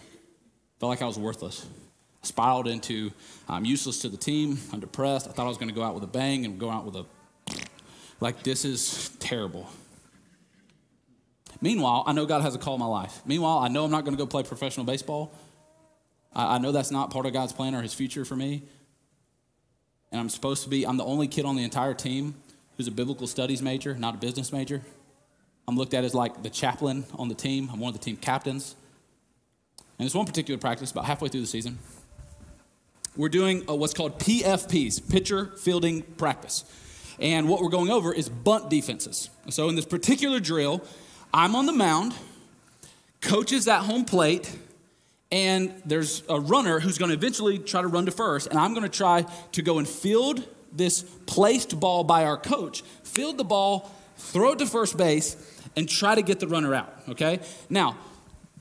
Felt 0.80 0.89
like 0.89 1.02
I 1.04 1.06
was 1.06 1.19
worthless. 1.19 1.67
Spiraled 2.22 2.68
into 2.68 3.12
I'm 3.48 3.66
useless 3.66 4.00
to 4.02 4.10
the 4.10 4.18
team. 4.18 4.60
I'm 4.74 4.80
depressed. 4.80 5.28
I 5.28 5.32
thought 5.32 5.46
I 5.46 5.50
was 5.50 5.58
going 5.58 5.70
to 5.70 5.76
go 5.76 5.84
out 5.84 5.96
with 5.96 6.04
a 6.04 6.08
bang 6.08 6.46
and 6.46 6.60
go 6.60 6.70
out 6.70 6.86
with 6.86 6.96
a 6.96 7.06
like 8.20 8.44
this 8.44 8.66
is 8.66 9.10
terrible. 9.20 9.70
Meanwhile, 11.62 12.04
I 12.06 12.14
know 12.14 12.26
God 12.26 12.42
has 12.42 12.56
a 12.56 12.58
call 12.58 12.76
in 12.76 12.80
my 12.80 12.86
life. 12.86 13.22
Meanwhile, 13.26 13.60
I 13.60 13.68
know 13.68 13.86
I'm 13.86 13.92
not 13.92 14.06
going 14.06 14.16
to 14.16 14.22
go 14.22 14.28
play 14.28 14.44
professional 14.44 14.86
baseball. 14.86 15.32
I, 16.34 16.56
I 16.56 16.58
know 16.58 16.72
that's 16.72 16.92
not 16.92 17.12
part 17.12 17.26
of 17.26 17.34
God's 17.34 17.54
plan 17.54 17.76
or 17.76 17.82
His 17.82 17.94
future 17.94 18.26
for 18.26 18.36
me. 18.36 18.64
And 20.12 20.20
I'm 20.20 20.30
supposed 20.30 20.64
to 20.64 20.70
be, 20.70 20.86
I'm 20.86 20.98
the 20.98 21.06
only 21.06 21.28
kid 21.28 21.46
on 21.46 21.56
the 21.56 21.64
entire 21.64 21.94
team 21.94 22.36
who's 22.78 22.88
a 22.88 22.92
biblical 22.92 23.28
studies 23.28 23.62
major, 23.62 23.94
not 23.96 24.16
a 24.16 24.18
business 24.18 24.52
major. 24.52 24.82
I'm 25.68 25.78
looked 25.78 25.94
at 25.94 26.04
as 26.04 26.16
like 26.16 26.42
the 26.42 26.50
chaplain 26.50 27.06
on 27.14 27.28
the 27.30 27.36
team. 27.36 27.70
I'm 27.72 27.80
one 27.80 27.94
of 27.94 28.00
the 28.00 28.04
team 28.04 28.18
captains. 28.18 28.76
And 29.78 30.06
there's 30.06 30.16
one 30.16 30.26
particular 30.26 30.58
practice 30.58 30.92
about 30.92 31.06
halfway 31.06 31.30
through 31.30 31.42
the 31.42 31.48
season. 31.48 31.78
We're 33.20 33.28
doing 33.28 33.70
uh, 33.70 33.76
what's 33.76 33.94
called 33.94 34.18
PFPs, 34.18 35.12
pitcher 35.12 35.48
fielding 35.58 36.04
practice. 36.04 36.64
And 37.20 37.50
what 37.50 37.62
we're 37.62 37.68
going 37.68 37.90
over 37.90 38.14
is 38.14 38.30
bunt 38.30 38.70
defenses. 38.70 39.30
So 39.50 39.68
in 39.68 39.76
this 39.76 39.86
particular 39.86 40.40
drill, 40.40 40.82
I'm 41.34 41.54
on 41.54 41.66
the 41.66 41.74
mound, 41.74 42.14
coach 43.20 43.52
is 43.52 43.68
at 43.68 43.82
home 43.82 44.06
plate, 44.06 44.50
and 45.34 45.74
there's 45.86 46.24
a 46.30 46.40
runner 46.40 46.80
who's 46.80 46.98
going 46.98 47.10
to 47.10 47.18
eventually 47.18 47.60
try 47.60 47.82
to 47.82 47.90
run 47.90 48.06
to 48.06 48.12
first, 48.12 48.48
and 48.48 48.58
I'm 48.58 48.74
going 48.74 48.90
to 48.90 48.98
try 48.98 49.26
to 49.52 49.62
go 49.62 49.80
and 49.80 49.88
field 49.88 50.48
this 50.72 51.04
placed 51.26 51.78
ball 51.78 52.06
by 52.06 52.24
our 52.24 52.38
coach, 52.38 52.84
field 53.04 53.38
the 53.38 53.44
ball, 53.44 53.92
throw 54.16 54.54
it 54.54 54.60
to 54.60 54.66
first 54.66 54.96
base, 54.96 55.36
and 55.76 55.90
try 55.90 56.16
to 56.16 56.22
get 56.22 56.40
the 56.40 56.48
runner 56.48 56.74
out, 56.74 56.94
okay? 57.10 57.42
Now, 57.70 57.98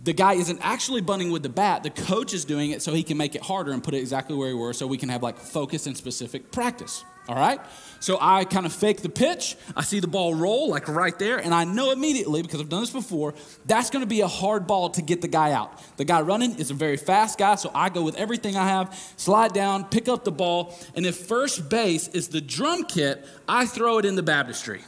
the 0.03 0.13
guy 0.13 0.35
isn't 0.35 0.61
actually 0.63 1.01
bunting 1.01 1.31
with 1.31 1.43
the 1.43 1.49
bat. 1.49 1.83
The 1.83 1.91
coach 1.91 2.33
is 2.33 2.45
doing 2.45 2.71
it 2.71 2.83
so 2.83 2.95
he 2.95 3.03
can 3.03 3.17
make 3.17 3.35
it 3.35 3.43
harder 3.43 3.73
and 3.73 3.83
put 3.83 3.95
it 3.95 3.99
exactly 3.99 4.37
where 4.37 4.49
he 4.49 4.55
were 4.55 4.73
so 4.73 4.87
we 4.87 4.97
can 4.97 5.09
have 5.09 5.23
like 5.23 5.39
focus 5.39 5.87
and 5.87 5.97
specific 5.97 6.53
practice. 6.53 7.05
All 7.29 7.35
right? 7.35 7.61
So 8.01 8.17
I 8.19 8.45
kind 8.45 8.65
of 8.65 8.73
fake 8.73 9.03
the 9.03 9.11
pitch. 9.11 9.57
I 9.77 9.83
see 9.83 10.01
the 10.01 10.07
ball 10.07 10.35
roll 10.35 10.71
like 10.71 10.89
right 10.89 11.19
there, 11.19 11.37
and 11.37 11.53
I 11.53 11.65
know 11.65 11.91
immediately 11.91 12.41
because 12.41 12.61
I've 12.61 12.71
done 12.71 12.81
this 12.81 12.91
before, 12.91 13.35
that's 13.67 13.91
going 13.91 14.03
to 14.03 14.09
be 14.09 14.23
a 14.23 14.29
hard 14.29 14.67
ball 14.67 14.89
to 14.91 15.03
get 15.03 15.21
the 15.21 15.29
guy 15.29 15.53
out. 15.53 15.79
The 15.99 16.07
guy 16.07 16.23
running 16.23 16.59
is 16.59 16.71
a 16.71 16.75
very 16.75 16.97
fast 16.97 17.39
guy, 17.39 17.57
so 17.57 17.71
I 17.75 17.91
go 17.91 18.03
with 18.03 18.17
everything 18.17 18.57
I 18.57 18.67
have, 18.69 18.97
slide 19.17 19.53
down, 19.53 19.85
pick 19.85 20.09
up 20.09 20.25
the 20.25 20.33
ball, 20.33 20.75
and 20.95 21.05
if 21.05 21.17
first 21.17 21.69
base 21.69 22.09
is 22.09 22.29
the 22.29 22.41
drum 22.41 22.85
kit, 22.85 23.27
I 23.47 23.67
throw 23.67 23.99
it 23.99 24.07
in 24.07 24.15
the 24.15 24.23
baptistry. 24.23 24.81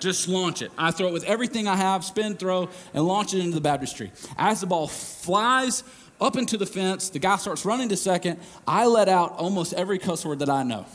Just 0.00 0.28
launch 0.28 0.62
it. 0.62 0.70
I 0.76 0.90
throw 0.90 1.08
it 1.08 1.12
with 1.12 1.24
everything 1.24 1.66
I 1.66 1.76
have, 1.76 2.04
spin, 2.04 2.36
throw, 2.36 2.68
and 2.94 3.04
launch 3.04 3.34
it 3.34 3.40
into 3.40 3.54
the 3.54 3.60
baptistry. 3.60 4.12
As 4.36 4.60
the 4.60 4.66
ball 4.66 4.88
flies 4.88 5.82
up 6.20 6.36
into 6.36 6.56
the 6.56 6.66
fence, 6.66 7.10
the 7.10 7.18
guy 7.18 7.36
starts 7.36 7.64
running 7.64 7.88
to 7.90 7.96
second. 7.96 8.40
I 8.66 8.86
let 8.86 9.08
out 9.08 9.32
almost 9.32 9.74
every 9.74 9.98
cuss 9.98 10.24
word 10.24 10.40
that 10.40 10.50
I 10.50 10.62
know. 10.62 10.86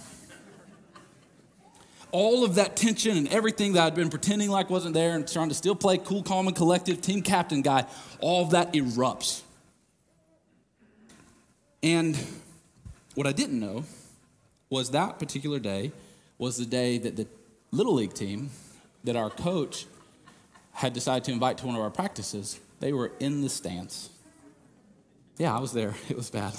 All 2.11 2.43
of 2.43 2.55
that 2.55 2.75
tension 2.75 3.17
and 3.17 3.27
everything 3.29 3.73
that 3.73 3.85
I'd 3.85 3.95
been 3.95 4.09
pretending 4.09 4.49
like 4.49 4.69
wasn't 4.69 4.93
there 4.93 5.15
and 5.15 5.25
trying 5.27 5.49
to 5.49 5.55
still 5.55 5.75
play 5.75 5.97
cool, 5.97 6.23
calm, 6.23 6.47
and 6.47 6.55
collective 6.55 7.01
team 7.01 7.21
captain 7.21 7.61
guy, 7.61 7.85
all 8.19 8.43
of 8.43 8.51
that 8.51 8.73
erupts. 8.73 9.41
And 11.81 12.17
what 13.15 13.27
I 13.27 13.31
didn't 13.31 13.59
know 13.59 13.85
was 14.69 14.91
that 14.91 15.19
particular 15.19 15.59
day 15.59 15.91
was 16.37 16.57
the 16.57 16.65
day 16.65 16.97
that 16.97 17.15
the 17.15 17.27
Little 17.71 17.93
League 17.93 18.13
team 18.13 18.49
that 19.03 19.15
our 19.15 19.29
coach 19.29 19.85
had 20.73 20.93
decided 20.93 21.23
to 21.25 21.31
invite 21.31 21.57
to 21.59 21.65
one 21.65 21.75
of 21.75 21.81
our 21.81 21.89
practices, 21.89 22.59
they 22.79 22.93
were 22.93 23.11
in 23.19 23.41
the 23.41 23.49
stands. 23.49 24.09
Yeah, 25.37 25.55
I 25.55 25.59
was 25.59 25.73
there. 25.73 25.95
It 26.09 26.17
was 26.17 26.29
bad. 26.29 26.53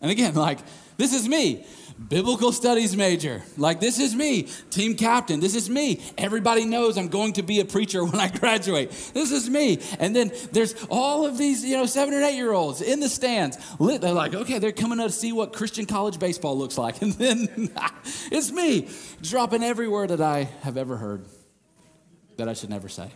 And 0.00 0.10
again, 0.10 0.34
like, 0.34 0.58
this 0.96 1.12
is 1.12 1.28
me, 1.28 1.66
biblical 2.08 2.52
studies 2.52 2.96
major. 2.96 3.42
Like, 3.56 3.80
this 3.80 3.98
is 3.98 4.14
me, 4.14 4.48
team 4.70 4.96
captain. 4.96 5.40
This 5.40 5.54
is 5.54 5.68
me. 5.68 6.02
Everybody 6.16 6.64
knows 6.64 6.96
I'm 6.96 7.08
going 7.08 7.34
to 7.34 7.42
be 7.42 7.60
a 7.60 7.64
preacher 7.64 8.04
when 8.06 8.18
I 8.20 8.28
graduate. 8.28 8.90
This 9.12 9.30
is 9.30 9.48
me. 9.50 9.80
And 9.98 10.14
then 10.14 10.32
there's 10.52 10.74
all 10.88 11.26
of 11.26 11.36
these, 11.38 11.64
you 11.64 11.76
know, 11.76 11.86
seven 11.86 12.14
or 12.14 12.22
eight 12.22 12.36
year 12.36 12.52
olds 12.52 12.80
in 12.80 13.00
the 13.00 13.08
stands. 13.08 13.58
They're 13.78 14.12
like, 14.12 14.34
okay, 14.34 14.58
they're 14.58 14.72
coming 14.72 14.98
to 14.98 15.10
see 15.10 15.32
what 15.32 15.52
Christian 15.52 15.86
college 15.86 16.18
baseball 16.18 16.56
looks 16.56 16.78
like. 16.78 17.00
And 17.10 17.14
then 17.14 17.70
it's 18.30 18.52
me 18.52 18.88
dropping 19.22 19.62
every 19.62 19.88
word 19.88 20.10
that 20.10 20.20
I 20.20 20.44
have 20.62 20.76
ever 20.76 20.98
heard 20.98 21.24
that 22.36 22.48
I 22.48 22.52
should 22.52 22.68
never 22.68 22.88
say. 22.88 23.10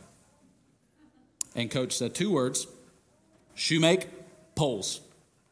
And 1.55 1.71
coach 1.71 1.93
said 1.97 2.15
two 2.15 2.33
words 2.33 2.67
shoemake, 3.57 4.07
poles. 4.55 5.01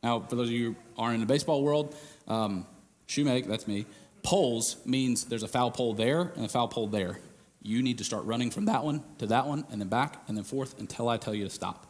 Now, 0.03 0.21
for 0.21 0.35
those 0.35 0.49
of 0.49 0.55
you 0.55 0.73
who 0.73 0.77
aren't 0.99 1.15
in 1.15 1.21
the 1.21 1.27
baseball 1.27 1.63
world, 1.63 1.95
um, 2.27 2.67
shoemake, 3.09 3.47
that's 3.47 3.67
me. 3.67 3.87
Poles 4.23 4.77
means 4.87 5.25
there's 5.25 5.43
a 5.43 5.49
foul 5.49 5.71
pole 5.71 5.95
there 5.95 6.33
and 6.37 6.45
a 6.45 6.49
foul 6.49 6.69
pole 6.69 6.87
there. 6.87 7.19
You 7.61 7.83
need 7.83 7.99
to 7.99 8.05
start 8.05 8.25
running 8.25 8.51
from 8.51 8.67
that 8.67 8.85
one 8.85 9.03
to 9.19 9.27
that 9.27 9.47
one 9.47 9.65
and 9.71 9.81
then 9.81 9.89
back 9.89 10.23
and 10.29 10.37
then 10.37 10.45
forth 10.45 10.79
until 10.79 11.09
I 11.09 11.17
tell 11.17 11.35
you 11.35 11.45
to 11.45 11.51
stop. 11.51 11.87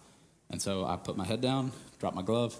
And 0.51 0.61
so 0.61 0.85
I 0.85 0.97
put 0.97 1.17
my 1.17 1.25
head 1.25 1.41
down, 1.41 1.73
dropped 1.99 2.17
my 2.17 2.23
glove, 2.23 2.59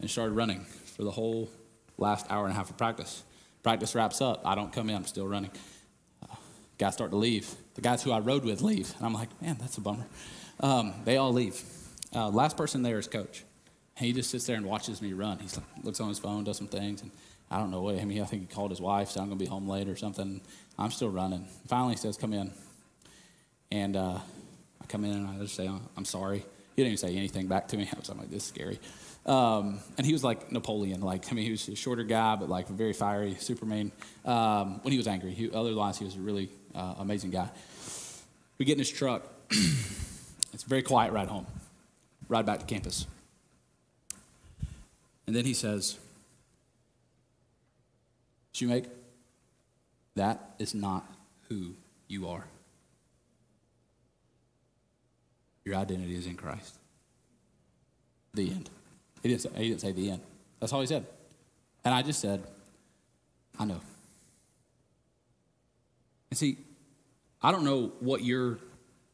and 0.00 0.08
started 0.08 0.32
running 0.32 0.64
for 0.96 1.02
the 1.02 1.10
whole 1.10 1.50
last 1.98 2.26
hour 2.30 2.44
and 2.44 2.52
a 2.52 2.56
half 2.56 2.70
of 2.70 2.76
practice. 2.76 3.24
Practice 3.62 3.94
wraps 3.94 4.20
up. 4.20 4.42
I 4.44 4.54
don't 4.54 4.72
come 4.72 4.90
in, 4.90 4.96
I'm 4.96 5.04
still 5.04 5.26
running. 5.26 5.50
Uh, 6.22 6.34
guys 6.78 6.94
start 6.94 7.10
to 7.10 7.16
leave. 7.16 7.52
The 7.74 7.80
guys 7.80 8.02
who 8.02 8.12
I 8.12 8.18
rode 8.18 8.44
with 8.44 8.60
leave. 8.60 8.92
And 8.96 9.06
I'm 9.06 9.14
like, 9.14 9.40
man, 9.40 9.56
that's 9.60 9.76
a 9.78 9.80
bummer. 9.80 10.06
Um, 10.60 10.94
they 11.04 11.16
all 11.16 11.32
leave. 11.32 11.62
Uh, 12.14 12.28
last 12.28 12.56
person 12.56 12.82
there 12.82 12.98
is 12.98 13.06
coach. 13.06 13.44
He 13.96 14.12
just 14.12 14.30
sits 14.30 14.46
there 14.46 14.56
and 14.56 14.66
watches 14.66 15.02
me 15.02 15.12
run. 15.12 15.38
He 15.38 15.48
looks 15.82 16.00
on 16.00 16.08
his 16.08 16.18
phone, 16.18 16.44
does 16.44 16.56
some 16.56 16.66
things, 16.66 17.02
and 17.02 17.10
I 17.52 17.58
don't 17.58 17.70
know 17.70 17.82
what. 17.82 17.98
I 17.98 18.04
mean, 18.04 18.22
I 18.22 18.24
think 18.24 18.48
he 18.48 18.54
called 18.54 18.70
his 18.70 18.80
wife, 18.80 19.10
said 19.10 19.20
I'm 19.20 19.28
going 19.28 19.38
to 19.38 19.44
be 19.44 19.48
home 19.48 19.68
late 19.68 19.88
or 19.88 19.96
something. 19.96 20.40
I'm 20.78 20.90
still 20.90 21.10
running. 21.10 21.46
Finally, 21.68 21.94
he 21.94 21.98
says, 21.98 22.16
"Come 22.16 22.32
in," 22.32 22.52
and 23.70 23.96
uh, 23.96 24.18
I 24.80 24.86
come 24.88 25.04
in 25.04 25.12
and 25.12 25.28
I 25.28 25.38
just 25.38 25.54
say, 25.54 25.70
"I'm 25.96 26.04
sorry." 26.04 26.38
He 26.38 26.82
didn't 26.82 26.94
even 26.94 27.08
say 27.08 27.16
anything 27.16 27.48
back 27.48 27.68
to 27.68 27.76
me. 27.76 27.88
I 27.92 27.98
was 27.98 28.08
like, 28.08 28.30
"This 28.30 28.42
is 28.42 28.48
scary." 28.48 28.80
Um, 29.24 29.78
and 29.98 30.06
he 30.06 30.12
was 30.12 30.24
like 30.24 30.50
Napoleon. 30.50 31.00
Like, 31.00 31.30
I 31.30 31.34
mean, 31.34 31.44
he 31.44 31.52
was 31.52 31.68
a 31.68 31.76
shorter 31.76 32.02
guy, 32.02 32.34
but 32.36 32.48
like 32.48 32.68
very 32.68 32.92
fiery, 32.92 33.36
Superman. 33.38 33.92
Um, 34.24 34.80
when 34.82 34.90
he 34.90 34.98
was 34.98 35.06
angry, 35.06 35.32
he, 35.32 35.50
otherwise 35.52 35.98
he 35.98 36.04
was 36.04 36.16
a 36.16 36.20
really 36.20 36.48
uh, 36.74 36.94
amazing 36.98 37.30
guy. 37.30 37.48
We 38.58 38.64
get 38.64 38.72
in 38.72 38.78
his 38.80 38.90
truck. 38.90 39.22
it's 39.50 40.64
very 40.64 40.82
quiet 40.82 41.12
ride 41.12 41.28
home 41.28 41.46
ride 42.32 42.46
back 42.46 42.60
to 42.60 42.66
campus. 42.66 43.06
And 45.26 45.36
then 45.36 45.44
he 45.44 45.54
says, 45.54 45.98
Shoemake, 48.54 48.86
that 50.14 50.54
is 50.58 50.74
not 50.74 51.04
who 51.48 51.74
you 52.08 52.28
are. 52.28 52.44
Your 55.64 55.76
identity 55.76 56.14
is 56.14 56.26
in 56.26 56.36
Christ. 56.36 56.74
The 58.34 58.50
end. 58.50 58.70
He 59.22 59.28
didn't, 59.28 59.42
say, 59.42 59.50
he 59.56 59.68
didn't 59.68 59.80
say 59.80 59.92
the 59.92 60.10
end. 60.10 60.20
That's 60.60 60.72
all 60.72 60.80
he 60.80 60.86
said. 60.86 61.06
And 61.84 61.94
I 61.94 62.02
just 62.02 62.20
said, 62.20 62.42
I 63.58 63.64
know. 63.64 63.80
And 66.30 66.38
see, 66.38 66.58
I 67.42 67.52
don't 67.52 67.64
know 67.64 67.92
what 68.00 68.24
your 68.24 68.58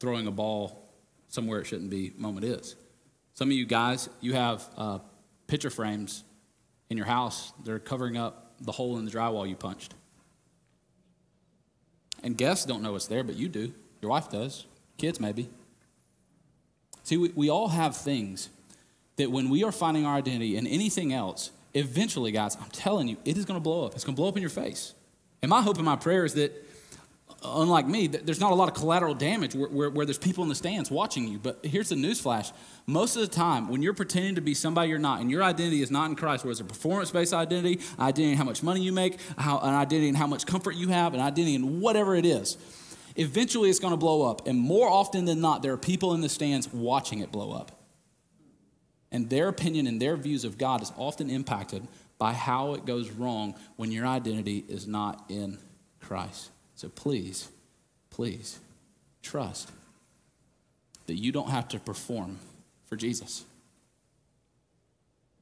throwing 0.01 0.27
a 0.27 0.31
ball 0.31 0.89
somewhere 1.29 1.61
it 1.61 1.67
shouldn't 1.67 1.91
be 1.91 2.13
moment 2.17 2.45
is. 2.45 2.77
Some 3.35 3.49
of 3.49 3.53
you 3.53 3.67
guys, 3.67 4.09
you 4.21 4.35
have 4.35 4.67
uh, 4.77 4.99
picture 5.47 5.71
frames 5.71 6.25
in 6.91 6.97
your 6.97 7.07
house. 7.07 7.53
They're 7.65 7.79
covering 7.79 8.17
up 8.17 8.48
the 8.61 8.73
hole 8.73 8.99
in 8.99 9.05
the 9.05 9.11
drywall 9.11 9.49
you 9.49 9.57
punched. 9.57 9.95
And 12.23 12.37
guests 12.37 12.65
don't 12.65 12.83
know 12.83 12.95
it's 12.97 13.07
there, 13.07 13.23
but 13.23 13.37
you 13.37 13.49
do. 13.49 13.73
Your 14.01 14.11
wife 14.11 14.31
does. 14.31 14.67
Kids, 14.97 15.21
maybe. 15.21 15.49
See, 17.05 17.17
we, 17.17 17.31
we 17.35 17.49
all 17.49 17.69
have 17.69 17.97
things 17.97 18.51
that 19.17 19.31
when 19.31 19.49
we 19.49 19.65
are 19.65 19.73
finding 19.73 20.05
our 20.05 20.17
identity 20.17 20.57
in 20.57 20.67
anything 20.67 21.13
else, 21.13 21.51
eventually, 21.75 22.33
guys, 22.33 22.57
I'm 22.61 22.71
telling 22.71 23.09
you, 23.09 23.17
it 23.25 23.37
is 23.37 23.45
going 23.45 23.59
to 23.59 23.63
blow 23.63 23.87
up. 23.87 23.95
It's 23.95 24.05
going 24.05 24.15
to 24.15 24.21
blow 24.21 24.29
up 24.29 24.37
in 24.37 24.43
your 24.43 24.51
face. 24.51 24.95
And 25.43 25.51
my 25.51 25.63
hope 25.63 25.77
and 25.77 25.85
my 25.85 25.97
prayer 25.97 26.25
is 26.25 26.35
that 26.35 26.53
unlike 27.43 27.87
me, 27.87 28.07
there's 28.07 28.41
not 28.41 28.53
a 28.53 28.55
lot 28.55 28.69
of 28.69 28.75
collateral 28.75 29.15
damage 29.15 29.55
where, 29.55 29.69
where, 29.69 29.91
where, 29.91 30.07
there's 30.07 30.19
people 30.19 30.43
in 30.43 30.49
the 30.49 30.55
stands 30.55 30.91
watching 30.91 31.29
you. 31.29 31.39
But 31.39 31.61
here's 31.65 31.89
the 31.89 31.95
newsflash 31.95 32.53
most 32.87 33.17
of 33.17 33.23
the 33.23 33.29
time, 33.29 33.69
when 33.69 33.83
you're 33.83 33.95
pretending 33.95 34.35
to 34.37 34.41
be 34.41 34.55
somebody 34.55 34.89
you're 34.89 34.99
not, 34.99 35.21
and 35.21 35.31
your 35.31 35.43
identity 35.43 35.83
is 35.83 35.91
not 35.91 36.09
in 36.09 36.17
Christ, 36.17 36.45
whether 36.45 36.53
it's 36.53 36.61
a 36.61 36.65
performance 36.65 37.11
based 37.11 37.35
identity, 37.35 37.81
identity 37.99 38.33
in 38.33 38.39
how 38.39 38.45
much 38.45 38.63
money 38.63 38.81
you 38.81 38.93
make, 38.93 39.19
how, 39.37 39.59
an 39.59 39.75
identity 39.75 40.09
in 40.09 40.15
how 40.15 40.27
much 40.27 40.47
comfort 40.47 40.75
you 40.75 40.89
have, 40.89 41.15
an 41.15 41.21
identity 41.21 41.55
in 41.55 41.81
whatever 41.81 42.17
it 42.17 42.25
is, 42.25 42.57
eventually 43.15 43.69
it's 43.69 43.79
going 43.79 43.93
to 43.93 43.99
blow 43.99 44.29
up. 44.29 44.47
And 44.47 44.59
more 44.59 44.89
often 44.89 45.27
than 45.27 45.41
not, 45.41 45.63
there 45.63 45.73
are 45.73 45.79
people 45.79 46.15
in 46.15 46.23
the 46.23 46.29
stands 46.29 46.73
watching 46.73 47.19
it 47.19 47.31
blow 47.31 47.53
up. 47.53 47.73
And 49.13 49.29
their 49.31 49.49
opinion 49.49 49.87
and 49.87 50.01
their 50.01 50.17
views 50.17 50.45
of 50.45 50.59
God 50.59 50.83
is 50.83 50.93
often 50.97 51.31
impacted 51.31 51.87
by 52.19 52.33
how 52.33 52.75
it 52.75 52.85
goes 52.85 53.11
wrong 53.11 53.55
when 53.77 53.93
your 53.93 54.07
identity 54.07 54.65
is 54.69 54.87
not 54.87 55.25
in 55.29 55.59
Christ. 56.01 56.51
So 56.79 56.89
please, 56.89 57.49
please 58.09 58.61
trust 59.21 59.73
that 61.09 61.17
you 61.17 61.33
don't 61.33 61.51
have 61.51 61.67
to 61.71 61.81
perform 61.81 62.39
for 62.87 62.95
Jesus. 62.95 63.45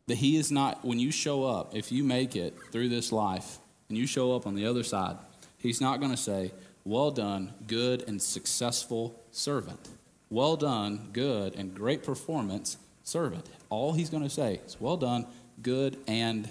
That 0.06 0.14
He 0.14 0.38
is 0.38 0.50
not, 0.50 0.82
when 0.82 0.98
you 0.98 1.10
show 1.10 1.44
up, 1.44 1.76
if 1.76 1.92
you 1.92 2.04
make 2.04 2.36
it 2.36 2.56
through 2.72 2.88
this 2.88 3.12
life 3.12 3.58
and 3.90 3.98
you 3.98 4.06
show 4.06 4.34
up 4.34 4.46
on 4.46 4.54
the 4.54 4.64
other 4.64 4.82
side, 4.82 5.18
He's 5.58 5.78
not 5.78 6.00
going 6.00 6.10
to 6.10 6.16
say, 6.16 6.52
Well 6.86 7.10
done, 7.10 7.52
good 7.66 8.08
and 8.08 8.22
successful 8.22 9.22
servant. 9.30 9.90
Well 10.30 10.56
done, 10.56 11.10
good 11.12 11.54
and 11.54 11.74
great 11.74 12.02
performance 12.02 12.78
servant. 13.02 13.44
All 13.68 13.92
He's 13.92 14.08
going 14.08 14.22
to 14.22 14.30
say 14.30 14.62
is, 14.64 14.80
Well 14.80 14.96
done, 14.96 15.26
good 15.60 15.98
and 16.06 16.48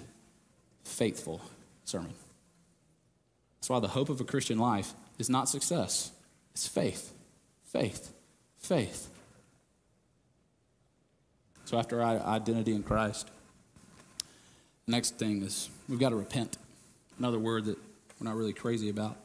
faithful 0.84 1.40
servant. 1.84 2.14
That's 3.66 3.70
why 3.70 3.80
the 3.80 3.88
hope 3.88 4.08
of 4.08 4.20
a 4.20 4.24
Christian 4.24 4.58
life 4.58 4.94
is 5.18 5.28
not 5.28 5.48
success, 5.48 6.12
it's 6.52 6.68
faith, 6.68 7.12
faith, 7.64 8.12
faith. 8.58 9.08
So 11.64 11.76
after 11.78 12.00
our 12.00 12.20
identity 12.20 12.72
in 12.72 12.84
Christ, 12.84 13.28
Next 14.86 15.18
thing 15.18 15.42
is 15.42 15.68
we've 15.88 15.98
got 15.98 16.10
to 16.10 16.16
repent. 16.16 16.58
Another 17.18 17.38
word 17.38 17.64
that 17.64 17.76
we're 18.20 18.28
not 18.28 18.36
really 18.36 18.52
crazy 18.52 18.88
about 18.88 19.16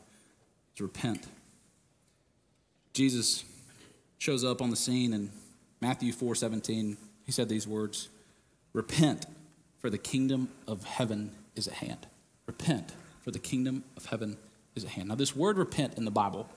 is 0.76 0.82
repent. 0.82 1.28
Jesus 2.94 3.46
shows 4.18 4.44
up 4.44 4.62
on 4.62 4.70
the 4.70 4.76
scene 4.76 5.14
in 5.14 5.30
Matthew 5.80 6.12
4 6.12 6.34
17. 6.34 6.98
He 7.26 7.32
said 7.32 7.48
these 7.48 7.68
words 7.68 8.10
Repent, 8.74 9.28
for 9.80 9.90
the 9.90 9.98
kingdom 9.98 10.50
of 10.68 10.84
heaven 10.84 11.32
is 11.56 11.68
at 11.68 11.76
hand. 11.76 12.08
Repent, 12.48 12.94
for 13.22 13.32
the 13.32 13.40
kingdom 13.40 13.84
of 13.98 14.06
heaven 14.06 14.38
is 14.76 14.84
at 14.84 14.92
hand. 14.92 15.10
Now, 15.10 15.16
this 15.16 15.36
word 15.36 15.58
repent 15.58 15.98
in 15.98 16.06
the 16.06 16.12
Bible, 16.12 16.50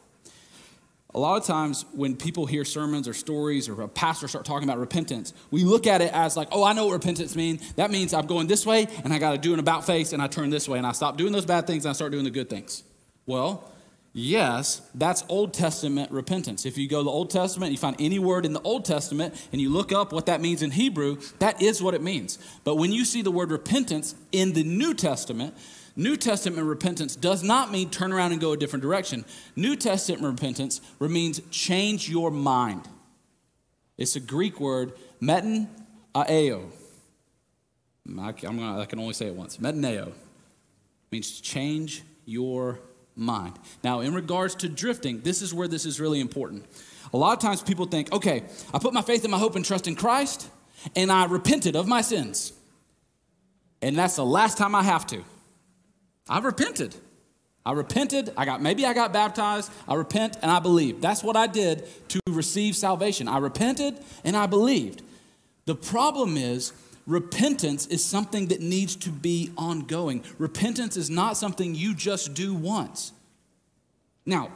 a 1.15 1.19
lot 1.19 1.41
of 1.41 1.47
times 1.47 1.85
when 1.93 2.17
people 2.17 2.45
hear 2.47 2.65
sermons 2.65 3.07
or 3.07 3.15
stories 3.15 3.69
or 3.69 3.81
a 3.83 3.89
pastor 3.89 4.27
start 4.27 4.45
talking 4.45 4.69
about 4.69 4.79
repentance, 4.79 5.33
we 5.53 5.63
look 5.63 5.87
at 5.87 6.01
it 6.01 6.13
as 6.13 6.37
like, 6.37 6.49
oh, 6.51 6.65
I 6.65 6.73
know 6.73 6.87
what 6.87 6.95
repentance 6.95 7.37
means. 7.37 7.73
That 7.75 7.93
means 7.93 8.13
I'm 8.13 8.27
going 8.27 8.49
this 8.49 8.67
way 8.67 8.89
and 9.05 9.13
I 9.13 9.21
got 9.21 9.31
to 9.33 9.39
do 9.39 9.55
an 9.55 9.61
about 9.61 9.87
face 9.87 10.13
and 10.13 10.21
I 10.21 10.27
turn 10.27 10.51
this 10.51 10.69
way 10.69 10.79
and 10.79 10.87
I 10.87 10.93
stop 10.93 11.17
doing 11.17 11.33
those 11.33 11.47
bad 11.47 11.69
things 11.69 11.85
and 11.85 11.91
I 11.91 11.93
start 11.93 12.11
doing 12.11 12.25
the 12.25 12.31
good 12.31 12.51
things. 12.51 12.83
Well, 13.27 13.71
Yes, 14.17 14.81
that's 14.95 15.25
Old 15.29 15.53
Testament 15.53 16.13
repentance. 16.13 16.65
If 16.65 16.79
you 16.79 16.89
go 16.89 16.99
to 16.99 17.03
the 17.03 17.11
Old 17.11 17.31
Testament, 17.31 17.73
you 17.73 17.79
find 17.79 17.97
any 17.99 18.21
word 18.21 18.47
in 18.47 18.53
the 18.53 18.61
Old 18.61 18.85
Testament 18.85 19.35
and 19.51 19.61
you 19.61 19.71
look 19.71 19.91
up 19.91 20.13
what 20.13 20.27
that 20.27 20.41
means 20.41 20.63
in 20.63 20.71
Hebrew, 20.71 21.19
that 21.41 21.61
is 21.61 21.83
what 21.83 21.95
it 21.95 22.01
means. 22.01 22.39
But 22.63 22.77
when 22.77 22.93
you 22.93 23.05
see 23.05 23.23
the 23.23 23.33
word 23.33 23.51
repentance 23.51 24.15
in 24.31 24.53
the 24.53 24.63
New 24.63 24.95
Testament, 24.95 25.57
New 25.97 26.17
Testament 26.17 26.67
repentance 26.67 27.15
does 27.15 27.43
not 27.43 27.71
mean 27.71 27.91
turn 27.91 28.13
around 28.13 28.33
and 28.33 28.41
go 28.41 28.53
a 28.53 28.57
different 28.57 28.83
direction. 28.83 29.25
New 29.55 29.77
Testament 29.77 30.23
repentance 30.23 30.81
means 31.01 31.41
change 31.51 32.09
your 32.09 32.31
mind. 32.31 32.89
It's 33.97 34.17
a 34.17 34.21
Greek 34.21 34.59
word, 34.59 34.93
metan 35.23 35.69
I 36.17 36.25
can 38.85 38.99
only 38.99 39.15
say 39.15 39.27
it 39.27 39.35
once. 39.35 39.59
Metaneo 39.59 40.13
means 41.11 41.41
change 41.41 42.03
your 42.25 42.81
mind. 43.17 43.57
Now, 43.85 44.01
in 44.01 44.15
regards 44.15 44.57
to 44.57 44.69
drifting, 44.69 45.21
this 45.21 45.43
is 45.43 45.55
where 45.55 45.69
this 45.69 45.87
is 45.87 46.01
really 46.01 46.21
important. 46.21 46.67
A 47.13 47.17
lot 47.17 47.33
of 47.33 47.39
times 47.39 47.63
people 47.63 47.87
think, 47.87 48.13
okay, 48.13 48.43
I 48.73 48.79
put 48.79 48.93
my 48.93 49.03
faith 49.03 49.23
and 49.23 49.31
my 49.31 49.39
hope 49.39 49.55
and 49.55 49.65
trust 49.65 49.87
in 49.87 49.95
Christ, 49.95 50.49
and 50.97 51.13
I 51.13 51.27
repented 51.27 51.77
of 51.77 51.87
my 51.87 52.01
sins. 52.01 52.53
And 53.81 53.97
that's 53.97 54.17
the 54.17 54.25
last 54.25 54.59
time 54.59 54.75
I 54.75 54.83
have 54.83 55.07
to. 55.09 55.23
I've 56.29 56.45
repented. 56.45 56.95
I 57.67 57.73
repented. 57.73 58.33
I 58.37 58.45
got 58.45 58.61
maybe 58.61 58.85
I 58.85 58.93
got 58.93 59.13
baptized. 59.13 59.71
I 59.89 59.95
repent 59.95 60.37
and 60.43 60.51
I 60.51 60.59
believe. 60.59 61.01
That's 61.01 61.23
what 61.23 61.37
I 61.37 61.47
did 61.47 61.87
to 62.09 62.21
receive 62.29 62.77
salvation. 62.77 63.29
I 63.29 63.39
repented 63.39 63.99
and 64.23 64.37
I 64.37 64.47
believed. 64.47 65.03
The 65.65 65.75
problem 65.75 66.37
is 66.37 66.73
repentance 67.07 67.87
is 67.87 68.05
something 68.05 68.49
that 68.49 68.61
needs 68.61 68.97
to 68.97 69.11
be 69.11 69.51
ongoing. 69.57 70.23
Repentance 70.39 70.97
is 70.97 71.09
not 71.09 71.37
something 71.37 71.75
you 71.75 71.95
just 71.95 72.35
do 72.35 72.55
once. 72.55 73.13
Now, 74.27 74.51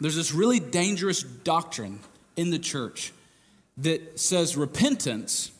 there's 0.00 0.16
this 0.16 0.32
really 0.32 0.58
dangerous 0.58 1.22
doctrine 1.22 2.00
in 2.36 2.50
the 2.50 2.58
church 2.58 3.12
that 3.78 4.18
says 4.18 4.56
repentance 4.56 5.52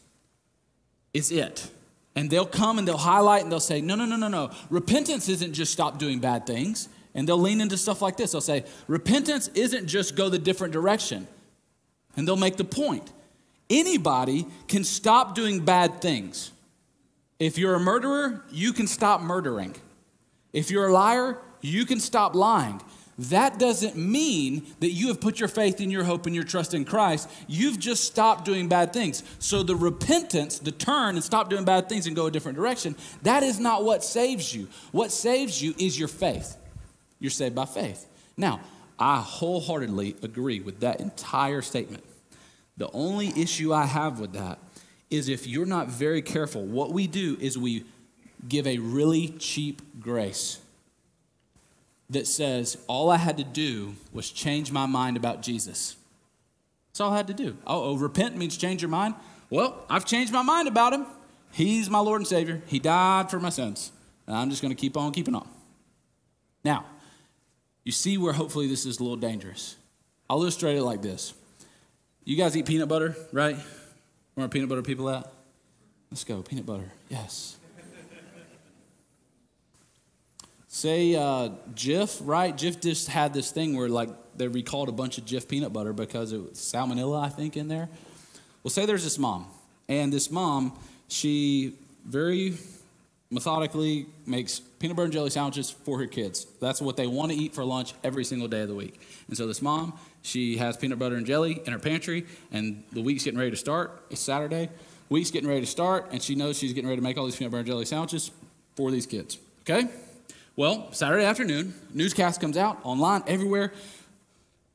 is 1.14 1.30
it. 1.30 1.70
And 2.14 2.28
they'll 2.28 2.46
come 2.46 2.78
and 2.78 2.86
they'll 2.86 2.96
highlight 2.96 3.42
and 3.42 3.50
they'll 3.50 3.60
say, 3.60 3.80
no, 3.80 3.94
no, 3.94 4.04
no, 4.04 4.16
no, 4.16 4.28
no. 4.28 4.50
Repentance 4.68 5.28
isn't 5.28 5.54
just 5.54 5.72
stop 5.72 5.98
doing 5.98 6.18
bad 6.18 6.46
things. 6.46 6.88
And 7.14 7.28
they'll 7.28 7.38
lean 7.38 7.60
into 7.60 7.76
stuff 7.76 8.02
like 8.02 8.16
this. 8.16 8.32
They'll 8.32 8.40
say, 8.40 8.64
repentance 8.86 9.48
isn't 9.48 9.86
just 9.86 10.16
go 10.16 10.28
the 10.28 10.38
different 10.38 10.72
direction. 10.72 11.26
And 12.16 12.28
they'll 12.28 12.36
make 12.36 12.56
the 12.56 12.64
point 12.64 13.10
anybody 13.70 14.46
can 14.68 14.84
stop 14.84 15.34
doing 15.34 15.64
bad 15.64 16.00
things. 16.00 16.52
If 17.38 17.58
you're 17.58 17.74
a 17.74 17.80
murderer, 17.80 18.44
you 18.50 18.72
can 18.72 18.86
stop 18.86 19.20
murdering. 19.20 19.74
If 20.52 20.70
you're 20.70 20.88
a 20.88 20.92
liar, 20.92 21.38
you 21.60 21.86
can 21.86 21.98
stop 21.98 22.34
lying. 22.34 22.80
That 23.30 23.58
doesn't 23.58 23.94
mean 23.94 24.66
that 24.80 24.90
you 24.90 25.08
have 25.08 25.20
put 25.20 25.38
your 25.38 25.48
faith 25.48 25.78
and 25.78 25.92
your 25.92 26.02
hope 26.02 26.26
and 26.26 26.34
your 26.34 26.42
trust 26.42 26.74
in 26.74 26.84
Christ. 26.84 27.30
You've 27.46 27.78
just 27.78 28.04
stopped 28.04 28.44
doing 28.44 28.68
bad 28.68 28.92
things. 28.92 29.22
So 29.38 29.62
the 29.62 29.76
repentance, 29.76 30.58
the 30.58 30.72
turn 30.72 31.14
and 31.14 31.22
stop 31.22 31.48
doing 31.48 31.64
bad 31.64 31.88
things 31.88 32.08
and 32.08 32.16
go 32.16 32.26
a 32.26 32.32
different 32.32 32.56
direction, 32.56 32.96
that 33.22 33.44
is 33.44 33.60
not 33.60 33.84
what 33.84 34.02
saves 34.02 34.52
you. 34.52 34.68
What 34.90 35.12
saves 35.12 35.62
you 35.62 35.72
is 35.78 35.96
your 35.96 36.08
faith. 36.08 36.56
You're 37.20 37.30
saved 37.30 37.54
by 37.54 37.66
faith. 37.66 38.06
Now, 38.36 38.60
I 38.98 39.20
wholeheartedly 39.20 40.16
agree 40.22 40.58
with 40.58 40.80
that 40.80 41.00
entire 41.00 41.62
statement. 41.62 42.02
The 42.76 42.90
only 42.92 43.28
issue 43.40 43.72
I 43.72 43.84
have 43.84 44.18
with 44.18 44.32
that 44.32 44.58
is 45.10 45.28
if 45.28 45.46
you're 45.46 45.66
not 45.66 45.88
very 45.88 46.22
careful, 46.22 46.64
what 46.64 46.90
we 46.90 47.06
do 47.06 47.36
is 47.40 47.56
we 47.56 47.84
give 48.48 48.66
a 48.66 48.78
really 48.78 49.28
cheap 49.38 49.80
grace 50.00 50.61
that 52.12 52.26
says, 52.26 52.78
All 52.86 53.10
I 53.10 53.16
had 53.16 53.36
to 53.38 53.44
do 53.44 53.94
was 54.12 54.30
change 54.30 54.70
my 54.70 54.86
mind 54.86 55.16
about 55.16 55.42
Jesus. 55.42 55.96
That's 56.88 57.00
all 57.00 57.12
I 57.12 57.16
had 57.16 57.26
to 57.28 57.34
do. 57.34 57.56
Oh, 57.66 57.96
repent 57.96 58.36
means 58.36 58.56
change 58.56 58.82
your 58.82 58.90
mind? 58.90 59.14
Well, 59.50 59.84
I've 59.88 60.04
changed 60.04 60.32
my 60.32 60.42
mind 60.42 60.68
about 60.68 60.92
him. 60.92 61.06
He's 61.50 61.90
my 61.90 61.98
Lord 61.98 62.20
and 62.20 62.28
Savior. 62.28 62.62
He 62.66 62.78
died 62.78 63.30
for 63.30 63.40
my 63.40 63.50
sins. 63.50 63.92
And 64.26 64.36
I'm 64.36 64.50
just 64.50 64.62
going 64.62 64.74
to 64.74 64.80
keep 64.80 64.96
on 64.96 65.12
keeping 65.12 65.34
on. 65.34 65.48
Now, 66.64 66.86
you 67.84 67.92
see 67.92 68.16
where 68.16 68.32
hopefully 68.32 68.68
this 68.68 68.86
is 68.86 68.98
a 68.98 69.02
little 69.02 69.16
dangerous. 69.16 69.76
I'll 70.30 70.40
illustrate 70.40 70.76
it 70.76 70.82
like 70.82 71.02
this. 71.02 71.34
You 72.24 72.36
guys 72.36 72.56
eat 72.56 72.66
peanut 72.66 72.88
butter, 72.88 73.16
right? 73.32 73.56
Where 74.34 74.48
peanut 74.48 74.68
butter 74.68 74.82
people 74.82 75.10
at? 75.10 75.30
Let's 76.10 76.24
go, 76.24 76.42
peanut 76.42 76.66
butter. 76.66 76.92
Yes. 77.08 77.56
Say 80.74 81.14
uh, 81.14 81.50
Jif, 81.74 82.22
right? 82.24 82.56
Jif 82.56 82.80
just 82.80 83.06
had 83.08 83.34
this 83.34 83.50
thing 83.50 83.76
where 83.76 83.90
like 83.90 84.08
they 84.38 84.48
recalled 84.48 84.88
a 84.88 84.92
bunch 84.92 85.18
of 85.18 85.26
Jif 85.26 85.46
peanut 85.46 85.70
butter 85.70 85.92
because 85.92 86.32
it 86.32 86.38
was 86.38 86.52
salmonella, 86.52 87.22
I 87.22 87.28
think, 87.28 87.58
in 87.58 87.68
there. 87.68 87.90
Well, 88.62 88.70
say 88.70 88.86
there's 88.86 89.04
this 89.04 89.18
mom, 89.18 89.48
and 89.86 90.10
this 90.10 90.30
mom, 90.30 90.72
she 91.08 91.74
very 92.06 92.54
methodically 93.30 94.06
makes 94.24 94.60
peanut 94.60 94.96
butter 94.96 95.04
and 95.04 95.12
jelly 95.12 95.28
sandwiches 95.28 95.70
for 95.70 95.98
her 95.98 96.06
kids. 96.06 96.46
That's 96.58 96.80
what 96.80 96.96
they 96.96 97.06
want 97.06 97.32
to 97.32 97.36
eat 97.36 97.54
for 97.54 97.66
lunch 97.66 97.92
every 98.02 98.24
single 98.24 98.48
day 98.48 98.62
of 98.62 98.68
the 98.68 98.74
week. 98.74 98.98
And 99.28 99.36
so 99.36 99.46
this 99.46 99.60
mom, 99.60 99.92
she 100.22 100.56
has 100.56 100.78
peanut 100.78 100.98
butter 100.98 101.16
and 101.16 101.26
jelly 101.26 101.60
in 101.66 101.74
her 101.74 101.78
pantry, 101.78 102.24
and 102.50 102.82
the 102.92 103.02
week's 103.02 103.24
getting 103.24 103.38
ready 103.38 103.50
to 103.50 103.58
start. 103.58 104.04
It's 104.08 104.22
Saturday. 104.22 104.70
Week's 105.10 105.30
getting 105.30 105.50
ready 105.50 105.60
to 105.60 105.66
start, 105.66 106.08
and 106.12 106.22
she 106.22 106.34
knows 106.34 106.58
she's 106.58 106.72
getting 106.72 106.88
ready 106.88 106.96
to 106.96 107.04
make 107.04 107.18
all 107.18 107.26
these 107.26 107.36
peanut 107.36 107.50
butter 107.50 107.60
and 107.60 107.68
jelly 107.68 107.84
sandwiches 107.84 108.30
for 108.74 108.90
these 108.90 109.04
kids. 109.04 109.36
Okay? 109.68 109.90
Well, 110.55 110.92
Saturday 110.92 111.24
afternoon, 111.24 111.72
newscast 111.94 112.38
comes 112.38 112.59
out 112.59 112.78
online 112.82 113.22
everywhere. 113.26 113.72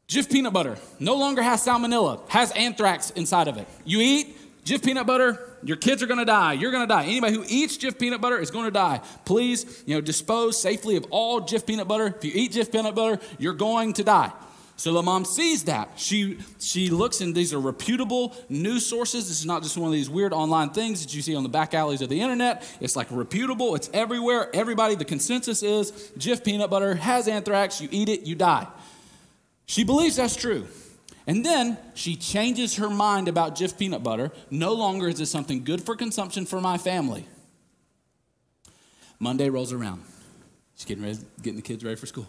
Jif 0.08 0.32
peanut 0.32 0.52
butter 0.52 0.78
no 1.00 1.16
longer 1.16 1.44
has 1.44 1.64
salmonella, 1.64 2.28
has 2.30 2.52
anthrax 2.54 3.12
inside 3.12 3.48
of 3.48 3.58
it. 3.58 3.68
You 3.86 4.00
eat 4.00 4.36
Jif 4.66 4.84
peanut 4.84 5.06
butter, 5.06 5.40
your 5.64 5.78
kids 5.78 6.02
are 6.02 6.08
to 6.18 6.26
die. 6.26 6.54
You're 6.54 6.72
to 6.88 6.92
die. 6.92 7.06
Anybody 7.06 7.36
who 7.36 7.44
eats 7.48 7.78
Jif 7.78 8.00
peanut 8.00 8.22
butter 8.22 8.40
is 8.40 8.50
to 8.66 8.72
die. 8.72 9.02
Please, 9.24 9.84
you 9.86 9.94
know, 9.94 10.02
dispose 10.02 10.60
safely 10.60 10.96
of 10.96 11.06
all 11.12 11.42
Jif 11.42 11.68
peanut 11.68 11.88
butter. 11.88 12.08
If 12.08 12.26
you 12.26 12.32
eat 12.34 12.54
Jif 12.54 12.72
peanut 12.72 12.96
butter, 12.96 13.20
you're 13.38 13.54
going 13.54 13.94
to 13.94 14.04
die. 14.04 14.32
So 14.78 14.94
the 14.94 15.02
mom 15.02 15.26
sees 15.26 15.64
that. 15.64 15.90
She 15.96 16.38
she 16.60 16.92
looks 16.92 17.20
and 17.22 17.34
these 17.34 17.52
are 17.52 17.60
reputable 17.60 18.36
news 18.48 18.86
sources. 18.86 19.28
This 19.28 19.40
is 19.40 19.46
not 19.46 19.64
just 19.64 19.76
one 19.76 19.88
of 19.88 19.94
these 19.94 20.10
weird 20.10 20.34
online 20.34 20.70
things 20.70 21.04
that 21.04 21.16
you 21.16 21.24
see 21.24 21.36
on 21.36 21.42
the 21.42 21.50
back 21.50 21.74
alleys 21.74 22.04
of 22.04 22.10
the 22.10 22.22
internet. 22.22 22.64
It's 22.80 22.96
like 22.96 23.08
reputable. 23.10 23.74
It's 23.74 23.90
everywhere. 23.92 24.52
Everybody, 24.54 24.94
the 24.94 25.04
consensus 25.04 25.64
is 25.64 25.92
Jif 26.20 26.44
peanut 26.46 26.70
butter 26.70 26.94
has 26.94 27.28
anthrax. 27.28 27.82
You 27.82 27.90
eat 27.92 28.08
it, 28.08 28.22
you 28.22 28.36
die. 28.36 28.68
She 29.66 29.84
believes 29.84 30.18
that's 30.18 30.36
true. 30.36 30.68
And 31.26 31.44
then 31.44 31.80
she 31.96 32.16
changes 32.16 32.76
her 32.76 32.90
mind 32.90 33.28
about 33.28 33.56
Jif 33.56 33.80
peanut 33.80 34.04
butter. 34.04 34.32
No 34.52 34.74
longer 34.74 35.08
is 35.08 35.20
it 35.20 35.26
something 35.26 35.64
good 35.64 35.82
for 35.82 35.96
consumption 35.96 36.46
for 36.46 36.62
my 36.62 36.78
family. 36.78 37.28
Monday 39.20 39.50
rolls 39.50 39.74
around. 39.74 40.04
She's 40.76 40.86
getting 40.86 41.04
ready, 41.04 41.18
getting 41.42 41.56
the 41.56 41.64
kids 41.64 41.84
ready 41.84 41.96
for 41.96 42.06
school. 42.06 42.28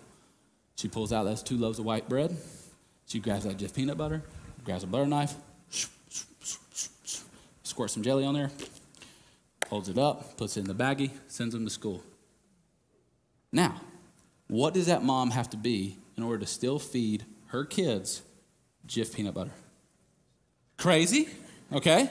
She 0.78 0.86
pulls 0.86 1.12
out 1.12 1.24
those 1.24 1.42
two 1.42 1.56
loaves 1.56 1.80
of 1.80 1.84
white 1.84 2.08
bread. 2.08 2.36
She 3.06 3.18
grabs 3.18 3.42
that 3.42 3.56
Jif 3.56 3.74
peanut 3.74 3.98
butter, 3.98 4.22
grabs 4.64 4.84
a 4.84 4.86
butter 4.86 5.06
knife, 5.06 5.34
squirts 7.64 7.94
some 7.94 8.04
jelly 8.04 8.24
on 8.24 8.34
there, 8.34 8.52
holds 9.68 9.88
it 9.88 9.98
up, 9.98 10.36
puts 10.36 10.56
it 10.56 10.60
in 10.60 10.66
the 10.68 10.74
baggie, 10.74 11.10
sends 11.26 11.52
them 11.52 11.64
to 11.64 11.70
school. 11.70 12.04
Now, 13.50 13.80
what 14.46 14.72
does 14.72 14.86
that 14.86 15.02
mom 15.02 15.32
have 15.32 15.50
to 15.50 15.56
be 15.56 15.96
in 16.16 16.22
order 16.22 16.38
to 16.38 16.46
still 16.46 16.78
feed 16.78 17.24
her 17.48 17.64
kids 17.64 18.22
Jif 18.86 19.12
peanut 19.12 19.34
butter? 19.34 19.52
Crazy, 20.76 21.28
okay? 21.72 22.08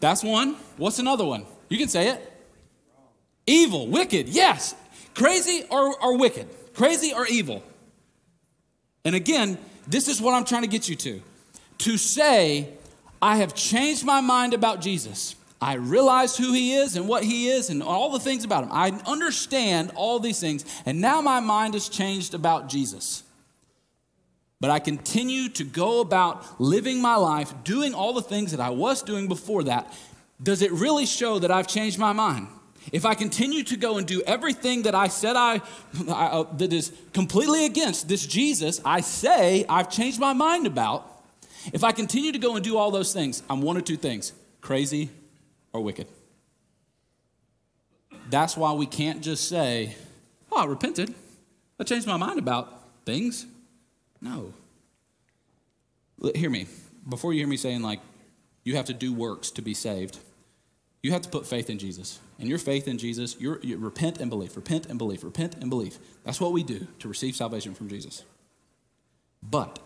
That's 0.00 0.22
one. 0.22 0.56
What's 0.76 0.98
another 0.98 1.24
one? 1.24 1.46
You 1.70 1.78
can 1.78 1.88
say 1.88 2.08
it. 2.08 2.32
Evil, 3.46 3.86
wicked, 3.86 4.28
yes. 4.28 4.74
Crazy 5.14 5.64
or, 5.70 5.98
or 6.02 6.18
wicked? 6.18 6.46
Crazy 6.74 7.14
or 7.14 7.26
evil? 7.26 7.62
And 9.04 9.14
again, 9.14 9.58
this 9.86 10.08
is 10.08 10.20
what 10.20 10.34
I'm 10.34 10.44
trying 10.44 10.62
to 10.62 10.68
get 10.68 10.88
you 10.88 10.96
to. 10.96 11.22
To 11.78 11.96
say, 11.98 12.68
I 13.20 13.36
have 13.36 13.54
changed 13.54 14.04
my 14.04 14.20
mind 14.20 14.54
about 14.54 14.80
Jesus. 14.80 15.34
I 15.60 15.74
realize 15.74 16.36
who 16.36 16.52
he 16.52 16.74
is 16.74 16.96
and 16.96 17.06
what 17.06 17.22
he 17.22 17.48
is 17.48 17.70
and 17.70 17.82
all 17.82 18.10
the 18.10 18.18
things 18.18 18.44
about 18.44 18.64
him. 18.64 18.70
I 18.72 18.90
understand 19.06 19.92
all 19.94 20.18
these 20.18 20.40
things, 20.40 20.64
and 20.84 21.00
now 21.00 21.20
my 21.20 21.38
mind 21.38 21.74
has 21.74 21.88
changed 21.88 22.34
about 22.34 22.68
Jesus. 22.68 23.22
But 24.60 24.70
I 24.70 24.80
continue 24.80 25.48
to 25.50 25.64
go 25.64 26.00
about 26.00 26.60
living 26.60 27.00
my 27.00 27.16
life, 27.16 27.52
doing 27.64 27.94
all 27.94 28.12
the 28.12 28.22
things 28.22 28.50
that 28.50 28.60
I 28.60 28.70
was 28.70 29.02
doing 29.02 29.28
before 29.28 29.64
that. 29.64 29.92
Does 30.42 30.62
it 30.62 30.72
really 30.72 31.06
show 31.06 31.38
that 31.38 31.50
I've 31.50 31.68
changed 31.68 31.98
my 31.98 32.12
mind? 32.12 32.48
If 32.90 33.04
I 33.04 33.14
continue 33.14 33.62
to 33.64 33.76
go 33.76 33.98
and 33.98 34.06
do 34.06 34.22
everything 34.22 34.82
that 34.82 34.94
I 34.94 35.08
said 35.08 35.36
I, 35.36 35.60
I 36.08 36.26
uh, 36.26 36.42
that 36.54 36.72
is 36.72 36.92
completely 37.12 37.66
against 37.66 38.08
this 38.08 38.26
Jesus, 38.26 38.80
I 38.84 39.00
say 39.00 39.64
I've 39.68 39.90
changed 39.90 40.18
my 40.18 40.32
mind 40.32 40.66
about. 40.66 41.08
If 41.72 41.84
I 41.84 41.92
continue 41.92 42.32
to 42.32 42.38
go 42.38 42.56
and 42.56 42.64
do 42.64 42.76
all 42.76 42.90
those 42.90 43.12
things, 43.12 43.42
I'm 43.48 43.62
one 43.62 43.76
of 43.76 43.84
two 43.84 43.96
things 43.96 44.32
crazy 44.60 45.10
or 45.72 45.80
wicked. 45.80 46.08
That's 48.30 48.56
why 48.56 48.72
we 48.72 48.86
can't 48.86 49.20
just 49.20 49.48
say, 49.48 49.94
Oh, 50.50 50.58
I 50.58 50.64
repented. 50.64 51.14
I 51.78 51.84
changed 51.84 52.06
my 52.06 52.16
mind 52.16 52.38
about 52.38 52.82
things. 53.04 53.46
No. 54.20 54.52
Hear 56.34 56.50
me. 56.50 56.66
Before 57.08 57.32
you 57.32 57.40
hear 57.40 57.48
me 57.48 57.56
saying, 57.56 57.82
like, 57.82 58.00
you 58.64 58.76
have 58.76 58.84
to 58.86 58.94
do 58.94 59.12
works 59.12 59.50
to 59.52 59.62
be 59.62 59.74
saved, 59.74 60.18
you 61.02 61.10
have 61.10 61.22
to 61.22 61.28
put 61.28 61.46
faith 61.46 61.68
in 61.68 61.78
Jesus. 61.78 62.20
And 62.38 62.48
your 62.48 62.58
faith 62.58 62.86
in 62.86 62.96
Jesus, 62.96 63.36
you 63.40 63.58
repent 63.76 64.18
and 64.18 64.30
believe, 64.30 64.56
repent 64.56 64.86
and 64.86 64.98
believe, 64.98 65.24
repent 65.24 65.56
and 65.56 65.68
believe. 65.68 65.98
That's 66.24 66.40
what 66.40 66.52
we 66.52 66.62
do 66.62 66.86
to 67.00 67.08
receive 67.08 67.34
salvation 67.34 67.74
from 67.74 67.88
Jesus. 67.88 68.24
But 69.42 69.80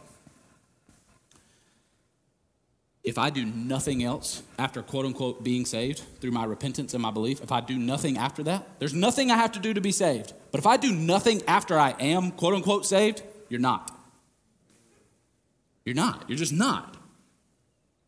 if 3.03 3.19
I 3.19 3.31
do 3.31 3.47
nothing 3.47 4.03
else 4.03 4.43
after 4.59 4.83
quote 4.83 5.07
unquote 5.07 5.43
being 5.43 5.65
saved 5.65 6.03
through 6.21 6.33
my 6.33 6.45
repentance 6.45 6.93
and 6.93 7.03
my 7.03 7.11
belief, 7.11 7.41
if 7.41 7.53
I 7.53 7.61
do 7.61 7.79
nothing 7.79 8.19
after 8.19 8.43
that, 8.43 8.69
there's 8.79 8.93
nothing 8.95 9.31
I 9.31 9.37
have 9.37 9.53
to 9.53 9.61
do 9.61 9.73
to 9.73 9.81
be 9.81 9.93
saved. 9.93 10.35
But 10.51 10.59
if 10.59 10.67
I 10.67 10.77
do 10.77 10.93
nothing 10.93 11.41
after 11.47 11.79
I 11.79 11.95
am 12.01 12.33
quote 12.33 12.55
unquote 12.55 12.85
saved, 12.85 13.23
you're 13.49 13.61
not. 13.61 13.91
You're 15.85 15.95
not. 15.95 16.25
You're 16.29 16.37
just 16.37 16.53
not. 16.53 16.96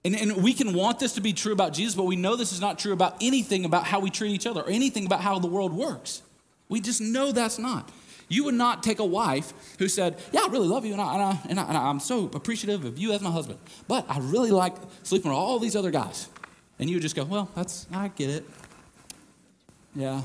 And, 0.04 0.14
and 0.14 0.42
we 0.42 0.54
can 0.54 0.74
want 0.74 1.00
this 1.00 1.12
to 1.14 1.20
be 1.20 1.32
true 1.32 1.52
about 1.52 1.72
Jesus, 1.72 1.94
but 1.94 2.04
we 2.04 2.16
know 2.16 2.36
this 2.36 2.52
is 2.52 2.60
not 2.60 2.78
true 2.78 2.92
about 2.92 3.16
anything 3.20 3.64
about 3.64 3.84
how 3.84 4.00
we 4.00 4.10
treat 4.10 4.30
each 4.30 4.46
other 4.46 4.62
or 4.62 4.70
anything 4.70 5.06
about 5.06 5.20
how 5.20 5.38
the 5.38 5.48
world 5.48 5.72
works. 5.72 6.22
We 6.68 6.80
just 6.80 7.00
know 7.00 7.32
that's 7.32 7.58
not. 7.58 7.90
You 8.28 8.44
would 8.44 8.54
not 8.54 8.82
take 8.82 8.98
a 8.98 9.04
wife 9.04 9.52
who 9.78 9.88
said, 9.88 10.18
Yeah, 10.32 10.42
I 10.44 10.48
really 10.48 10.68
love 10.68 10.84
you, 10.84 10.92
and, 10.92 11.00
I, 11.00 11.38
and, 11.48 11.58
I, 11.58 11.88
I'm 11.88 11.98
so 11.98 12.30
appreciative 12.34 12.84
of 12.84 12.98
you 12.98 13.12
as 13.12 13.22
my 13.22 13.30
husband, 13.30 13.58
but 13.88 14.04
I 14.08 14.18
really 14.18 14.50
like 14.50 14.74
sleeping 15.02 15.30
with 15.30 15.38
all 15.38 15.58
these 15.58 15.74
other 15.74 15.90
guys. 15.90 16.28
And 16.78 16.88
you 16.88 16.96
would 16.96 17.02
just 17.02 17.16
go, 17.16 17.24
Well, 17.24 17.48
that's, 17.54 17.86
I 17.92 18.08
get 18.08 18.30
it. 18.30 18.44
Yeah. 19.94 20.22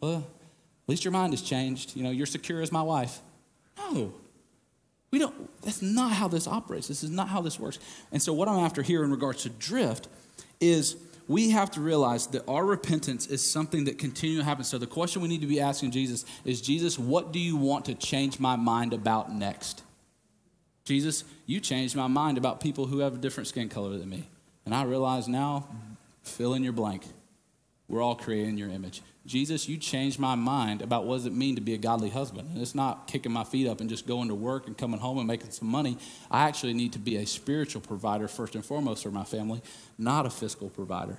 Well, 0.00 0.16
at 0.16 0.88
least 0.88 1.04
your 1.04 1.12
mind 1.12 1.32
has 1.32 1.42
changed. 1.42 1.94
You 1.94 2.02
know, 2.04 2.10
you're 2.10 2.26
secure 2.26 2.62
as 2.62 2.72
my 2.72 2.82
wife. 2.82 3.20
No. 3.76 4.14
We 5.16 5.20
don't, 5.20 5.62
that's 5.62 5.80
not 5.80 6.12
how 6.12 6.28
this 6.28 6.46
operates. 6.46 6.88
This 6.88 7.02
is 7.02 7.08
not 7.08 7.28
how 7.28 7.40
this 7.40 7.58
works. 7.58 7.78
And 8.12 8.20
so, 8.20 8.34
what 8.34 8.48
I'm 8.48 8.58
after 8.58 8.82
here 8.82 9.02
in 9.02 9.10
regards 9.10 9.44
to 9.44 9.48
drift 9.48 10.08
is 10.60 10.96
we 11.26 11.52
have 11.52 11.70
to 11.70 11.80
realize 11.80 12.26
that 12.26 12.46
our 12.46 12.66
repentance 12.66 13.26
is 13.26 13.42
something 13.50 13.84
that 13.84 13.96
continually 13.96 14.44
happens. 14.44 14.68
So 14.68 14.76
the 14.76 14.86
question 14.86 15.22
we 15.22 15.28
need 15.28 15.40
to 15.40 15.46
be 15.46 15.58
asking 15.58 15.92
Jesus 15.92 16.26
is 16.44 16.60
Jesus, 16.60 16.98
what 16.98 17.32
do 17.32 17.38
you 17.38 17.56
want 17.56 17.86
to 17.86 17.94
change 17.94 18.38
my 18.38 18.56
mind 18.56 18.92
about 18.92 19.32
next? 19.32 19.82
Jesus, 20.84 21.24
you 21.46 21.60
changed 21.60 21.96
my 21.96 22.08
mind 22.08 22.36
about 22.36 22.60
people 22.60 22.84
who 22.84 22.98
have 22.98 23.14
a 23.14 23.18
different 23.18 23.46
skin 23.46 23.70
color 23.70 23.96
than 23.96 24.10
me. 24.10 24.28
And 24.66 24.74
I 24.74 24.84
realize 24.84 25.28
now, 25.28 25.66
fill 26.24 26.52
in 26.52 26.62
your 26.62 26.74
blank. 26.74 27.04
We're 27.88 28.02
all 28.02 28.16
created 28.16 28.50
in 28.50 28.58
your 28.58 28.68
image. 28.68 29.00
Jesus, 29.26 29.68
you 29.68 29.76
changed 29.76 30.18
my 30.18 30.36
mind 30.36 30.82
about 30.82 31.04
what 31.04 31.16
does 31.16 31.26
it 31.26 31.32
mean 31.32 31.56
to 31.56 31.60
be 31.60 31.74
a 31.74 31.78
godly 31.78 32.10
husband. 32.10 32.48
And 32.52 32.62
it's 32.62 32.74
not 32.74 33.08
kicking 33.08 33.32
my 33.32 33.44
feet 33.44 33.66
up 33.66 33.80
and 33.80 33.90
just 33.90 34.06
going 34.06 34.28
to 34.28 34.34
work 34.34 34.68
and 34.68 34.78
coming 34.78 35.00
home 35.00 35.18
and 35.18 35.26
making 35.26 35.50
some 35.50 35.68
money. 35.68 35.98
I 36.30 36.48
actually 36.48 36.74
need 36.74 36.92
to 36.92 36.98
be 36.98 37.16
a 37.16 37.26
spiritual 37.26 37.80
provider 37.80 38.28
first 38.28 38.54
and 38.54 38.64
foremost 38.64 39.02
for 39.02 39.10
my 39.10 39.24
family, 39.24 39.62
not 39.98 40.26
a 40.26 40.30
fiscal 40.30 40.70
provider. 40.70 41.18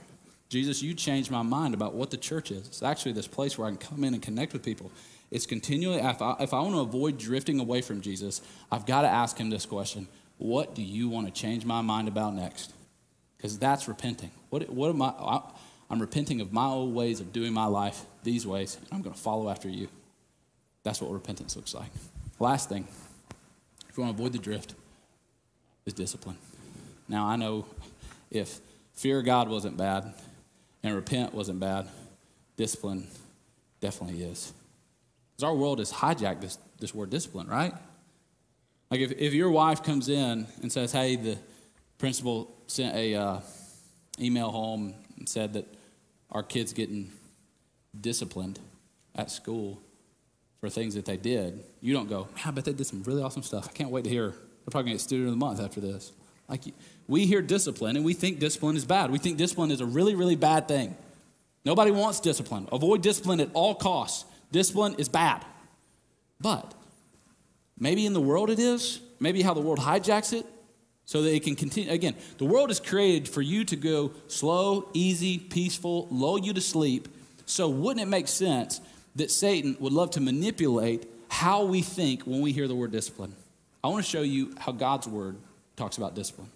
Jesus, 0.50 0.82
you 0.82 0.94
changed 0.94 1.30
my 1.30 1.42
mind 1.42 1.74
about 1.74 1.94
what 1.94 2.10
the 2.10 2.18
church 2.18 2.52
is. 2.52 2.68
It's 2.68 2.82
actually 2.82 3.12
this 3.12 3.28
place 3.28 3.58
where 3.58 3.68
I 3.68 3.72
can 3.72 3.78
come 3.78 4.04
in 4.06 4.14
and 4.14 4.24
connect 4.24 4.54
with 4.54 4.64
people. 4.64 4.92
It's 5.30 5.46
continually, 5.46 6.00
if 6.00 6.22
I, 6.22 6.36
if 6.40 6.54
I 6.54 6.62
want 6.62 6.76
to 6.76 6.80
avoid 6.80 7.18
drifting 7.18 7.60
away 7.60 7.82
from 7.82 8.00
Jesus, 8.00 8.42
I've 8.72 8.86
got 8.86 9.02
to 9.02 9.10
ask 9.10 9.38
him 9.38 9.50
this 9.50 9.66
question 9.66 10.08
What 10.38 10.74
do 10.74 10.82
you 10.82 11.10
want 11.10 11.28
to 11.28 11.34
change 11.34 11.66
my 11.66 11.82
mind 11.82 12.08
about 12.08 12.34
next? 12.34 12.72
Because 13.36 13.60
that's 13.60 13.90
repenting. 13.90 14.32
What, 14.50 14.70
what 14.70 14.90
am 14.90 15.02
I, 15.02 15.08
I 15.08 15.42
I'm 15.90 16.00
repenting 16.00 16.42
of 16.42 16.52
my 16.52 16.66
old 16.66 16.94
ways 16.94 17.20
of 17.20 17.32
doing 17.32 17.54
my 17.54 17.66
life 17.66 18.06
these 18.24 18.46
ways, 18.46 18.76
and 18.76 18.88
I'm 18.92 19.02
going 19.02 19.16
to 19.16 19.22
follow 19.22 19.50
after 19.50 19.70
you. 19.70 19.88
That's 20.84 21.02
what 21.02 21.12
repentance 21.12 21.56
looks 21.56 21.74
like. 21.74 21.90
Last 22.40 22.70
thing, 22.70 22.88
if 23.90 23.98
you 23.98 24.04
want 24.04 24.16
to 24.16 24.22
avoid 24.22 24.34
the 24.34 24.40
drift, 24.40 24.76
is 25.86 25.94
discipline. 25.94 26.38
Now, 27.08 27.26
I 27.26 27.38
know 27.38 27.66
if 28.30 28.60
fear 28.94 29.20
of 29.20 29.26
God 29.26 29.50
wasn't 29.50 29.78
bad 29.78 30.14
and 30.84 30.96
repent 30.96 31.34
wasn't 31.34 31.60
bad, 31.60 31.88
discipline 32.58 33.08
definitely 33.80 34.24
is. 34.24 34.54
Because 35.32 35.50
our 35.50 35.56
world 35.56 35.80
has 35.80 35.92
hijacked 35.92 36.42
this, 36.42 36.58
this 36.80 36.94
word 36.94 37.10
discipline, 37.10 37.48
right? 37.48 37.74
Like 38.92 39.00
if, 39.00 39.12
if 39.14 39.34
your 39.34 39.50
wife 39.50 39.84
comes 39.84 40.10
in 40.10 40.48
and 40.62 40.72
says, 40.72 40.92
hey, 40.92 41.16
the 41.16 41.38
principal 41.98 42.54
sent 42.68 42.96
a 42.96 43.16
uh, 43.16 43.40
email 44.20 44.52
home 44.52 44.94
and 45.18 45.28
said 45.28 45.54
that 45.54 45.66
our 46.38 46.44
kids 46.44 46.72
getting 46.72 47.12
disciplined 48.00 48.60
at 49.16 49.32
school 49.32 49.82
for 50.60 50.70
things 50.70 50.94
that 50.94 51.04
they 51.04 51.18
did, 51.18 51.64
you 51.82 51.96
don't 51.96 52.08
go, 52.08 52.28
I 52.46 52.52
bet 52.52 52.64
they 52.64 52.74
did 52.74 52.86
some 52.86 53.02
really 53.04 53.24
awesome 53.24 53.42
stuff. 53.42 53.68
I 53.68 53.72
can't 53.72 53.90
wait 53.90 54.04
to 54.04 54.10
hear. 54.12 54.30
They're 54.30 54.70
probably 54.70 54.92
going 54.92 54.98
to 54.98 54.98
get 54.98 55.02
student 55.02 55.30
of 55.30 55.34
the 55.34 55.38
month 55.38 55.60
after 55.60 55.82
this. 55.82 56.12
Like 56.48 56.62
we 57.08 57.26
hear 57.26 57.42
discipline 57.42 57.96
and 57.96 58.06
we 58.06 58.14
think 58.14 58.38
discipline 58.38 58.78
is 58.78 58.86
bad. 58.86 59.10
We 59.10 59.18
think 59.18 59.40
discipline 59.40 59.72
is 59.72 59.82
a 59.82 59.88
really, 59.88 60.14
really 60.14 60.36
bad 60.36 60.68
thing. 60.68 60.96
Nobody 61.66 61.90
wants 61.90 62.20
discipline. 62.20 62.70
Avoid 62.72 63.02
discipline 63.02 63.40
at 63.40 63.50
all 63.54 63.74
costs. 63.74 64.24
Discipline 64.52 64.94
is 65.00 65.10
bad. 65.10 65.44
But 66.40 66.72
maybe 67.80 68.06
in 68.06 68.14
the 68.14 68.22
world 68.22 68.52
it 68.52 68.60
is, 68.60 69.02
maybe 69.20 69.42
how 69.42 69.56
the 69.56 69.62
world 69.62 69.80
hijacks 69.80 70.34
it, 70.34 70.46
so 71.08 71.22
that 71.22 71.34
it 71.34 71.42
can 71.44 71.56
continue. 71.56 71.90
Again, 71.90 72.16
the 72.38 72.44
world 72.44 72.70
is 72.70 72.82
created 72.82 73.30
for 73.30 73.42
you 73.42 73.64
to 73.64 73.78
go 73.78 74.12
slow, 74.28 74.90
easy, 74.94 75.40
peaceful, 75.40 76.06
lull 76.12 76.38
you 76.38 76.52
to 76.52 76.60
sleep. 76.62 77.08
So, 77.46 77.70
wouldn't 77.70 78.06
it 78.06 78.10
make 78.10 78.28
sense 78.28 78.82
that 79.16 79.32
Satan 79.32 79.78
would 79.80 79.94
love 79.94 80.12
to 80.12 80.22
manipulate 80.22 81.08
how 81.30 81.64
we 81.64 81.82
think 81.82 82.24
when 82.24 82.42
we 82.42 82.52
hear 82.52 82.68
the 82.68 82.76
word 82.76 82.92
discipline? 82.92 83.34
I 83.82 83.88
want 83.88 84.04
to 84.04 84.12
show 84.12 84.22
you 84.22 84.54
how 84.60 84.74
God's 84.74 85.08
word 85.08 85.38
talks 85.78 85.98
about 85.98 86.14
discipline. 86.14 86.50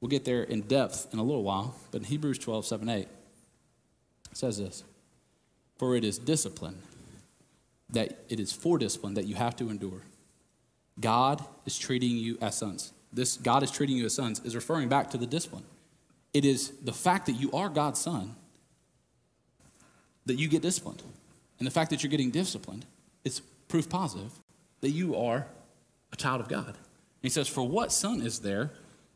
We'll 0.00 0.08
get 0.08 0.24
there 0.24 0.42
in 0.42 0.62
depth 0.62 1.06
in 1.12 1.20
a 1.20 1.22
little 1.22 1.44
while, 1.44 1.76
but 1.92 1.98
in 1.98 2.04
Hebrews 2.04 2.40
12, 2.40 2.66
7, 2.66 2.88
8, 2.88 3.02
it 3.02 3.08
says 4.32 4.58
this 4.58 4.82
For 5.78 5.94
it 5.94 6.02
is 6.02 6.18
discipline, 6.18 6.82
that 7.90 8.18
it 8.28 8.40
is 8.40 8.50
for 8.50 8.78
discipline 8.78 9.14
that 9.14 9.26
you 9.26 9.36
have 9.36 9.54
to 9.56 9.70
endure. 9.70 10.02
God 10.98 11.44
is 11.66 11.78
treating 11.78 12.16
you 12.16 12.36
as 12.40 12.58
sons 12.58 12.92
this 13.12 13.36
God 13.36 13.62
is 13.62 13.70
treating 13.70 13.96
you 13.96 14.06
as 14.06 14.14
sons 14.14 14.40
is 14.40 14.54
referring 14.54 14.88
back 14.88 15.10
to 15.10 15.18
the 15.18 15.26
discipline. 15.26 15.64
It 16.32 16.44
is 16.44 16.72
the 16.82 16.92
fact 16.92 17.26
that 17.26 17.32
you 17.32 17.52
are 17.52 17.68
God's 17.68 18.00
son 18.00 18.36
that 20.26 20.38
you 20.38 20.48
get 20.48 20.62
disciplined. 20.62 21.02
And 21.58 21.66
the 21.66 21.70
fact 21.70 21.90
that 21.90 22.02
you're 22.02 22.10
getting 22.10 22.30
disciplined 22.30 22.86
is 23.24 23.40
proof 23.68 23.88
positive 23.88 24.32
that 24.80 24.90
you 24.90 25.16
are 25.16 25.46
a 26.12 26.16
child 26.16 26.40
of 26.40 26.48
God. 26.48 26.68
And 26.68 26.76
he 27.22 27.28
says, 27.28 27.48
For 27.48 27.66
what 27.66 27.92
son 27.92 28.20
is 28.20 28.40
there 28.40 28.70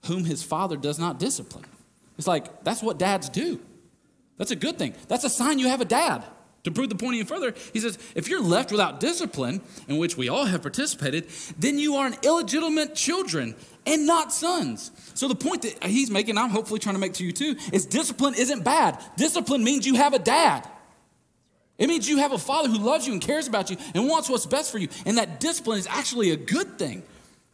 whom 0.06 0.24
his 0.24 0.42
father 0.42 0.76
does 0.76 0.98
not 0.98 1.18
discipline? 1.18 1.64
It's 2.18 2.26
like, 2.26 2.64
that's 2.64 2.82
what 2.82 2.98
dads 2.98 3.28
do. 3.28 3.60
That's 4.38 4.50
a 4.50 4.56
good 4.56 4.78
thing. 4.78 4.94
That's 5.08 5.24
a 5.24 5.30
sign 5.30 5.58
you 5.58 5.68
have 5.68 5.80
a 5.80 5.86
dad. 5.86 6.24
To 6.66 6.72
prove 6.72 6.88
the 6.88 6.96
point 6.96 7.14
even 7.14 7.28
further, 7.28 7.54
he 7.72 7.78
says, 7.78 7.96
if 8.16 8.28
you're 8.28 8.42
left 8.42 8.72
without 8.72 8.98
discipline, 8.98 9.60
in 9.86 9.98
which 9.98 10.16
we 10.16 10.28
all 10.28 10.46
have 10.46 10.62
participated, 10.62 11.28
then 11.56 11.78
you 11.78 11.94
are 11.94 12.08
an 12.08 12.16
illegitimate 12.24 12.96
children 12.96 13.54
and 13.86 14.04
not 14.04 14.32
sons. 14.32 14.90
So 15.14 15.28
the 15.28 15.36
point 15.36 15.62
that 15.62 15.84
he's 15.84 16.10
making, 16.10 16.36
I'm 16.36 16.50
hopefully 16.50 16.80
trying 16.80 16.96
to 16.96 17.00
make 17.00 17.12
to 17.14 17.24
you 17.24 17.30
too, 17.30 17.54
is 17.72 17.86
discipline 17.86 18.34
isn't 18.34 18.64
bad. 18.64 19.00
Discipline 19.16 19.62
means 19.62 19.86
you 19.86 19.94
have 19.94 20.12
a 20.12 20.18
dad. 20.18 20.68
It 21.78 21.86
means 21.86 22.08
you 22.08 22.18
have 22.18 22.32
a 22.32 22.38
father 22.38 22.68
who 22.68 22.78
loves 22.78 23.06
you 23.06 23.12
and 23.12 23.22
cares 23.22 23.46
about 23.46 23.70
you 23.70 23.76
and 23.94 24.08
wants 24.08 24.28
what's 24.28 24.46
best 24.46 24.72
for 24.72 24.78
you. 24.78 24.88
And 25.04 25.18
that 25.18 25.38
discipline 25.38 25.78
is 25.78 25.86
actually 25.86 26.32
a 26.32 26.36
good 26.36 26.80
thing. 26.80 27.04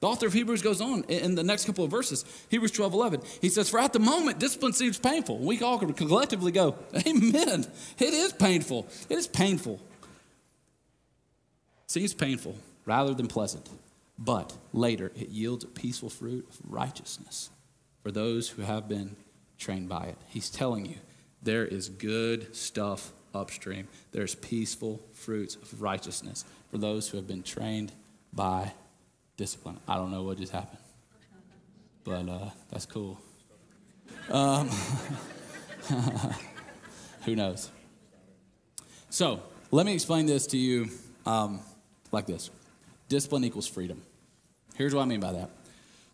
The 0.03 0.09
author 0.09 0.27
of 0.27 0.33
Hebrews 0.33 0.63
goes 0.63 0.81
on 0.81 1.05
in 1.05 1.37
the 1.37 1.45
next 1.45 1.65
couple 1.65 1.85
of 1.85 1.91
verses, 1.93 2.25
Hebrews 2.49 2.73
12, 2.73 2.93
11. 2.93 3.23
He 3.41 3.49
says, 3.49 3.71
For 3.71 3.79
at 3.79 3.93
the 3.93 4.01
moment, 4.01 4.41
discipline 4.41 4.73
seems 4.73 4.99
painful. 4.99 5.39
We 5.39 5.63
all 5.63 5.79
collectively 5.79 6.51
go, 6.51 6.75
Amen. 7.07 7.65
It 8.01 8.13
is 8.13 8.33
painful. 8.33 8.89
It 9.09 9.17
is 9.17 9.29
painful. 9.29 9.79
Seems 11.87 12.15
painful 12.15 12.57
rather 12.85 13.15
than 13.15 13.29
pleasant. 13.29 13.69
But 14.19 14.53
later, 14.73 15.13
it 15.15 15.29
yields 15.29 15.63
a 15.63 15.69
peaceful 15.69 16.11
fruit 16.11 16.49
of 16.51 16.59
righteousness 16.69 17.51
for 18.03 18.11
those 18.11 18.49
who 18.49 18.63
have 18.63 18.89
been 18.89 19.15
trained 19.57 19.89
by 19.89 20.07
it. 20.07 20.19
He's 20.27 20.51
telling 20.51 20.85
you 20.85 20.97
there 21.45 21.65
is 21.65 21.89
good 21.89 22.57
stuff 22.57 23.13
upstream. 23.33 23.87
There's 24.11 24.35
peaceful 24.35 25.01
fruits 25.13 25.55
of 25.55 25.81
righteousness 25.81 26.45
for 26.73 26.79
those 26.79 27.09
who 27.09 27.19
have 27.19 27.29
been 27.29 27.45
trained 27.45 27.93
by 28.33 28.73
discipline. 29.37 29.79
I 29.89 29.97
don't 29.97 30.11
know 30.11 30.23
what 30.23 30.39
just 30.39 30.53
happened, 30.53 30.79
but 32.05 32.29
uh, 32.29 32.51
that's 32.71 32.87
cool. 32.87 33.21
Um, 34.31 34.69
who 37.25 37.37
knows? 37.37 37.71
So, 39.11 39.43
let 39.71 39.87
me 39.87 39.95
explain 39.95 40.27
this 40.27 40.47
to 40.49 40.59
you 40.59 40.91
um, 41.27 41.61
like 42.13 42.27
this 42.27 42.51
discipline 43.09 43.45
equals 43.45 43.69
freedom. 43.69 44.03
Here's 44.75 44.95
what 44.95 45.03
I 45.03 45.05
mean 45.05 45.21
by 45.21 45.33
that. 45.33 45.51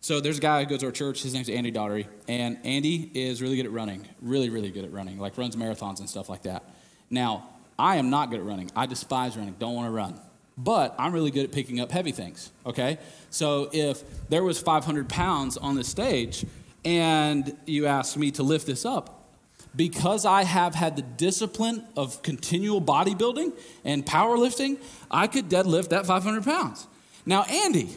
So 0.01 0.21
there's 0.21 0.37
a 0.37 0.41
guy 0.41 0.63
who 0.63 0.69
goes 0.69 0.79
to 0.79 0.85
our 0.87 0.91
church. 0.91 1.23
His 1.23 1.33
name's 1.33 1.49
Andy 1.49 1.71
Daughtery, 1.71 2.07
and 2.27 2.57
Andy 2.63 3.11
is 3.13 3.41
really 3.41 3.57
good 3.57 3.65
at 3.65 3.71
running. 3.71 4.07
Really, 4.21 4.49
really 4.49 4.71
good 4.71 4.85
at 4.85 4.91
running. 4.91 5.19
Like 5.19 5.37
runs 5.37 5.55
marathons 5.55 5.99
and 5.99 6.09
stuff 6.09 6.29
like 6.29 6.43
that. 6.43 6.63
Now, 7.09 7.49
I 7.77 7.97
am 7.97 8.09
not 8.09 8.29
good 8.29 8.39
at 8.39 8.45
running. 8.45 8.71
I 8.75 8.85
despise 8.85 9.35
running. 9.37 9.55
Don't 9.59 9.75
want 9.75 9.87
to 9.87 9.91
run. 9.91 10.19
But 10.61 10.93
I'm 10.99 11.13
really 11.13 11.31
good 11.31 11.45
at 11.45 11.51
picking 11.53 11.79
up 11.79 11.89
heavy 11.89 12.11
things. 12.11 12.51
Okay. 12.65 12.97
So 13.29 13.69
if 13.71 14.03
there 14.29 14.43
was 14.43 14.59
500 14.59 15.07
pounds 15.07 15.55
on 15.55 15.75
the 15.75 15.85
stage, 15.85 16.45
and 16.83 17.55
you 17.65 17.85
asked 17.85 18.17
me 18.17 18.31
to 18.31 18.43
lift 18.43 18.67
this 18.67 18.85
up, 18.85 19.15
because 19.73 20.25
I 20.25 20.43
have 20.43 20.75
had 20.75 20.97
the 20.97 21.01
discipline 21.01 21.85
of 21.95 22.21
continual 22.23 22.81
bodybuilding 22.81 23.53
and 23.85 24.05
powerlifting, 24.05 24.79
I 25.09 25.27
could 25.27 25.47
deadlift 25.47 25.89
that 25.89 26.05
500 26.05 26.43
pounds. 26.43 26.87
Now, 27.25 27.43
Andy, 27.43 27.89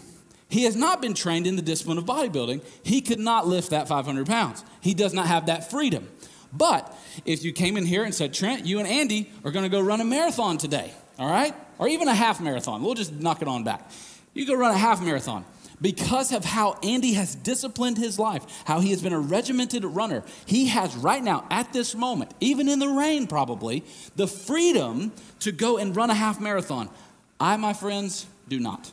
he 0.48 0.64
has 0.64 0.76
not 0.76 1.02
been 1.02 1.14
trained 1.14 1.46
in 1.48 1.56
the 1.56 1.62
discipline 1.62 1.98
of 1.98 2.04
bodybuilding. 2.04 2.62
He 2.84 3.00
could 3.00 3.18
not 3.18 3.48
lift 3.48 3.70
that 3.70 3.88
500 3.88 4.26
pounds. 4.26 4.64
He 4.80 4.94
does 4.94 5.14
not 5.14 5.26
have 5.26 5.46
that 5.46 5.68
freedom. 5.70 6.08
But 6.52 6.96
if 7.24 7.42
you 7.42 7.52
came 7.52 7.76
in 7.76 7.86
here 7.86 8.04
and 8.04 8.14
said, 8.14 8.34
Trent, 8.34 8.66
you 8.66 8.78
and 8.78 8.86
Andy 8.86 9.32
are 9.44 9.50
going 9.50 9.64
to 9.64 9.70
go 9.70 9.80
run 9.80 10.00
a 10.00 10.04
marathon 10.04 10.58
today, 10.58 10.92
all 11.18 11.30
right? 11.30 11.54
Or 11.82 11.88
even 11.88 12.06
a 12.06 12.14
half 12.14 12.40
marathon, 12.40 12.80
we'll 12.84 12.94
just 12.94 13.12
knock 13.12 13.42
it 13.42 13.48
on 13.48 13.64
back. 13.64 13.90
You 14.34 14.46
go 14.46 14.54
run 14.54 14.72
a 14.72 14.78
half 14.78 15.02
marathon 15.02 15.44
because 15.80 16.30
of 16.30 16.44
how 16.44 16.78
Andy 16.80 17.14
has 17.14 17.34
disciplined 17.34 17.98
his 17.98 18.20
life, 18.20 18.46
how 18.66 18.78
he 18.78 18.90
has 18.90 19.02
been 19.02 19.12
a 19.12 19.18
regimented 19.18 19.84
runner, 19.84 20.22
he 20.46 20.68
has 20.68 20.94
right 20.94 21.20
now, 21.20 21.44
at 21.50 21.72
this 21.72 21.96
moment, 21.96 22.34
even 22.38 22.68
in 22.68 22.78
the 22.78 22.86
rain 22.86 23.26
probably, 23.26 23.82
the 24.14 24.28
freedom 24.28 25.10
to 25.40 25.50
go 25.50 25.76
and 25.76 25.96
run 25.96 26.08
a 26.08 26.14
half 26.14 26.40
marathon. 26.40 26.88
I, 27.40 27.56
my 27.56 27.72
friends, 27.72 28.26
do 28.46 28.60
not. 28.60 28.92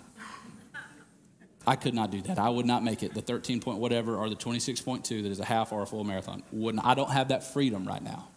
I 1.68 1.76
could 1.76 1.94
not 1.94 2.10
do 2.10 2.24
that. 2.24 2.40
I 2.40 2.50
would 2.50 2.66
not 2.66 2.84
make 2.84 3.04
it 3.04 3.14
the 3.14 3.22
13 3.22 3.60
point 3.60 3.78
whatever 3.78 4.16
or 4.16 4.30
the 4.30 4.36
26.2 4.36 5.22
that 5.22 5.30
is 5.30 5.40
a 5.40 5.46
half 5.46 5.72
or 5.72 5.84
a 5.84 5.86
full 5.86 6.04
marathon. 6.04 6.42
Wouldn't, 6.52 6.84
I 6.84 6.96
don't 6.96 7.12
have 7.12 7.28
that 7.28 7.44
freedom 7.44 7.88
right 7.88 8.02
now. 8.02 8.30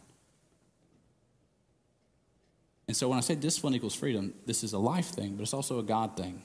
And 2.93 2.97
so 2.99 3.09
when 3.09 3.16
I 3.16 3.22
say 3.22 3.34
discipline 3.34 3.74
equals 3.74 3.95
freedom, 3.95 4.34
this 4.45 4.62
is 4.62 4.74
a 4.74 4.78
life 4.78 5.07
thing, 5.07 5.34
but 5.34 5.45
it's 5.45 5.55
also 5.55 5.78
a 5.78 5.82
God 5.82 6.14
thing. 6.14 6.43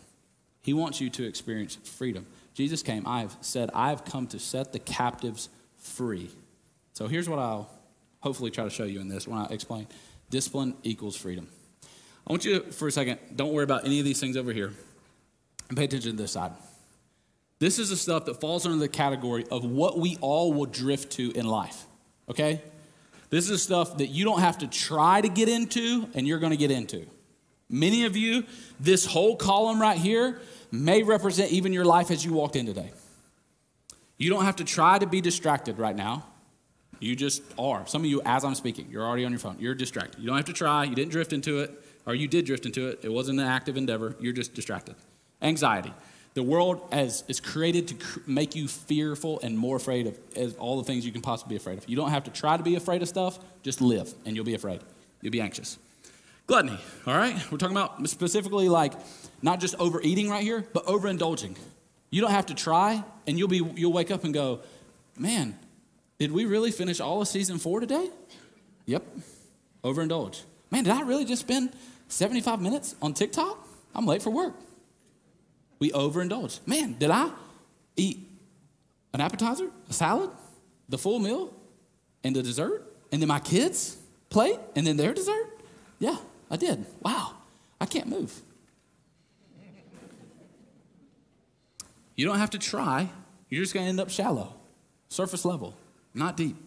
He 0.61 0.73
wants 0.73 1.01
you 1.01 1.09
to 1.09 1.25
experience 1.25 1.75
freedom. 1.75 2.25
Jesus 2.53 2.81
came, 2.81 3.05
I've 3.05 3.35
said, 3.41 3.69
I've 3.73 4.05
come 4.05 4.27
to 4.27 4.39
set 4.39 4.71
the 4.71 4.79
captives 4.79 5.49
free. 5.75 6.29
So 6.93 7.07
here's 7.07 7.27
what 7.27 7.37
I'll 7.37 7.69
hopefully 8.21 8.49
try 8.49 8.63
to 8.63 8.69
show 8.69 8.85
you 8.85 9.01
in 9.01 9.09
this 9.09 9.27
when 9.27 9.37
I 9.37 9.47
explain 9.47 9.87
discipline 10.29 10.75
equals 10.83 11.17
freedom. 11.17 11.49
I 12.25 12.31
want 12.31 12.45
you 12.45 12.61
to, 12.61 12.71
for 12.71 12.87
a 12.87 12.93
second, 12.93 13.19
don't 13.35 13.51
worry 13.51 13.65
about 13.65 13.83
any 13.83 13.99
of 13.99 14.05
these 14.05 14.21
things 14.21 14.37
over 14.37 14.53
here 14.53 14.71
and 15.67 15.77
pay 15.77 15.83
attention 15.83 16.11
to 16.11 16.17
this 16.17 16.31
side. 16.31 16.53
This 17.59 17.77
is 17.77 17.89
the 17.89 17.97
stuff 17.97 18.23
that 18.23 18.39
falls 18.39 18.65
under 18.65 18.77
the 18.77 18.87
category 18.87 19.43
of 19.51 19.65
what 19.65 19.99
we 19.99 20.17
all 20.21 20.53
will 20.53 20.65
drift 20.65 21.11
to 21.17 21.29
in 21.31 21.45
life, 21.45 21.83
okay? 22.29 22.61
This 23.29 23.49
is 23.49 23.61
stuff 23.61 23.97
that 23.97 24.07
you 24.07 24.23
don't 24.23 24.39
have 24.39 24.59
to 24.59 24.67
try 24.67 25.21
to 25.21 25.27
get 25.27 25.49
into 25.49 26.07
and 26.13 26.27
you're 26.27 26.39
gonna 26.39 26.55
get 26.55 26.71
into. 26.71 27.05
Many 27.69 28.05
of 28.05 28.15
you, 28.15 28.45
this 28.79 29.05
whole 29.05 29.35
column 29.35 29.81
right 29.81 29.97
here, 29.97 30.39
may 30.71 31.03
represent 31.03 31.51
even 31.51 31.73
your 31.73 31.85
life 31.85 32.11
as 32.11 32.23
you 32.23 32.33
walked 32.33 32.55
in 32.55 32.65
today. 32.65 32.91
You 34.17 34.29
don't 34.29 34.45
have 34.45 34.57
to 34.57 34.63
try 34.63 34.97
to 34.97 35.05
be 35.05 35.21
distracted 35.21 35.77
right 35.77 35.95
now. 35.95 36.25
You 36.99 37.15
just 37.15 37.43
are. 37.59 37.85
Some 37.85 38.01
of 38.01 38.07
you, 38.07 38.21
as 38.25 38.43
I'm 38.43 38.55
speaking, 38.55 38.87
you're 38.89 39.05
already 39.05 39.25
on 39.25 39.31
your 39.31 39.39
phone. 39.39 39.57
You're 39.59 39.75
distracted. 39.75 40.19
You 40.19 40.27
don't 40.27 40.37
have 40.37 40.45
to 40.45 40.53
try. 40.53 40.85
You 40.85 40.95
didn't 40.95 41.11
drift 41.11 41.31
into 41.31 41.59
it, 41.59 41.71
or 42.05 42.15
you 42.15 42.27
did 42.27 42.45
drift 42.45 42.65
into 42.65 42.87
it. 42.87 42.99
It 43.03 43.11
wasn't 43.11 43.39
an 43.39 43.45
active 43.45 43.77
endeavor. 43.77 44.15
You're 44.19 44.33
just 44.33 44.55
distracted. 44.55 44.95
Anxiety. 45.41 45.93
The 46.37 46.43
world 46.43 46.93
is 46.93 47.39
created 47.39 47.87
to 47.87 47.95
cr- 47.95 48.19
make 48.27 48.55
you 48.55 48.67
fearful 48.67 49.39
and 49.41 49.57
more 49.57 49.75
afraid 49.75 50.05
of 50.05 50.19
as 50.35 50.53
all 50.57 50.77
the 50.77 50.83
things 50.83 51.03
you 51.03 51.11
can 51.11 51.23
possibly 51.23 51.55
be 51.55 51.57
afraid 51.57 51.79
of. 51.79 51.89
You 51.89 51.95
don't 51.95 52.11
have 52.11 52.25
to 52.25 52.31
try 52.31 52.55
to 52.55 52.61
be 52.61 52.75
afraid 52.75 53.01
of 53.01 53.07
stuff. 53.07 53.39
Just 53.63 53.81
live, 53.81 54.13
and 54.23 54.35
you'll 54.35 54.45
be 54.45 54.53
afraid. 54.53 54.81
You'll 55.23 55.31
be 55.31 55.41
anxious. 55.41 55.79
Gluttony, 56.45 56.77
all 57.07 57.17
right? 57.17 57.33
We're 57.51 57.57
talking 57.57 57.75
about 57.75 58.07
specifically 58.07 58.69
like 58.69 58.93
not 59.41 59.59
just 59.59 59.73
overeating 59.79 60.29
right 60.29 60.43
here, 60.43 60.63
but 60.73 60.85
overindulging. 60.85 61.57
You 62.11 62.21
don't 62.21 62.29
have 62.29 62.45
to 62.45 62.53
try, 62.53 63.03
and 63.25 63.39
you'll 63.39 63.47
be 63.47 63.63
you'll 63.75 63.93
wake 63.93 64.11
up 64.11 64.23
and 64.23 64.31
go, 64.31 64.59
man, 65.17 65.57
did 66.19 66.31
we 66.31 66.45
really 66.45 66.69
finish 66.69 66.99
all 66.99 67.19
of 67.19 67.27
season 67.27 67.57
four 67.57 67.79
today? 67.79 68.11
Yep. 68.85 69.03
Overindulge. 69.83 70.43
Man, 70.69 70.83
did 70.83 70.93
I 70.93 71.01
really 71.01 71.25
just 71.25 71.41
spend 71.41 71.71
75 72.09 72.61
minutes 72.61 72.93
on 73.01 73.15
TikTok? 73.15 73.67
I'm 73.95 74.05
late 74.05 74.21
for 74.21 74.29
work. 74.29 74.53
We 75.79 75.91
overindulge. 75.91 76.59
Man, 76.65 76.95
did 76.97 77.11
I 77.11 77.31
eat 77.95 78.19
an 79.13 79.21
appetizer, 79.21 79.69
a 79.89 79.93
salad, 79.93 80.29
the 80.89 80.97
full 80.97 81.19
meal, 81.19 81.53
and 82.23 82.35
the 82.35 82.43
dessert, 82.43 82.83
and 83.11 83.21
then 83.21 83.27
my 83.27 83.39
kids' 83.39 83.97
plate, 84.29 84.59
and 84.75 84.85
then 84.85 84.97
their 84.97 85.13
dessert? 85.13 85.61
Yeah, 85.99 86.17
I 86.49 86.57
did. 86.57 86.85
Wow, 87.01 87.33
I 87.79 87.85
can't 87.85 88.07
move. 88.07 88.41
You 92.15 92.25
don't 92.25 92.39
have 92.39 92.49
to 92.51 92.57
try. 92.57 93.09
You're 93.49 93.61
just 93.61 93.73
to 93.73 93.79
end 93.79 93.99
up 93.99 94.09
shallow, 94.09 94.53
surface 95.07 95.45
level, 95.45 95.75
not 96.13 96.35
deep. 96.35 96.57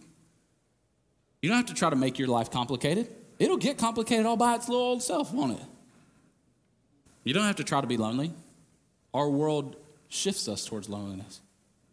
You 1.41 1.49
don't 1.49 1.57
have 1.57 1.67
to 1.67 1.73
try 1.73 1.89
to 1.89 1.95
make 1.95 2.17
your 2.17 2.27
life 2.27 2.49
complicated. 2.49 3.07
It'll 3.37 3.57
get 3.57 3.77
complicated 3.77 4.25
all 4.25 4.37
by 4.37 4.55
its 4.55 4.69
little 4.69 4.83
old 4.83 5.03
self, 5.03 5.33
won't 5.33 5.59
it? 5.59 5.65
You 7.23 7.33
don't 7.33 7.43
have 7.43 7.57
to 7.57 7.63
try 7.63 7.81
to 7.81 7.87
be 7.87 7.97
lonely. 7.97 8.31
Our 9.13 9.29
world 9.29 9.75
shifts 10.09 10.47
us 10.47 10.65
towards 10.65 10.89
loneliness. 10.89 11.41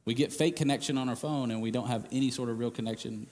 We 0.04 0.14
get 0.14 0.32
fake 0.32 0.56
connection 0.56 0.96
on 0.96 1.08
our 1.08 1.16
phone 1.16 1.50
and 1.50 1.60
we 1.60 1.70
don't 1.70 1.88
have 1.88 2.06
any 2.10 2.30
sort 2.30 2.48
of 2.48 2.58
real 2.58 2.70
connection 2.70 3.26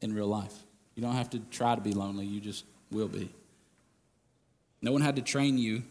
in 0.00 0.14
real 0.14 0.26
life. 0.26 0.54
You 0.94 1.02
don't 1.02 1.14
have 1.14 1.30
to 1.30 1.38
try 1.50 1.74
to 1.74 1.80
be 1.80 1.92
lonely, 1.92 2.24
you 2.24 2.40
just 2.40 2.64
will 2.90 3.08
be. 3.08 3.30
No 4.80 4.92
one 4.92 5.02
had 5.02 5.16
to 5.16 5.22
train 5.22 5.58
you 5.58 5.82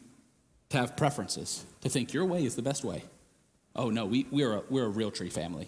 to 0.69 0.77
have 0.77 0.95
preferences, 0.95 1.65
to 1.81 1.89
think 1.89 2.13
your 2.13 2.25
way 2.25 2.45
is 2.45 2.55
the 2.55 2.61
best 2.61 2.83
way. 2.83 3.03
Oh, 3.75 3.89
no, 3.89 4.05
we, 4.05 4.25
we're, 4.31 4.53
a, 4.53 4.63
we're 4.69 4.87
a 4.87 4.91
Realtree 4.91 5.31
family. 5.31 5.67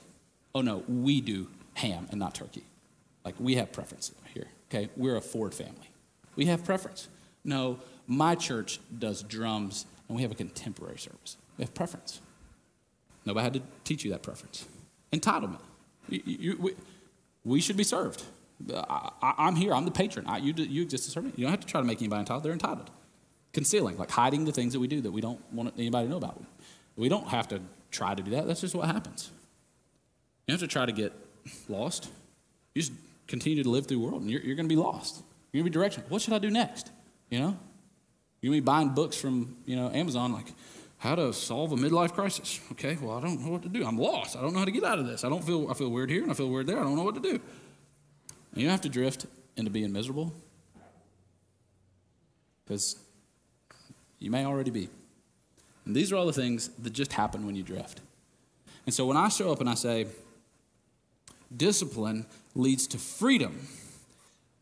Oh, 0.53 0.61
no, 0.61 0.83
we 0.87 1.21
do 1.21 1.47
ham 1.73 2.07
and 2.11 2.19
not 2.19 2.35
turkey. 2.35 2.63
Like, 3.23 3.35
we 3.39 3.55
have 3.55 3.71
preferences 3.71 4.15
here, 4.33 4.47
okay? 4.69 4.89
We're 4.95 5.17
a 5.17 5.21
Ford 5.21 5.53
family. 5.53 5.89
We 6.35 6.45
have 6.45 6.63
preference. 6.63 7.07
No, 7.43 7.79
my 8.07 8.35
church 8.35 8.79
does 8.97 9.23
drums 9.23 9.85
and 10.07 10.15
we 10.15 10.21
have 10.21 10.31
a 10.31 10.35
contemporary 10.35 10.99
service. 10.99 11.37
We 11.57 11.63
have 11.63 11.73
preference. 11.73 12.19
Nobody 13.25 13.43
had 13.43 13.53
to 13.53 13.61
teach 13.83 14.03
you 14.03 14.11
that 14.11 14.21
preference. 14.21 14.65
Entitlement. 15.11 15.61
You, 16.09 16.21
you, 16.25 16.57
we, 16.59 16.75
we, 17.43 17.61
should 17.61 17.77
be 17.77 17.83
served. 17.83 18.23
I, 18.71 19.33
am 19.39 19.55
here. 19.55 19.73
I'm 19.73 19.85
the 19.85 19.91
patron. 19.91 20.25
I, 20.27 20.37
you, 20.37 20.53
you 20.53 20.83
exist 20.83 21.05
to 21.05 21.11
serve 21.11 21.23
me. 21.23 21.33
You 21.35 21.45
don't 21.45 21.51
have 21.51 21.61
to 21.61 21.67
try 21.67 21.81
to 21.81 21.87
make 21.87 21.99
anybody 21.99 22.19
entitled. 22.19 22.43
They're 22.43 22.53
entitled 22.53 22.91
concealing, 23.55 23.97
like 23.97 24.11
hiding 24.11 24.43
the 24.43 24.51
things 24.51 24.73
that 24.73 24.81
we 24.81 24.87
do 24.87 24.99
that 25.01 25.11
we 25.11 25.21
don't 25.21 25.39
want 25.53 25.73
anybody 25.77 26.05
to 26.05 26.11
know 26.11 26.17
about. 26.17 26.43
We 26.97 27.07
don't 27.07 27.29
have 27.29 27.47
to 27.47 27.61
try 27.89 28.13
to 28.13 28.21
do 28.21 28.31
that. 28.31 28.45
That's 28.47 28.61
just 28.61 28.75
what 28.75 28.85
happens. 28.85 29.31
You 30.45 30.51
have 30.51 30.59
to 30.59 30.67
try 30.67 30.85
to 30.85 30.91
get 30.91 31.13
lost. 31.69 32.09
You 32.75 32.81
just 32.81 32.91
continue 33.27 33.63
to 33.63 33.69
live 33.69 33.87
through 33.87 33.97
the 33.97 34.05
world, 34.05 34.21
and 34.21 34.29
you're, 34.29 34.41
you're 34.41 34.55
going 34.55 34.67
to 34.67 34.75
be 34.75 34.79
lost. 34.79 35.23
You're 35.51 35.63
going 35.63 35.71
to 35.71 35.77
be 35.77 35.81
direction. 35.81 36.03
What 36.09 36.21
should 36.21 36.33
I 36.33 36.39
do 36.39 36.51
next? 36.51 36.91
You 37.29 37.39
know, 37.39 37.57
you're 38.41 38.51
going 38.51 38.59
to 38.59 38.61
be 38.61 38.65
buying 38.65 38.89
books 38.89 39.15
from 39.15 39.55
you 39.65 39.77
know 39.77 39.89
Amazon, 39.89 40.33
like 40.33 40.47
how 40.97 41.15
to 41.15 41.33
solve 41.33 41.71
a 41.71 41.75
midlife 41.75 42.13
crisis. 42.13 42.59
Okay, 42.71 42.97
well 43.01 43.17
I 43.17 43.21
don't 43.21 43.41
know 43.41 43.51
what 43.51 43.63
to 43.63 43.69
do. 43.69 43.85
I'm 43.85 43.97
lost. 43.97 44.35
I 44.35 44.41
don't 44.41 44.53
know 44.53 44.59
how 44.59 44.65
to 44.65 44.71
get 44.71 44.83
out 44.83 44.99
of 44.99 45.07
this. 45.07 45.23
I 45.23 45.29
don't 45.29 45.43
feel. 45.43 45.69
I 45.69 45.73
feel 45.73 45.89
weird 45.89 46.09
here, 46.09 46.23
and 46.23 46.31
I 46.31 46.33
feel 46.33 46.49
weird 46.49 46.67
there. 46.67 46.79
I 46.79 46.83
don't 46.83 46.95
know 46.95 47.03
what 47.03 47.15
to 47.15 47.21
do. 47.21 47.39
And 48.51 48.61
you 48.63 48.69
have 48.69 48.81
to 48.81 48.89
drift 48.89 49.25
into 49.57 49.71
being 49.71 49.91
miserable 49.91 50.33
because 52.63 52.97
you 54.19 54.31
may 54.31 54.45
already 54.45 54.71
be. 54.71 54.89
And 55.85 55.95
these 55.95 56.11
are 56.11 56.15
all 56.15 56.25
the 56.25 56.33
things 56.33 56.69
that 56.79 56.93
just 56.93 57.13
happen 57.13 57.45
when 57.45 57.55
you 57.55 57.63
drift. 57.63 58.01
And 58.85 58.93
so 58.93 59.05
when 59.05 59.17
I 59.17 59.29
show 59.29 59.51
up 59.51 59.59
and 59.59 59.69
I 59.69 59.75
say, 59.75 60.07
discipline 61.55 62.25
leads 62.55 62.87
to 62.87 62.97
freedom, 62.97 63.67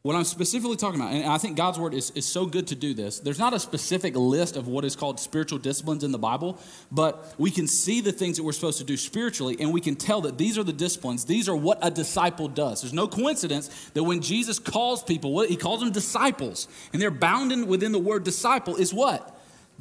What 0.04 0.18
I'm 0.18 0.26
specifically 0.26 0.76
talking 0.76 1.00
about, 1.00 1.14
and 1.14 1.24
I 1.24 1.38
think 1.38 1.56
God's 1.56 1.80
word 1.80 1.94
is, 1.94 2.12
is 2.12 2.26
so 2.26 2.46
good 2.46 2.68
to 2.68 2.76
do 2.76 2.94
this, 2.94 3.20
there's 3.20 3.40
not 3.40 3.54
a 3.54 3.60
specific 3.60 4.18
list 4.18 4.58
of 4.58 4.68
what 4.68 4.84
is 4.84 4.98
called 4.98 5.18
spiritual 5.18 5.60
disciplines 5.60 6.04
in 6.04 6.12
the 6.12 6.18
Bible, 6.18 6.60
but 6.92 7.34
we 7.38 7.50
can 7.50 7.68
see 7.68 8.02
the 8.02 8.12
things 8.12 8.36
that 8.36 8.44
we're 8.44 8.52
supposed 8.52 8.80
to 8.80 8.84
do 8.84 8.98
spiritually, 8.98 9.56
and 9.62 9.72
we 9.72 9.80
can 9.80 9.96
tell 9.96 10.20
that 10.20 10.38
these 10.38 10.58
are 10.58 10.64
the 10.64 10.74
disciplines. 10.74 11.24
These 11.24 11.48
are 11.48 11.56
what 11.56 11.80
a 11.82 11.90
disciple 11.90 12.50
does. 12.50 12.82
There's 12.82 12.92
no 12.92 13.08
coincidence 13.08 13.70
that 13.94 14.04
when 14.04 14.22
Jesus 14.22 14.60
calls 14.60 15.02
people, 15.02 15.40
he 15.44 15.56
calls 15.56 15.80
them 15.80 15.94
disciples, 15.94 16.68
and 16.92 17.02
they're 17.02 17.10
bound 17.10 17.54
in, 17.54 17.68
within 17.68 17.94
the 17.94 18.00
word 18.00 18.26
disciple 18.26 18.76
is 18.76 18.94
what? 18.94 19.40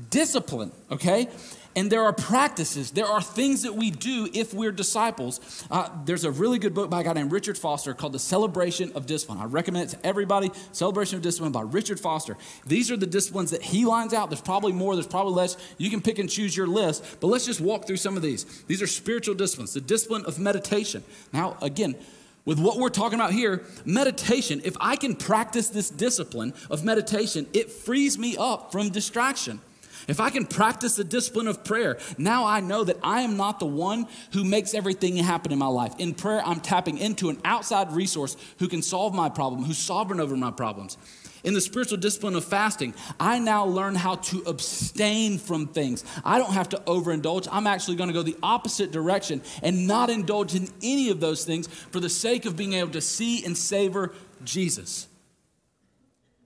Discipline, 0.09 0.71
okay? 0.89 1.29
And 1.75 1.91
there 1.91 2.03
are 2.03 2.13
practices, 2.13 2.91
there 2.91 3.07
are 3.07 3.23
things 3.23 3.63
that 3.63 3.75
we 3.75 3.91
do 3.91 4.29
if 4.35 4.53
we're 4.53 4.73
disciples. 4.73 5.67
Uh, 5.71 5.89
there's 6.05 6.25
a 6.25 6.31
really 6.31 6.59
good 6.59 6.75
book 6.75 6.91
by 6.91 7.01
a 7.01 7.05
guy 7.05 7.15
named 7.15 7.33
Richard 7.33 7.57
Foster 7.57 7.95
called 7.95 8.13
The 8.13 8.19
Celebration 8.19 8.93
of 8.95 9.07
Discipline. 9.07 9.39
I 9.39 9.47
recommend 9.47 9.89
it 9.89 9.97
to 9.97 10.07
everybody. 10.07 10.51
Celebration 10.73 11.17
of 11.17 11.23
Discipline 11.23 11.53
by 11.53 11.63
Richard 11.63 11.99
Foster. 11.99 12.37
These 12.67 12.91
are 12.91 12.97
the 12.97 13.07
disciplines 13.07 13.53
that 13.53 13.63
he 13.63 13.87
lines 13.87 14.13
out. 14.13 14.29
There's 14.29 14.43
probably 14.43 14.73
more, 14.73 14.95
there's 14.95 15.07
probably 15.07 15.33
less. 15.33 15.57
You 15.79 15.89
can 15.89 16.03
pick 16.03 16.19
and 16.19 16.29
choose 16.29 16.55
your 16.55 16.67
list, 16.67 17.19
but 17.21 17.29
let's 17.29 17.47
just 17.47 17.61
walk 17.61 17.87
through 17.87 17.97
some 17.97 18.17
of 18.17 18.23
these. 18.23 18.45
These 18.65 18.83
are 18.83 18.87
spiritual 18.87 19.35
disciplines. 19.35 19.73
The 19.73 19.81
discipline 19.81 20.25
of 20.27 20.39
meditation. 20.39 21.03
Now, 21.33 21.57
again, 21.63 21.97
with 22.45 22.59
what 22.59 22.77
we're 22.77 22.91
talking 22.91 23.19
about 23.19 23.33
here, 23.33 23.63
meditation, 23.85 24.61
if 24.65 24.77
I 24.81 24.97
can 24.97 25.15
practice 25.15 25.69
this 25.69 25.89
discipline 25.89 26.53
of 26.71 26.85
meditation, 26.85 27.47
it 27.53 27.71
frees 27.71 28.19
me 28.19 28.37
up 28.37 28.73
from 28.73 28.91
distraction. 28.91 29.61
If 30.09 30.21
I 30.21 30.31
can 30.31 30.47
practice 30.47 30.97
the 30.97 31.05
discipline 31.05 31.47
of 31.47 31.65
prayer, 31.65 31.99
now 32.19 32.45
I 32.45 32.61
know 32.61 32.85
that 32.85 32.99
I 33.03 33.23
am 33.23 33.37
not 33.37 33.61
the 33.61 33.67
one 33.67 34.07
who 34.33 34.45
makes 34.45 34.75
everything 34.75 35.17
happen 35.17 35.53
in 35.53 35.59
my 35.59 35.67
life. 35.67 35.95
In 35.99 36.15
prayer, 36.15 36.43
I'm 36.45 36.61
tapping 36.61 36.99
into 36.99 37.31
an 37.31 37.41
outside 37.45 37.93
resource 37.93 38.37
who 38.59 38.69
can 38.69 38.83
solve 38.83 39.15
my 39.15 39.29
problem, 39.29 39.65
who's 39.65 39.79
sovereign 39.79 40.21
over 40.21 40.37
my 40.37 40.51
problems. 40.51 40.97
In 41.45 41.55
the 41.55 41.61
spiritual 41.61 41.99
discipline 41.99 42.37
of 42.37 42.45
fasting, 42.45 42.95
I 43.19 43.41
now 43.41 43.65
learn 43.65 43.97
how 43.97 44.17
to 44.17 44.43
abstain 44.43 45.39
from 45.39 45.67
things. 45.67 46.05
I 46.25 46.39
don't 46.39 46.53
have 46.53 46.69
to 46.71 46.77
overindulge. 46.87 47.49
I'm 47.51 47.67
actually 47.67 47.97
going 47.97 48.09
to 48.09 48.15
go 48.15 48.23
the 48.23 48.37
opposite 48.43 48.93
direction 48.93 49.43
and 49.63 49.89
not 49.89 50.09
indulge 50.09 50.55
in 50.55 50.69
any 50.83 51.11
of 51.11 51.19
those 51.19 51.45
things 51.45 51.67
for 51.67 51.99
the 51.99 52.09
sake 52.09 52.47
of 52.47 52.57
being 52.57 52.75
able 52.75 52.93
to 52.93 53.01
see 53.01 53.45
and 53.45 53.59
savor 53.59 54.13
Jesus. 54.45 55.09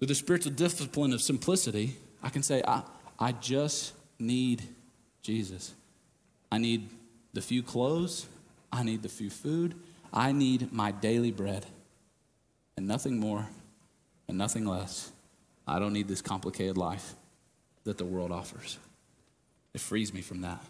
With 0.01 0.09
the 0.09 0.15
spiritual 0.15 0.53
discipline 0.53 1.13
of 1.13 1.21
simplicity, 1.21 1.99
I 2.23 2.31
can 2.31 2.43
say, 2.43 2.63
I, 2.67 2.83
I 3.19 3.33
just 3.33 3.93
need 4.19 4.63
Jesus. 5.23 5.75
I 6.51 6.59
need 6.59 6.89
the 7.33 7.41
few 7.41 7.63
clothes, 7.63 8.27
I 8.73 8.83
need 8.83 9.03
the 9.03 9.09
few 9.09 9.31
food, 9.31 9.75
I 10.13 10.33
need 10.33 10.73
my 10.73 10.91
daily 10.91 11.33
bread, 11.33 11.67
and 12.77 12.87
nothing 12.87 13.19
more 13.19 13.47
and 14.29 14.39
nothing 14.39 14.65
less. 14.65 15.11
I 15.67 15.79
don't 15.79 15.93
need 15.93 16.09
this 16.09 16.23
complicated 16.23 16.77
life 16.77 17.15
that 17.85 17.99
the 17.99 18.05
world 18.05 18.33
offers. 18.33 18.79
It 19.75 19.81
frees 19.81 20.15
me 20.15 20.23
from 20.23 20.43
that. 20.43 20.65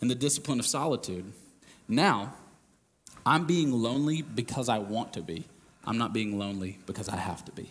And 0.00 0.10
the 0.10 0.14
discipline 0.14 0.58
of 0.60 0.66
solitude. 0.66 1.32
Now, 1.88 2.34
I'm 3.26 3.44
being 3.44 3.72
lonely 3.72 4.22
because 4.22 4.68
I 4.68 4.78
want 4.78 5.12
to 5.14 5.22
be. 5.22 5.44
I'm 5.84 5.98
not 5.98 6.12
being 6.12 6.38
lonely 6.38 6.78
because 6.86 7.08
I 7.08 7.16
have 7.16 7.44
to 7.46 7.52
be. 7.52 7.70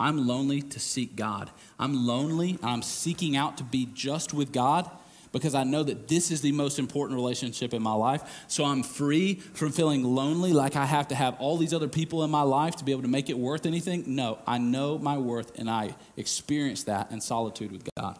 I'm 0.00 0.26
lonely 0.26 0.62
to 0.62 0.80
seek 0.80 1.14
God. 1.14 1.50
I'm 1.78 2.06
lonely. 2.06 2.58
I'm 2.62 2.82
seeking 2.82 3.36
out 3.36 3.58
to 3.58 3.64
be 3.64 3.86
just 3.92 4.32
with 4.32 4.50
God 4.50 4.90
because 5.32 5.54
I 5.54 5.62
know 5.62 5.82
that 5.82 6.08
this 6.08 6.30
is 6.30 6.40
the 6.40 6.52
most 6.52 6.78
important 6.78 7.16
relationship 7.16 7.72
in 7.74 7.82
my 7.82 7.92
life. 7.92 8.44
So 8.48 8.64
I'm 8.64 8.82
free 8.82 9.34
from 9.34 9.72
feeling 9.72 10.02
lonely 10.02 10.52
like 10.52 10.74
I 10.74 10.86
have 10.86 11.08
to 11.08 11.14
have 11.14 11.36
all 11.38 11.56
these 11.56 11.74
other 11.74 11.86
people 11.86 12.24
in 12.24 12.30
my 12.30 12.42
life 12.42 12.76
to 12.76 12.84
be 12.84 12.92
able 12.92 13.02
to 13.02 13.08
make 13.08 13.30
it 13.30 13.38
worth 13.38 13.66
anything. 13.66 14.04
No, 14.06 14.38
I 14.46 14.58
know 14.58 14.98
my 14.98 15.18
worth 15.18 15.56
and 15.58 15.70
I 15.70 15.94
experience 16.16 16.84
that 16.84 17.12
in 17.12 17.20
solitude 17.20 17.70
with 17.70 17.88
God. 17.96 18.18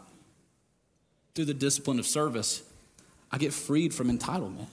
Through 1.34 1.46
the 1.46 1.54
discipline 1.54 1.98
of 1.98 2.06
service, 2.06 2.62
I 3.32 3.38
get 3.38 3.52
freed 3.52 3.94
from 3.94 4.16
entitlement. 4.16 4.66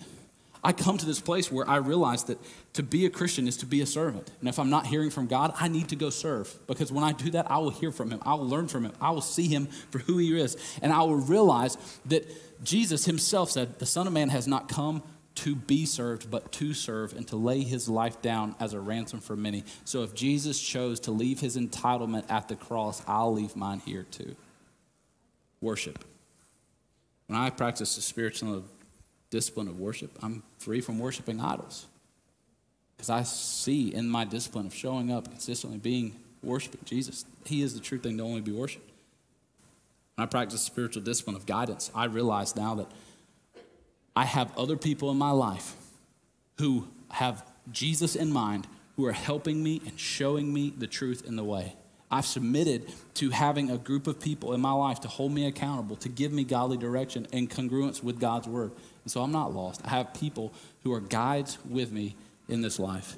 I 0.63 0.73
come 0.73 0.97
to 0.97 1.05
this 1.05 1.19
place 1.19 1.51
where 1.51 1.69
I 1.69 1.77
realize 1.77 2.23
that 2.25 2.39
to 2.73 2.83
be 2.83 3.05
a 3.05 3.09
Christian 3.09 3.47
is 3.47 3.57
to 3.57 3.65
be 3.65 3.81
a 3.81 3.85
servant. 3.85 4.31
And 4.39 4.49
if 4.49 4.59
I'm 4.59 4.69
not 4.69 4.87
hearing 4.87 5.09
from 5.09 5.27
God, 5.27 5.53
I 5.59 5.67
need 5.67 5.89
to 5.89 5.95
go 5.95 6.09
serve. 6.09 6.53
Because 6.67 6.91
when 6.91 7.03
I 7.03 7.11
do 7.11 7.31
that, 7.31 7.49
I 7.49 7.57
will 7.57 7.69
hear 7.69 7.91
from 7.91 8.11
Him. 8.11 8.21
I 8.25 8.33
will 8.33 8.47
learn 8.47 8.67
from 8.67 8.85
Him. 8.85 8.93
I 8.99 9.11
will 9.11 9.21
see 9.21 9.47
Him 9.47 9.67
for 9.91 9.99
who 9.99 10.17
He 10.17 10.39
is. 10.39 10.57
And 10.81 10.91
I 10.91 11.01
will 11.01 11.15
realize 11.15 11.77
that 12.05 12.25
Jesus 12.63 13.05
Himself 13.05 13.51
said, 13.51 13.79
The 13.79 13.85
Son 13.85 14.07
of 14.07 14.13
Man 14.13 14.29
has 14.29 14.47
not 14.47 14.67
come 14.67 15.03
to 15.35 15.55
be 15.55 15.85
served, 15.85 16.31
but 16.31 16.51
to 16.51 16.73
serve 16.73 17.13
and 17.13 17.27
to 17.27 17.35
lay 17.35 17.61
His 17.61 17.87
life 17.87 18.21
down 18.21 18.55
as 18.59 18.73
a 18.73 18.79
ransom 18.79 19.19
for 19.19 19.35
many. 19.35 19.63
So 19.85 20.01
if 20.01 20.15
Jesus 20.15 20.59
chose 20.59 20.99
to 21.01 21.11
leave 21.11 21.39
His 21.39 21.55
entitlement 21.55 22.29
at 22.29 22.47
the 22.47 22.55
cross, 22.55 23.03
I'll 23.07 23.33
leave 23.33 23.55
mine 23.55 23.81
here 23.85 24.03
too. 24.09 24.35
Worship. 25.61 26.03
When 27.27 27.37
I 27.37 27.49
practice 27.51 27.95
the 27.95 28.01
spiritual 28.01 28.63
discipline 29.29 29.67
of 29.67 29.79
worship, 29.79 30.11
I'm 30.21 30.43
free 30.57 30.81
from 30.81 30.99
worshiping 30.99 31.39
idols. 31.39 31.85
Because 32.95 33.09
I 33.09 33.23
see 33.23 33.93
in 33.93 34.09
my 34.09 34.25
discipline 34.25 34.65
of 34.65 34.73
showing 34.73 35.11
up 35.11 35.29
consistently 35.29 35.77
being 35.77 36.15
worshiping 36.41 36.81
Jesus, 36.85 37.25
He 37.45 37.61
is 37.61 37.73
the 37.73 37.79
true 37.79 37.99
thing 37.99 38.17
to 38.17 38.23
only 38.23 38.41
be 38.41 38.51
worshiped. 38.51 38.89
When 40.15 40.27
I 40.27 40.29
practice 40.29 40.61
spiritual 40.61 41.03
discipline 41.03 41.35
of 41.35 41.45
guidance, 41.45 41.91
I 41.93 42.05
realize 42.05 42.55
now 42.55 42.75
that 42.75 42.87
I 44.15 44.25
have 44.25 44.57
other 44.57 44.75
people 44.75 45.11
in 45.11 45.17
my 45.17 45.29
life 45.29 45.75
who 46.57 46.87
have 47.11 47.45
Jesus 47.71 48.15
in 48.15 48.31
mind, 48.31 48.67
who 48.95 49.05
are 49.05 49.11
helping 49.11 49.63
me 49.63 49.79
and 49.85 49.99
showing 49.99 50.51
me 50.51 50.73
the 50.75 50.87
truth 50.87 51.23
in 51.27 51.35
the 51.35 51.43
way. 51.43 51.75
I've 52.09 52.25
submitted 52.25 52.91
to 53.15 53.29
having 53.29 53.69
a 53.69 53.77
group 53.77 54.07
of 54.07 54.19
people 54.19 54.53
in 54.53 54.61
my 54.61 54.71
life 54.71 55.01
to 55.01 55.07
hold 55.07 55.33
me 55.33 55.45
accountable, 55.45 55.97
to 55.97 56.09
give 56.09 56.31
me 56.31 56.45
godly 56.45 56.77
direction 56.77 57.27
and 57.33 57.49
congruence 57.49 58.01
with 58.01 58.19
God's 58.19 58.47
word. 58.47 58.71
And 59.07 59.11
so 59.13 59.21
I'm 59.21 59.31
not 59.31 59.55
lost. 59.55 59.79
I 59.85 59.91
have 59.91 60.13
people 60.13 60.51
who 60.83 60.91
are 60.91 60.99
guides 60.99 61.57
with 61.63 61.93
me 61.93 62.17
in 62.49 62.59
this 62.59 62.77
life. 62.77 63.15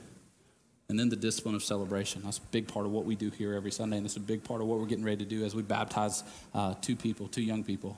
And 0.87 0.99
then 0.99 1.09
the 1.09 1.15
discipline 1.15 1.55
of 1.55 1.63
celebration. 1.63 2.21
That's 2.23 2.37
a 2.37 2.41
big 2.51 2.67
part 2.67 2.85
of 2.85 2.91
what 2.91 3.05
we 3.05 3.15
do 3.15 3.31
here 3.31 3.55
every 3.55 3.71
Sunday. 3.71 3.97
And 3.97 4.05
it's 4.05 4.15
a 4.15 4.19
big 4.19 4.43
part 4.43 4.61
of 4.61 4.67
what 4.67 4.77
we're 4.77 4.85
getting 4.85 5.03
ready 5.03 5.25
to 5.25 5.25
do 5.25 5.43
as 5.43 5.55
we 5.55 5.63
baptize 5.63 6.23
uh, 6.53 6.75
two 6.79 6.95
people, 6.95 7.27
two 7.27 7.41
young 7.41 7.63
people. 7.63 7.97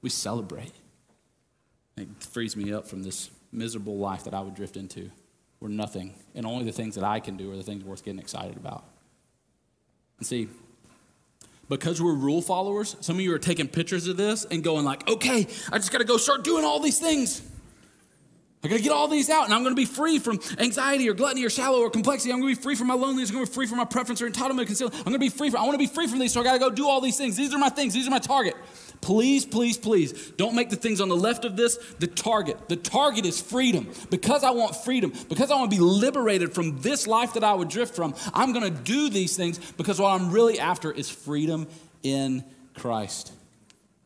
We 0.00 0.10
celebrate. 0.10 0.70
It 1.96 2.06
frees 2.20 2.56
me 2.56 2.72
up 2.72 2.86
from 2.86 3.02
this 3.02 3.32
miserable 3.50 3.98
life 3.98 4.22
that 4.22 4.34
I 4.34 4.40
would 4.40 4.54
drift 4.54 4.76
into 4.76 5.10
where 5.58 5.72
nothing 5.72 6.14
and 6.36 6.46
only 6.46 6.64
the 6.64 6.70
things 6.70 6.94
that 6.94 7.02
I 7.02 7.18
can 7.18 7.36
do 7.36 7.50
are 7.50 7.56
the 7.56 7.64
things 7.64 7.82
worth 7.82 8.04
getting 8.04 8.20
excited 8.20 8.56
about. 8.56 8.84
And 10.18 10.26
see, 10.28 10.46
because 11.68 12.00
we're 12.00 12.14
rule 12.14 12.42
followers, 12.42 12.96
some 13.00 13.16
of 13.16 13.20
you 13.20 13.32
are 13.34 13.38
taking 13.38 13.68
pictures 13.68 14.06
of 14.06 14.16
this 14.16 14.44
and 14.44 14.62
going 14.62 14.84
like, 14.84 15.08
okay, 15.08 15.46
I 15.72 15.78
just 15.78 15.92
got 15.92 15.98
to 15.98 16.04
go 16.04 16.16
start 16.16 16.44
doing 16.44 16.64
all 16.64 16.80
these 16.80 16.98
things. 16.98 17.42
I 18.62 18.68
got 18.68 18.76
to 18.76 18.82
get 18.82 18.92
all 18.92 19.08
these 19.08 19.28
out, 19.28 19.44
and 19.44 19.52
I'm 19.52 19.62
to 19.64 19.74
be 19.74 19.84
free 19.84 20.18
from 20.18 20.40
anxiety 20.58 21.06
or 21.10 21.12
gluttony 21.12 21.44
or 21.44 21.50
shallow 21.50 21.80
or 21.80 21.90
complexity. 21.90 22.32
I'm 22.32 22.40
to 22.40 22.46
be 22.46 22.54
free 22.54 22.74
from 22.74 22.86
my 22.86 22.94
loneliness. 22.94 23.28
I'm 23.28 23.36
to 23.36 23.44
be 23.44 23.52
free 23.52 23.66
from 23.66 23.76
my 23.76 23.84
preference 23.84 24.22
or 24.22 24.30
entitlement, 24.30 24.66
concealment. 24.66 25.02
I'm 25.06 25.12
to 25.12 25.18
be 25.18 25.28
free 25.28 25.50
from. 25.50 25.60
I 25.60 25.64
want 25.64 25.74
to 25.74 25.78
be 25.78 25.86
free 25.86 26.06
from 26.06 26.18
these, 26.18 26.32
so 26.32 26.40
I 26.40 26.44
got 26.44 26.54
to 26.54 26.58
go 26.58 26.70
do 26.70 26.88
all 26.88 27.02
these 27.02 27.18
things. 27.18 27.36
These 27.36 27.52
are 27.52 27.58
my 27.58 27.68
things. 27.68 27.92
These 27.92 28.06
are 28.06 28.10
my 28.10 28.20
target. 28.20 28.54
Please, 29.04 29.44
please, 29.44 29.76
please, 29.76 30.30
don't 30.38 30.54
make 30.54 30.70
the 30.70 30.76
things 30.76 30.98
on 30.98 31.10
the 31.10 31.16
left 31.16 31.44
of 31.44 31.56
this 31.56 31.76
the 31.98 32.06
target. 32.06 32.70
The 32.70 32.76
target 32.76 33.26
is 33.26 33.38
freedom. 33.38 33.92
Because 34.08 34.42
I 34.42 34.50
want 34.52 34.74
freedom, 34.76 35.12
because 35.28 35.50
I 35.50 35.56
want 35.56 35.70
to 35.70 35.76
be 35.76 35.82
liberated 35.82 36.54
from 36.54 36.80
this 36.80 37.06
life 37.06 37.34
that 37.34 37.44
I 37.44 37.52
would 37.52 37.68
drift 37.68 37.94
from, 37.94 38.14
I'm 38.32 38.54
going 38.54 38.64
to 38.64 38.82
do 38.82 39.10
these 39.10 39.36
things 39.36 39.58
because 39.72 40.00
what 40.00 40.08
I'm 40.08 40.30
really 40.30 40.58
after 40.58 40.90
is 40.90 41.10
freedom 41.10 41.68
in 42.02 42.44
Christ. 42.72 43.30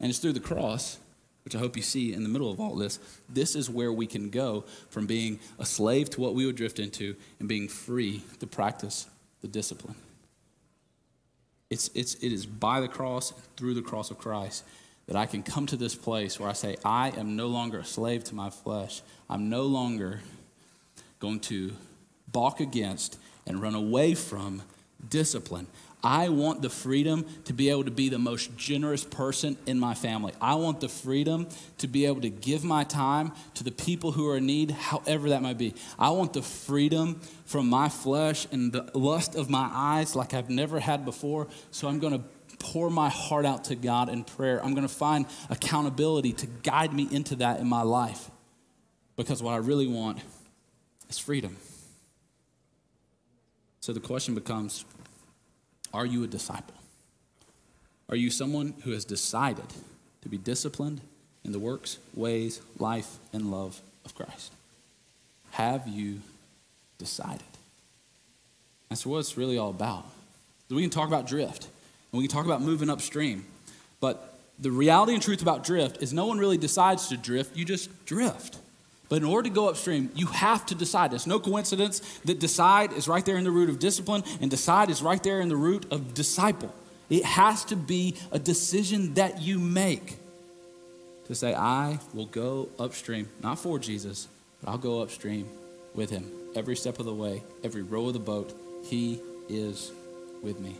And 0.00 0.10
it's 0.10 0.18
through 0.18 0.32
the 0.32 0.40
cross 0.40 0.98
which 1.44 1.54
I 1.54 1.60
hope 1.60 1.76
you 1.76 1.82
see 1.82 2.12
in 2.12 2.24
the 2.24 2.28
middle 2.28 2.50
of 2.50 2.60
all 2.60 2.74
this, 2.74 2.98
this 3.28 3.56
is 3.56 3.70
where 3.70 3.90
we 3.90 4.06
can 4.06 4.28
go 4.28 4.64
from 4.90 5.06
being 5.06 5.38
a 5.58 5.64
slave 5.64 6.10
to 6.10 6.20
what 6.20 6.34
we 6.34 6.44
would 6.44 6.56
drift 6.56 6.78
into 6.78 7.16
and 7.38 7.48
being 7.48 7.68
free 7.68 8.22
to 8.40 8.46
practice 8.46 9.06
the 9.40 9.48
discipline. 9.48 9.94
It's, 11.70 11.88
it's, 11.94 12.16
it 12.16 12.32
is 12.32 12.44
by 12.44 12.80
the 12.80 12.88
cross, 12.88 13.32
through 13.56 13.72
the 13.74 13.82
cross 13.82 14.10
of 14.10 14.18
Christ, 14.18 14.64
that 15.08 15.16
I 15.16 15.26
can 15.26 15.42
come 15.42 15.66
to 15.66 15.76
this 15.76 15.94
place 15.94 16.38
where 16.38 16.48
I 16.48 16.52
say, 16.52 16.76
I 16.84 17.10
am 17.16 17.34
no 17.34 17.48
longer 17.48 17.80
a 17.80 17.84
slave 17.84 18.24
to 18.24 18.34
my 18.34 18.50
flesh. 18.50 19.02
I'm 19.28 19.48
no 19.48 19.62
longer 19.62 20.20
going 21.18 21.40
to 21.40 21.72
balk 22.30 22.60
against 22.60 23.18
and 23.46 23.60
run 23.60 23.74
away 23.74 24.14
from 24.14 24.62
discipline. 25.08 25.66
I 26.04 26.28
want 26.28 26.62
the 26.62 26.70
freedom 26.70 27.26
to 27.46 27.52
be 27.52 27.70
able 27.70 27.84
to 27.84 27.90
be 27.90 28.08
the 28.08 28.18
most 28.18 28.56
generous 28.56 29.02
person 29.02 29.56
in 29.66 29.80
my 29.80 29.94
family. 29.94 30.32
I 30.40 30.54
want 30.54 30.80
the 30.80 30.88
freedom 30.88 31.48
to 31.78 31.88
be 31.88 32.06
able 32.06 32.20
to 32.20 32.30
give 32.30 32.62
my 32.62 32.84
time 32.84 33.32
to 33.54 33.64
the 33.64 33.72
people 33.72 34.12
who 34.12 34.28
are 34.28 34.36
in 34.36 34.46
need, 34.46 34.70
however 34.70 35.30
that 35.30 35.42
might 35.42 35.58
be. 35.58 35.74
I 35.98 36.10
want 36.10 36.34
the 36.34 36.42
freedom 36.42 37.20
from 37.46 37.68
my 37.68 37.88
flesh 37.88 38.46
and 38.52 38.72
the 38.72 38.90
lust 38.94 39.34
of 39.34 39.50
my 39.50 39.68
eyes 39.72 40.14
like 40.14 40.34
I've 40.34 40.50
never 40.50 40.78
had 40.78 41.04
before. 41.04 41.48
So 41.72 41.88
I'm 41.88 41.98
going 41.98 42.12
to 42.12 42.24
pour 42.58 42.90
my 42.90 43.08
heart 43.08 43.46
out 43.46 43.64
to 43.64 43.74
God 43.74 44.08
in 44.08 44.24
prayer. 44.24 44.62
I'm 44.64 44.74
going 44.74 44.86
to 44.86 44.94
find 44.94 45.26
accountability 45.50 46.32
to 46.34 46.46
guide 46.46 46.92
me 46.92 47.08
into 47.10 47.36
that 47.36 47.60
in 47.60 47.68
my 47.68 47.82
life. 47.82 48.30
Because 49.16 49.42
what 49.42 49.52
I 49.52 49.58
really 49.58 49.86
want 49.86 50.20
is 51.08 51.18
freedom. 51.18 51.56
So 53.80 53.92
the 53.92 54.00
question 54.00 54.34
becomes 54.34 54.84
Are 55.92 56.06
you 56.06 56.24
a 56.24 56.26
disciple? 56.26 56.74
Are 58.08 58.16
you 58.16 58.30
someone 58.30 58.74
who 58.84 58.92
has 58.92 59.04
decided 59.04 59.66
to 60.22 60.28
be 60.28 60.38
disciplined 60.38 61.00
in 61.44 61.52
the 61.52 61.58
works, 61.58 61.98
ways, 62.14 62.60
life, 62.78 63.18
and 63.32 63.50
love 63.50 63.80
of 64.04 64.14
Christ? 64.14 64.52
Have 65.52 65.86
you 65.86 66.20
decided? 66.98 67.42
That's 68.88 69.04
what 69.04 69.18
it's 69.18 69.36
really 69.36 69.58
all 69.58 69.70
about. 69.70 70.06
We 70.70 70.82
can 70.82 70.90
talk 70.90 71.08
about 71.08 71.26
drift, 71.26 71.68
and 72.12 72.18
we 72.18 72.26
can 72.26 72.34
talk 72.34 72.46
about 72.46 72.62
moving 72.62 72.90
upstream, 72.90 73.44
but 74.00 74.38
the 74.58 74.70
reality 74.70 75.14
and 75.14 75.22
truth 75.22 75.42
about 75.42 75.64
drift 75.64 76.02
is 76.02 76.12
no 76.12 76.26
one 76.26 76.38
really 76.38 76.58
decides 76.58 77.08
to 77.08 77.16
drift, 77.16 77.56
you 77.56 77.64
just 77.64 78.06
drift. 78.06 78.58
But 79.08 79.16
in 79.16 79.24
order 79.24 79.48
to 79.48 79.54
go 79.54 79.68
upstream, 79.68 80.10
you 80.14 80.26
have 80.26 80.66
to 80.66 80.74
decide. 80.74 81.14
It's 81.14 81.26
no 81.26 81.40
coincidence 81.40 82.00
that 82.24 82.38
decide 82.38 82.92
is 82.92 83.08
right 83.08 83.24
there 83.24 83.36
in 83.36 83.44
the 83.44 83.50
root 83.50 83.70
of 83.70 83.78
discipline, 83.78 84.22
and 84.40 84.50
decide 84.50 84.90
is 84.90 85.02
right 85.02 85.22
there 85.22 85.40
in 85.40 85.48
the 85.48 85.56
root 85.56 85.90
of 85.90 86.12
disciple. 86.12 86.74
It 87.08 87.24
has 87.24 87.64
to 87.66 87.76
be 87.76 88.16
a 88.32 88.38
decision 88.38 89.14
that 89.14 89.40
you 89.40 89.58
make 89.58 90.18
to 91.26 91.34
say, 91.34 91.54
I 91.54 92.00
will 92.12 92.26
go 92.26 92.68
upstream, 92.78 93.28
not 93.42 93.58
for 93.58 93.78
Jesus, 93.78 94.28
but 94.62 94.70
I'll 94.70 94.78
go 94.78 95.00
upstream 95.02 95.48
with 95.94 96.10
him 96.10 96.30
every 96.54 96.76
step 96.76 96.98
of 96.98 97.06
the 97.06 97.14
way, 97.14 97.42
every 97.62 97.82
row 97.82 98.08
of 98.08 98.12
the 98.14 98.18
boat. 98.18 98.54
He 98.84 99.20
is 99.48 99.90
with 100.42 100.58
me. 100.58 100.76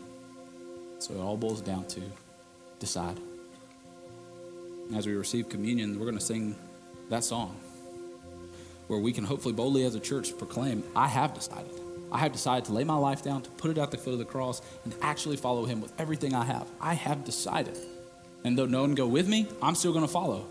So 0.99 1.13
it 1.13 1.19
all 1.19 1.37
boils 1.37 1.61
down 1.61 1.85
to 1.87 2.01
decide. 2.79 3.17
As 4.95 5.07
we 5.07 5.13
receive 5.13 5.49
communion, 5.49 5.99
we're 5.99 6.05
going 6.05 6.17
to 6.17 6.23
sing 6.23 6.55
that 7.09 7.23
song 7.23 7.55
where 8.89 8.99
we 8.99 9.13
can 9.13 9.23
hopefully 9.23 9.53
boldly 9.53 9.85
as 9.85 9.93
a 9.93 9.99
church 9.99 10.35
proclaim, 10.37 10.83
I 10.95 11.07
have 11.07 11.35
decided. 11.35 11.79
I 12.11 12.17
have 12.17 12.31
decided 12.31 12.65
to 12.65 12.73
lay 12.73 12.83
my 12.83 12.95
life 12.95 13.23
down, 13.23 13.43
to 13.43 13.49
put 13.51 13.69
it 13.69 13.77
at 13.77 13.91
the 13.91 13.97
foot 13.99 14.13
of 14.13 14.19
the 14.19 14.25
cross, 14.25 14.63
and 14.83 14.95
actually 15.03 15.37
follow 15.37 15.65
him 15.65 15.79
with 15.79 15.93
everything 15.99 16.33
I 16.33 16.43
have. 16.43 16.67
I 16.81 16.95
have 16.95 17.23
decided. 17.23 17.77
And 18.43 18.57
though 18.57 18.65
no 18.65 18.81
one 18.81 18.95
go 18.95 19.05
with 19.05 19.27
me, 19.27 19.47
I'm 19.61 19.75
still 19.75 19.93
going 19.93 20.05
to 20.05 20.11
follow. 20.11 20.47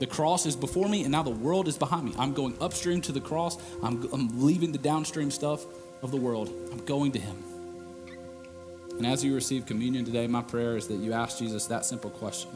The 0.00 0.06
cross 0.06 0.46
is 0.46 0.56
before 0.56 0.88
me, 0.88 1.02
and 1.02 1.12
now 1.12 1.22
the 1.22 1.30
world 1.30 1.68
is 1.68 1.78
behind 1.78 2.06
me. 2.06 2.14
I'm 2.18 2.34
going 2.34 2.56
upstream 2.60 3.02
to 3.02 3.12
the 3.12 3.20
cross. 3.20 3.56
I'm, 3.84 4.08
I'm 4.12 4.42
leaving 4.42 4.72
the 4.72 4.78
downstream 4.78 5.30
stuff 5.30 5.64
of 6.02 6.10
the 6.10 6.16
world. 6.16 6.52
I'm 6.72 6.84
going 6.84 7.12
to 7.12 7.20
him. 7.20 7.36
And 9.00 9.06
as 9.06 9.24
you 9.24 9.34
receive 9.34 9.64
communion 9.64 10.04
today, 10.04 10.26
my 10.26 10.42
prayer 10.42 10.76
is 10.76 10.86
that 10.88 10.96
you 10.96 11.14
ask 11.14 11.38
Jesus 11.38 11.64
that 11.68 11.86
simple 11.86 12.10
question 12.10 12.50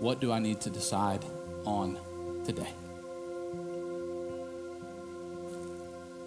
What 0.00 0.18
do 0.18 0.32
I 0.32 0.38
need 0.38 0.58
to 0.62 0.70
decide 0.70 1.22
on 1.66 1.98
today? 2.46 2.72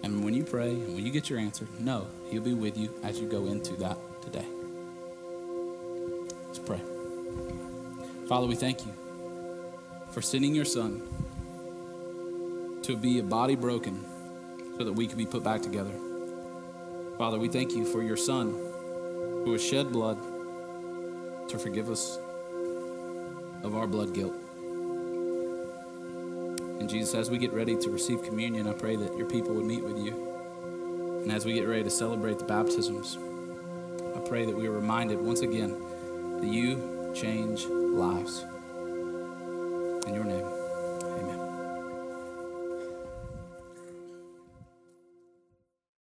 And 0.04 0.24
when 0.24 0.34
you 0.34 0.44
pray 0.44 0.70
and 0.70 0.94
when 0.94 1.04
you 1.04 1.10
get 1.10 1.28
your 1.28 1.40
answer, 1.40 1.66
know 1.80 2.06
He'll 2.30 2.42
be 2.42 2.54
with 2.54 2.78
you 2.78 2.94
as 3.02 3.18
you 3.20 3.28
go 3.28 3.46
into 3.46 3.74
that 3.78 3.98
today. 4.22 4.46
Let's 6.46 6.60
pray. 6.60 6.80
Father, 8.28 8.46
we 8.46 8.54
thank 8.54 8.86
you 8.86 8.94
for 10.12 10.22
sending 10.22 10.54
your 10.54 10.64
Son 10.64 11.02
to 12.82 12.96
be 12.96 13.18
a 13.18 13.24
body 13.24 13.56
broken 13.56 14.11
so 14.76 14.84
that 14.84 14.92
we 14.92 15.06
could 15.06 15.18
be 15.18 15.26
put 15.26 15.42
back 15.42 15.62
together. 15.62 15.92
Father, 17.18 17.38
we 17.38 17.48
thank 17.48 17.72
you 17.72 17.84
for 17.84 18.02
your 18.02 18.16
Son 18.16 18.50
who 19.44 19.52
has 19.52 19.64
shed 19.64 19.92
blood 19.92 20.18
to 21.48 21.58
forgive 21.58 21.90
us 21.90 22.18
of 23.62 23.74
our 23.76 23.86
blood 23.86 24.14
guilt. 24.14 24.34
And 26.80 26.88
Jesus, 26.88 27.14
as 27.14 27.30
we 27.30 27.38
get 27.38 27.52
ready 27.52 27.76
to 27.76 27.90
receive 27.90 28.22
communion, 28.24 28.66
I 28.66 28.72
pray 28.72 28.96
that 28.96 29.16
your 29.16 29.28
people 29.28 29.54
would 29.54 29.66
meet 29.66 29.84
with 29.84 29.98
you. 29.98 31.20
And 31.22 31.30
as 31.30 31.44
we 31.44 31.52
get 31.52 31.68
ready 31.68 31.84
to 31.84 31.90
celebrate 31.90 32.38
the 32.38 32.44
baptisms, 32.44 33.18
I 34.16 34.18
pray 34.20 34.44
that 34.44 34.56
we 34.56 34.66
are 34.66 34.72
reminded 34.72 35.20
once 35.20 35.42
again 35.42 35.80
that 36.40 36.48
you 36.48 37.12
change 37.14 37.66
lives. 37.66 38.44
In 40.06 40.14
your 40.14 40.24
name. 40.24 40.61